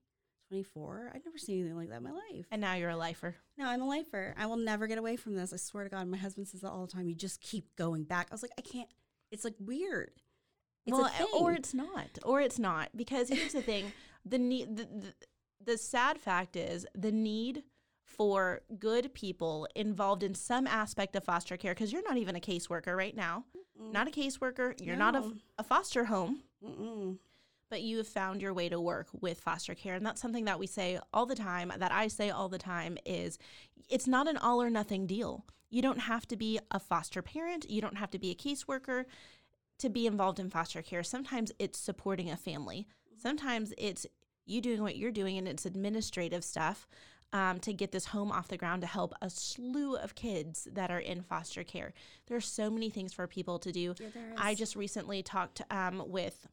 24. 0.49 1.13
I'd 1.15 1.25
never 1.25 1.39
seen 1.39 1.61
anything 1.61 1.77
like 1.77 1.89
that 1.91 1.99
in 1.99 2.03
my 2.03 2.11
life. 2.11 2.47
And 2.51 2.61
now 2.61 2.75
you're 2.75 2.91
a 2.91 2.97
lifer. 2.97 3.37
no, 3.59 3.67
I'm 3.69 3.83
a 3.83 3.89
lifer. 3.89 4.35
I 4.39 4.47
will 4.47 4.57
never 4.57 4.87
get 4.87 4.99
away 4.99 5.17
from 5.17 5.35
this. 5.35 5.53
I 5.53 5.57
swear 5.57 5.85
to 5.85 5.91
God. 5.91 6.07
My 6.09 6.17
husband 6.17 6.49
says 6.49 6.61
that 6.63 6.71
all 6.71 6.87
the 6.87 6.93
time. 6.93 7.09
You 7.09 7.15
just 7.15 7.41
keep 7.41 7.75
going 7.77 8.05
back. 8.05 8.29
I 8.31 8.35
was 8.35 8.43
like, 8.43 8.53
I 8.59 8.63
can't. 8.63 8.89
It's 9.31 9.45
like 9.45 9.55
weird. 9.61 10.11
It's 10.87 10.97
well, 10.97 11.11
or 11.39 11.53
it's 11.53 11.75
not, 11.75 12.19
or 12.25 12.41
it's 12.41 12.59
not, 12.59 12.89
because 12.97 13.29
here's 13.29 13.53
the 13.53 13.61
thing: 13.61 13.93
the 14.25 14.39
need, 14.39 14.77
the, 14.77 14.85
the, 14.85 15.15
the 15.65 15.79
sad 15.79 16.19
fact 16.19 16.57
is 16.57 16.87
the 16.95 17.13
need 17.13 17.65
for 18.03 18.63
good 18.79 19.13
people 19.15 19.69
involved 19.77 20.23
in 20.23 20.35
some 20.35 20.67
aspect 20.67 21.15
of 21.15 21.23
foster 21.23 21.57
care. 21.59 21.75
Because 21.75 21.93
you're 21.93 22.03
not 22.03 22.17
even 22.17 22.35
a 22.35 22.41
caseworker 22.41 22.97
right 22.97 23.15
now, 23.15 23.45
not 23.81 24.09
a 24.09 24.11
caseworker. 24.11 24.75
You're 24.81 24.97
not 24.97 25.17
a, 25.17 25.33
a 25.59 25.65
foster 25.65 26.05
home, 26.05 26.41
Mm-mm. 26.65 27.19
but 27.69 27.83
you 27.83 27.99
have 27.99 28.09
found 28.09 28.43
your 28.43 28.55
way 28.55 28.69
to 28.69 28.81
work 28.81 29.09
with 29.21 29.41
foster 29.41 29.75
care, 29.75 29.95
and 29.95 30.05
that's 30.05 30.21
something 30.21 30.45
that 30.45 30.59
we 30.59 30.67
say 30.67 30.99
all 31.13 31.27
the 31.27 31.35
time. 31.35 31.73
That 31.79 31.93
I 31.93 32.09
say 32.09 32.31
all 32.31 32.49
the 32.49 32.59
time 32.59 32.99
is, 33.05 33.39
it's 33.89 34.07
not 34.07 34.29
an 34.29 34.37
all 34.37 34.63
or 34.63 34.71
nothing 34.71 35.07
deal. 35.07 35.45
You 35.71 35.83
don't 35.83 36.01
have 36.01 36.27
to 36.29 36.37
be 36.37 36.59
a 36.71 36.81
foster 36.81 37.23
parent. 37.23 37.71
You 37.71 37.81
don't 37.81 37.99
have 37.99 38.11
to 38.11 38.19
be 38.19 38.31
a 38.31 38.35
caseworker 38.35 39.05
to 39.79 39.89
be 39.89 40.07
involved 40.07 40.39
in 40.39 40.51
foster 40.51 40.83
care. 40.83 41.03
Sometimes 41.03 41.53
it's 41.59 41.79
supporting 41.79 42.31
a 42.31 42.37
family. 42.37 42.87
Sometimes 43.17 43.73
it's 43.79 44.07
you 44.47 44.61
doing 44.61 44.83
what 44.83 44.97
you're 44.97 45.13
doing 45.13 45.39
and 45.39 45.47
it's 45.47 45.65
administrative 45.65 46.45
stuff 46.45 46.89
um, 47.33 47.61
to 47.61 47.73
get 47.73 47.93
this 47.93 48.07
home 48.07 48.33
off 48.33 48.49
the 48.49 48.57
ground 48.57 48.83
to 48.83 48.89
help 48.89 49.15
a 49.23 49.31
slew 49.31 49.97
of 49.97 50.15
kids 50.15 50.67
that 50.73 50.91
are 50.91 50.99
in 50.99 51.23
foster 51.23 51.63
care. 51.63 51.93
There's 52.27 52.47
so 52.47 52.71
many 52.71 52.91
things 52.91 53.13
for 53.13 53.27
people 53.27 53.59
to 53.61 53.73
do. 53.73 53.95
Yeah, 54.01 54.09
I 54.37 54.55
just 54.55 54.77
recently 54.77 55.23
talked 55.23 55.63
um, 55.71 56.03
with 56.07 56.47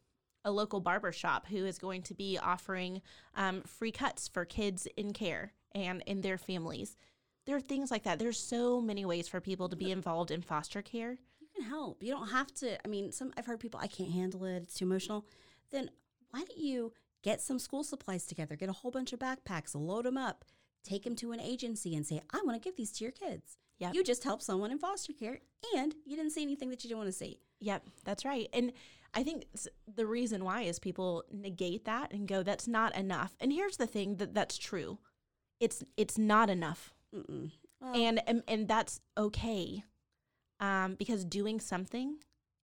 a 0.46 0.52
local 0.52 0.80
barber 0.80 1.12
shop 1.12 1.48
who 1.48 1.66
is 1.66 1.78
going 1.78 2.04
to 2.04 2.14
be 2.14 2.38
offering 2.38 3.02
um, 3.36 3.62
free 3.64 3.92
cuts 3.92 4.28
for 4.28 4.46
kids 4.46 4.88
in 4.96 5.14
care 5.14 5.54
and 5.74 6.04
in 6.06 6.22
their 6.22 6.38
families. 6.38 6.96
There 7.46 7.56
are 7.56 7.62
things 7.62 7.92
like 7.92 8.04
that. 8.04 8.20
There's 8.20 8.40
so 8.40 8.82
many 8.82 9.06
ways 9.06 9.28
for 9.28 9.40
people 9.42 9.70
to 9.70 9.76
be 9.76 9.92
involved 9.92 10.32
in 10.32 10.42
foster 10.42 10.82
care. 10.82 11.18
you 11.40 11.48
can 11.56 11.66
help. 11.66 12.04
You 12.04 12.12
don't 12.12 12.30
have 12.30 12.54
to. 12.56 12.78
I 12.86 12.88
mean, 12.88 13.12
some 13.12 13.34
I've 13.38 13.46
heard 13.46 13.60
people, 13.60 13.80
I 13.82 13.88
can't 13.88 14.12
handle 14.12 14.44
it. 14.46 14.64
It's 14.64 14.76
too 14.76 14.86
emotional. 14.86 15.26
Then 15.72 15.90
why 16.32 16.40
don't 16.40 16.58
you 16.58 16.94
get 17.24 17.42
some 17.42 17.58
school 17.58 17.84
supplies 17.84 18.26
together? 18.26 18.56
Get 18.56 18.70
a 18.70 18.74
whole 18.74 18.92
bunch 18.92 19.14
of 19.14 19.20
backpacks, 19.20 19.76
load 19.76 20.06
them 20.06 20.18
up, 20.18 20.46
take 20.84 21.04
them 21.04 21.16
to 21.18 21.32
an 21.32 21.40
agency, 21.40 21.96
and 21.96 22.06
say, 22.06 22.22
I 22.32 22.42
want 22.44 22.62
to 22.62 22.66
give 22.66 22.76
these 22.76 22.92
to 22.94 23.04
your 23.04 23.12
kids. 23.12 23.58
Yep. 23.80 23.94
You 23.94 24.04
just 24.04 24.24
helped 24.24 24.44
someone 24.44 24.72
in 24.72 24.80
foster 24.80 25.14
care, 25.14 25.40
and 25.76 25.94
you 26.06 26.16
didn't 26.16 26.32
see 26.32 26.42
anything 26.42 26.70
that 26.70 26.84
you 26.84 26.90
didn't 26.90 27.00
want 27.00 27.10
to 27.10 27.18
see. 27.18 27.40
Yep, 27.60 27.84
that's 28.04 28.26
right. 28.26 28.48
And 28.54 28.72
I 29.14 29.24
think 29.24 29.46
the 29.94 30.06
reason 30.06 30.44
why 30.44 30.62
is 30.62 30.80
people 30.80 31.24
negate 31.32 31.86
that 31.86 32.12
and 32.12 32.28
go, 32.28 32.44
"That's 32.44 32.68
not 32.68 32.96
enough." 32.96 33.36
And 33.40 33.52
here's 33.52 33.78
the 33.78 33.88
thing 33.88 34.16
that 34.18 34.34
that's 34.34 34.58
true. 34.58 35.00
It's 35.60 35.84
it's 35.96 36.18
not 36.18 36.50
enough, 36.50 36.94
Well, 37.12 37.96
and, 37.96 38.22
and 38.28 38.44
and 38.48 38.68
that's 38.68 39.00
okay, 39.18 39.84
um, 40.60 40.96
because 40.96 41.26
doing 41.26 41.60
something 41.60 42.18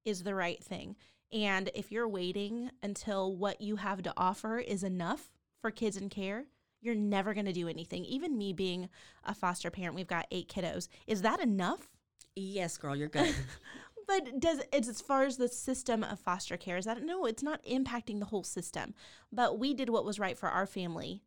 is 0.05 0.23
the 0.23 0.35
right 0.35 0.63
thing. 0.63 0.97
And 1.33 1.71
if 1.75 1.91
you're 1.91 2.09
waiting 2.09 2.71
until 2.83 3.35
what 3.35 3.61
you 3.61 3.77
have 3.77 4.03
to 4.03 4.13
offer 4.17 4.59
is 4.59 4.85
enough 4.85 5.31
for 5.61 5.71
kids 5.73 5.97
in 5.97 6.09
care, 6.09 6.45
you're 6.85 6.95
never 6.95 7.35
going 7.35 7.47
to 7.47 7.53
do 7.53 7.69
anything. 7.69 8.05
Even 8.05 8.37
me 8.37 8.53
being 8.53 8.89
a 9.25 9.35
foster 9.35 9.71
parent, 9.71 9.95
we've 9.95 10.07
got 10.07 10.27
eight 10.31 10.49
kiddos. 10.49 10.89
Is 11.07 11.23
that 11.23 11.41
enough? 11.41 11.89
yes, 12.37 12.77
girl, 12.77 12.97
you're 12.97 13.09
good. 13.09 13.35
But 14.07 14.41
does 14.41 14.61
it's 14.73 14.89
as 14.89 15.01
far 15.01 15.25
as 15.25 15.37
the 15.37 15.49
system 15.49 16.05
of 16.05 16.21
foster 16.21 16.57
care 16.57 16.77
is 16.77 16.85
that 16.85 17.03
no, 17.03 17.25
it's 17.25 17.43
not 17.43 17.65
impacting 17.65 18.19
the 18.19 18.27
whole 18.27 18.45
system. 18.45 18.95
But 19.33 19.59
we 19.59 19.73
did 19.75 19.89
what 19.89 20.05
was 20.05 20.19
right 20.19 20.37
for 20.37 20.49
our 20.49 20.67
family, 20.67 21.23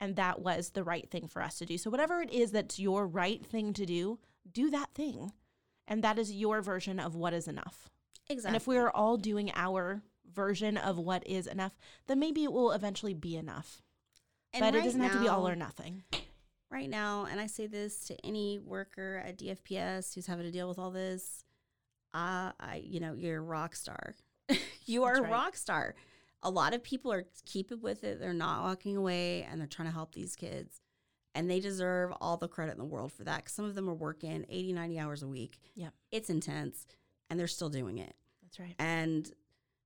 and 0.00 0.16
that 0.16 0.40
was 0.40 0.70
the 0.70 0.84
right 0.84 1.10
thing 1.10 1.28
for 1.28 1.42
us 1.42 1.58
to 1.58 1.66
do. 1.66 1.76
So 1.76 1.90
whatever 1.90 2.22
it 2.22 2.32
is 2.32 2.52
that's 2.52 2.78
your 2.78 3.06
right 3.06 3.44
thing 3.44 3.72
to 3.74 3.84
do, 3.84 4.18
do 4.50 4.70
that 4.70 4.94
thing, 4.94 5.32
and 5.86 6.02
that 6.02 6.18
is 6.18 6.32
your 6.32 6.62
version 6.62 6.98
of 6.98 7.14
what 7.14 7.34
is 7.34 7.48
enough. 7.48 7.90
exactly. 8.28 8.48
And 8.48 8.56
if 8.56 8.66
we 8.66 8.78
are 8.78 8.90
all 8.90 9.16
doing 9.16 9.52
our 9.54 10.02
version 10.32 10.76
of 10.76 10.98
what 10.98 11.26
is 11.26 11.46
enough, 11.46 11.76
then 12.06 12.18
maybe 12.18 12.44
it 12.44 12.52
will 12.52 12.72
eventually 12.72 13.14
be 13.14 13.36
enough. 13.36 13.82
And 14.54 14.60
but 14.62 14.74
it 14.74 14.84
doesn't 14.84 15.00
have 15.00 15.12
to 15.12 15.20
be 15.20 15.28
all 15.28 15.48
or 15.48 15.56
nothing. 15.56 16.02
right 16.70 16.88
now, 16.90 17.26
and 17.30 17.40
I 17.40 17.46
say 17.46 17.66
this 17.66 18.04
to 18.06 18.16
any 18.26 18.58
worker 18.58 19.22
at 19.26 19.38
DFPS 19.38 20.14
who's 20.14 20.26
having 20.26 20.44
to 20.44 20.50
deal 20.52 20.68
with 20.68 20.78
all 20.78 20.90
this, 20.90 21.44
uh, 22.14 22.52
I, 22.60 22.82
you 22.84 23.00
know, 23.00 23.14
you're 23.14 23.38
a 23.38 23.42
rock 23.42 23.74
star. 23.74 24.14
you 24.86 25.04
are 25.04 25.14
That's 25.14 25.26
a 25.26 25.30
rock 25.30 25.56
star. 25.56 25.94
A 26.42 26.50
lot 26.50 26.74
of 26.74 26.82
people 26.82 27.12
are 27.12 27.24
keeping 27.46 27.80
with 27.80 28.04
it. 28.04 28.20
They're 28.20 28.32
not 28.34 28.62
walking 28.64 28.96
away 28.96 29.42
and 29.44 29.60
they're 29.60 29.68
trying 29.68 29.88
to 29.88 29.94
help 29.94 30.14
these 30.14 30.34
kids. 30.36 30.80
And 31.34 31.48
they 31.48 31.60
deserve 31.60 32.12
all 32.20 32.36
the 32.36 32.48
credit 32.48 32.72
in 32.72 32.78
the 32.78 32.84
world 32.84 33.12
for 33.12 33.24
that. 33.24 33.44
'cause 33.44 33.52
some 33.54 33.64
of 33.64 33.74
them 33.74 33.88
are 33.88 33.94
working 33.94 34.44
80, 34.50 34.72
90 34.74 34.98
hours 34.98 35.22
a 35.22 35.28
week. 35.28 35.58
Yep. 35.76 35.94
It's 36.10 36.28
intense 36.28 36.86
and 37.30 37.40
they're 37.40 37.46
still 37.46 37.70
doing 37.70 37.96
it. 37.98 38.14
That's 38.42 38.58
right. 38.60 38.74
And 38.78 39.32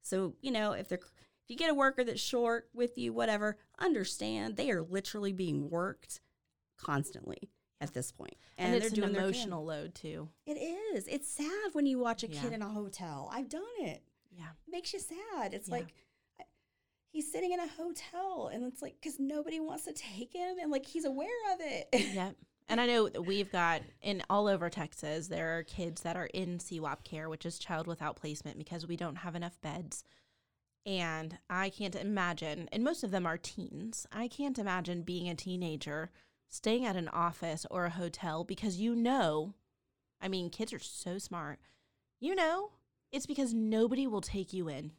so, 0.03 0.35
you 0.41 0.51
know, 0.51 0.73
if 0.73 0.89
they're 0.89 0.99
if 1.47 1.51
you 1.51 1.57
get 1.57 1.71
a 1.71 1.75
worker 1.75 2.03
that's 2.03 2.21
short 2.21 2.69
with 2.75 2.99
you, 2.99 3.13
whatever, 3.13 3.57
understand 3.79 4.57
they 4.57 4.69
are 4.73 4.83
literally 4.83 5.33
being 5.33 5.71
worked 5.71 6.21
constantly 6.77 7.51
at 7.81 7.95
this 7.95 8.11
point. 8.11 8.35
And, 8.59 8.73
they're 8.73 8.81
it's 8.83 8.89
an 8.91 8.95
doing 9.03 9.15
emotional 9.15 9.65
load 9.65 9.95
too. 9.95 10.29
It 10.45 10.55
is. 10.55 11.07
It's 11.07 11.29
sad 11.29 11.71
when 11.73 11.87
you 11.87 11.99
watch 12.01 12.25
a 12.25 12.27
kid 12.29 12.49
Yeah. 12.51 12.55
in 12.57 12.63
a 12.63 12.69
hotel. 12.69 13.31
I've 13.33 13.49
done 13.49 13.63
it. 13.79 14.03
Yeah. 14.37 14.49
It 14.67 14.71
makes 14.73 14.93
you 14.93 14.99
sad. 14.99 15.55
It's 15.55 15.69
Yeah. 15.69 15.77
like 15.77 15.95
he's 17.13 17.31
sitting 17.31 17.53
in 17.53 17.61
a 17.61 17.69
hotel 17.69 18.51
and 18.53 18.65
it's 18.65 18.83
like 18.83 18.97
because 19.01 19.21
nobody 19.21 19.61
wants 19.61 19.85
to 19.85 19.93
take 19.93 20.33
him 20.33 20.57
and 20.61 20.73
like 20.73 20.85
he's 20.85 21.05
aware 21.05 21.55
of 21.55 21.61
it. 21.61 21.89
Yep. 22.15 22.35
And 22.69 22.81
I 22.81 22.87
know 22.87 23.09
that 23.09 23.23
we've 23.23 23.53
got 23.53 23.83
in 24.03 24.25
all 24.29 24.49
over 24.49 24.69
Texas, 24.69 25.29
there 25.29 25.57
are 25.57 25.63
kids 25.63 26.03
that 26.03 26.17
are 26.17 26.27
in 26.27 26.59
CWOP 26.59 27.05
care, 27.05 27.29
which 27.29 27.47
is 27.47 27.61
child 27.61 27.87
without 27.87 28.17
placement, 28.17 28.59
because 28.59 28.89
we 28.89 28.97
don't 28.97 29.15
have 29.19 29.37
enough 29.37 29.61
beds. 29.61 30.03
And 30.87 31.39
I 31.51 31.69
can't 31.69 31.97
imagine, 31.97 32.69
and 32.71 32.85
most 32.85 33.03
of 33.03 33.11
them 33.11 33.27
are 33.27 33.37
teens. 33.37 34.07
I 34.13 34.29
can't 34.29 34.59
imagine 34.59 35.03
being 35.03 35.29
a 35.29 35.35
teenager 35.35 36.11
staying 36.49 36.87
at 36.87 36.95
an 36.95 37.09
office 37.09 37.67
or 37.73 37.87
a 37.87 37.91
hotel 37.91 38.45
because 38.45 38.79
you 38.79 38.95
know, 38.95 39.55
I 40.23 40.29
mean, 40.29 40.49
kids 40.49 40.73
are 40.73 40.79
so 40.79 41.19
smart. 41.19 41.59
You 42.21 42.37
know, 42.37 42.71
it's 43.11 43.27
because 43.27 43.53
nobody 43.53 44.07
will 44.07 44.21
take 44.21 44.53
you 44.53 44.69
in. 44.69 44.93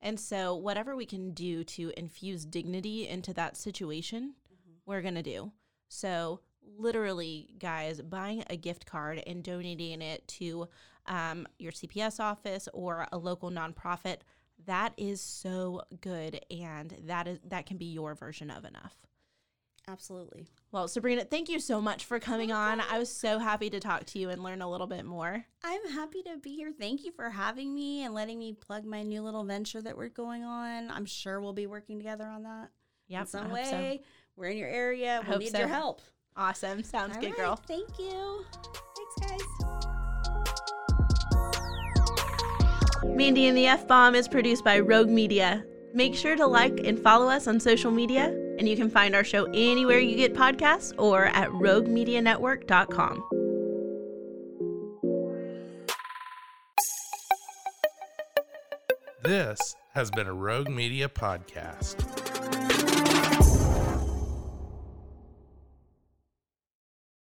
And 0.00 0.18
so, 0.18 0.54
whatever 0.54 0.96
we 0.96 1.06
can 1.06 1.30
do 1.32 1.64
to 1.64 1.92
infuse 1.96 2.44
dignity 2.44 3.08
into 3.08 3.32
that 3.34 3.56
situation, 3.56 4.34
we're 4.86 5.00
going 5.02 5.14
to 5.14 5.22
do. 5.22 5.52
So, 5.88 6.40
literally, 6.76 7.54
guys, 7.58 8.02
buying 8.02 8.44
a 8.50 8.56
gift 8.56 8.86
card 8.86 9.22
and 9.26 9.42
donating 9.42 10.02
it 10.02 10.26
to 10.28 10.68
um, 11.06 11.46
your 11.58 11.72
CPS 11.72 12.20
office 12.20 12.68
or 12.74 13.06
a 13.12 13.18
local 13.18 13.50
nonprofit, 13.50 14.18
that 14.66 14.92
is 14.96 15.20
so 15.20 15.82
good. 16.00 16.40
And 16.50 16.94
that 17.06 17.26
is 17.28 17.38
that 17.48 17.66
can 17.66 17.76
be 17.76 17.86
your 17.86 18.14
version 18.14 18.50
of 18.50 18.64
enough. 18.64 18.94
Absolutely. 19.86 20.46
Well, 20.72 20.88
Sabrina, 20.88 21.24
thank 21.24 21.50
you 21.50 21.60
so 21.60 21.78
much 21.78 22.06
for 22.06 22.18
coming 22.18 22.50
on. 22.50 22.80
I 22.80 22.98
was 22.98 23.14
so 23.14 23.38
happy 23.38 23.68
to 23.68 23.78
talk 23.80 24.06
to 24.06 24.18
you 24.18 24.30
and 24.30 24.42
learn 24.42 24.62
a 24.62 24.70
little 24.70 24.86
bit 24.86 25.04
more. 25.04 25.44
I'm 25.62 25.90
happy 25.92 26.22
to 26.22 26.38
be 26.38 26.56
here. 26.56 26.72
Thank 26.72 27.04
you 27.04 27.12
for 27.12 27.28
having 27.28 27.74
me 27.74 28.02
and 28.02 28.14
letting 28.14 28.38
me 28.38 28.54
plug 28.54 28.86
my 28.86 29.02
new 29.02 29.20
little 29.20 29.44
venture 29.44 29.82
that 29.82 29.94
we're 29.96 30.08
going 30.08 30.42
on. 30.42 30.90
I'm 30.90 31.04
sure 31.04 31.38
we'll 31.38 31.52
be 31.52 31.66
working 31.66 31.98
together 31.98 32.24
on 32.24 32.44
that 32.44 32.70
Yeah, 33.08 33.20
in 33.20 33.26
some 33.26 33.50
hope 33.50 33.64
so. 33.66 33.72
way. 33.76 34.02
We're 34.36 34.48
in 34.48 34.56
your 34.56 34.68
area. 34.70 35.20
I 35.22 35.28
We'll 35.28 35.38
need 35.38 35.52
so. 35.52 35.58
your 35.58 35.68
help. 35.68 36.00
Awesome. 36.34 36.82
Sounds 36.82 37.14
All 37.16 37.20
good, 37.20 37.28
right, 37.28 37.36
girl. 37.36 37.56
Thank 37.56 37.98
you. 37.98 38.44
Thanks, 39.20 39.42
guys. 39.60 40.64
Mandy 43.12 43.46
and 43.46 43.56
the 43.56 43.66
F 43.66 43.86
Bomb 43.86 44.14
is 44.14 44.28
produced 44.28 44.64
by 44.64 44.78
Rogue 44.80 45.08
Media. 45.08 45.64
Make 45.92 46.14
sure 46.14 46.34
to 46.36 46.46
like 46.46 46.80
and 46.84 46.98
follow 46.98 47.28
us 47.28 47.46
on 47.46 47.60
social 47.60 47.90
media, 47.90 48.26
and 48.58 48.68
you 48.68 48.76
can 48.76 48.90
find 48.90 49.14
our 49.14 49.22
show 49.22 49.44
anywhere 49.54 50.00
you 50.00 50.16
get 50.16 50.34
podcasts 50.34 50.92
or 50.98 51.26
at 51.26 51.48
roguemedianetwork.com. 51.50 53.24
This 59.22 59.76
has 59.94 60.10
been 60.10 60.26
a 60.26 60.34
Rogue 60.34 60.68
Media 60.68 61.08
podcast. 61.08 62.23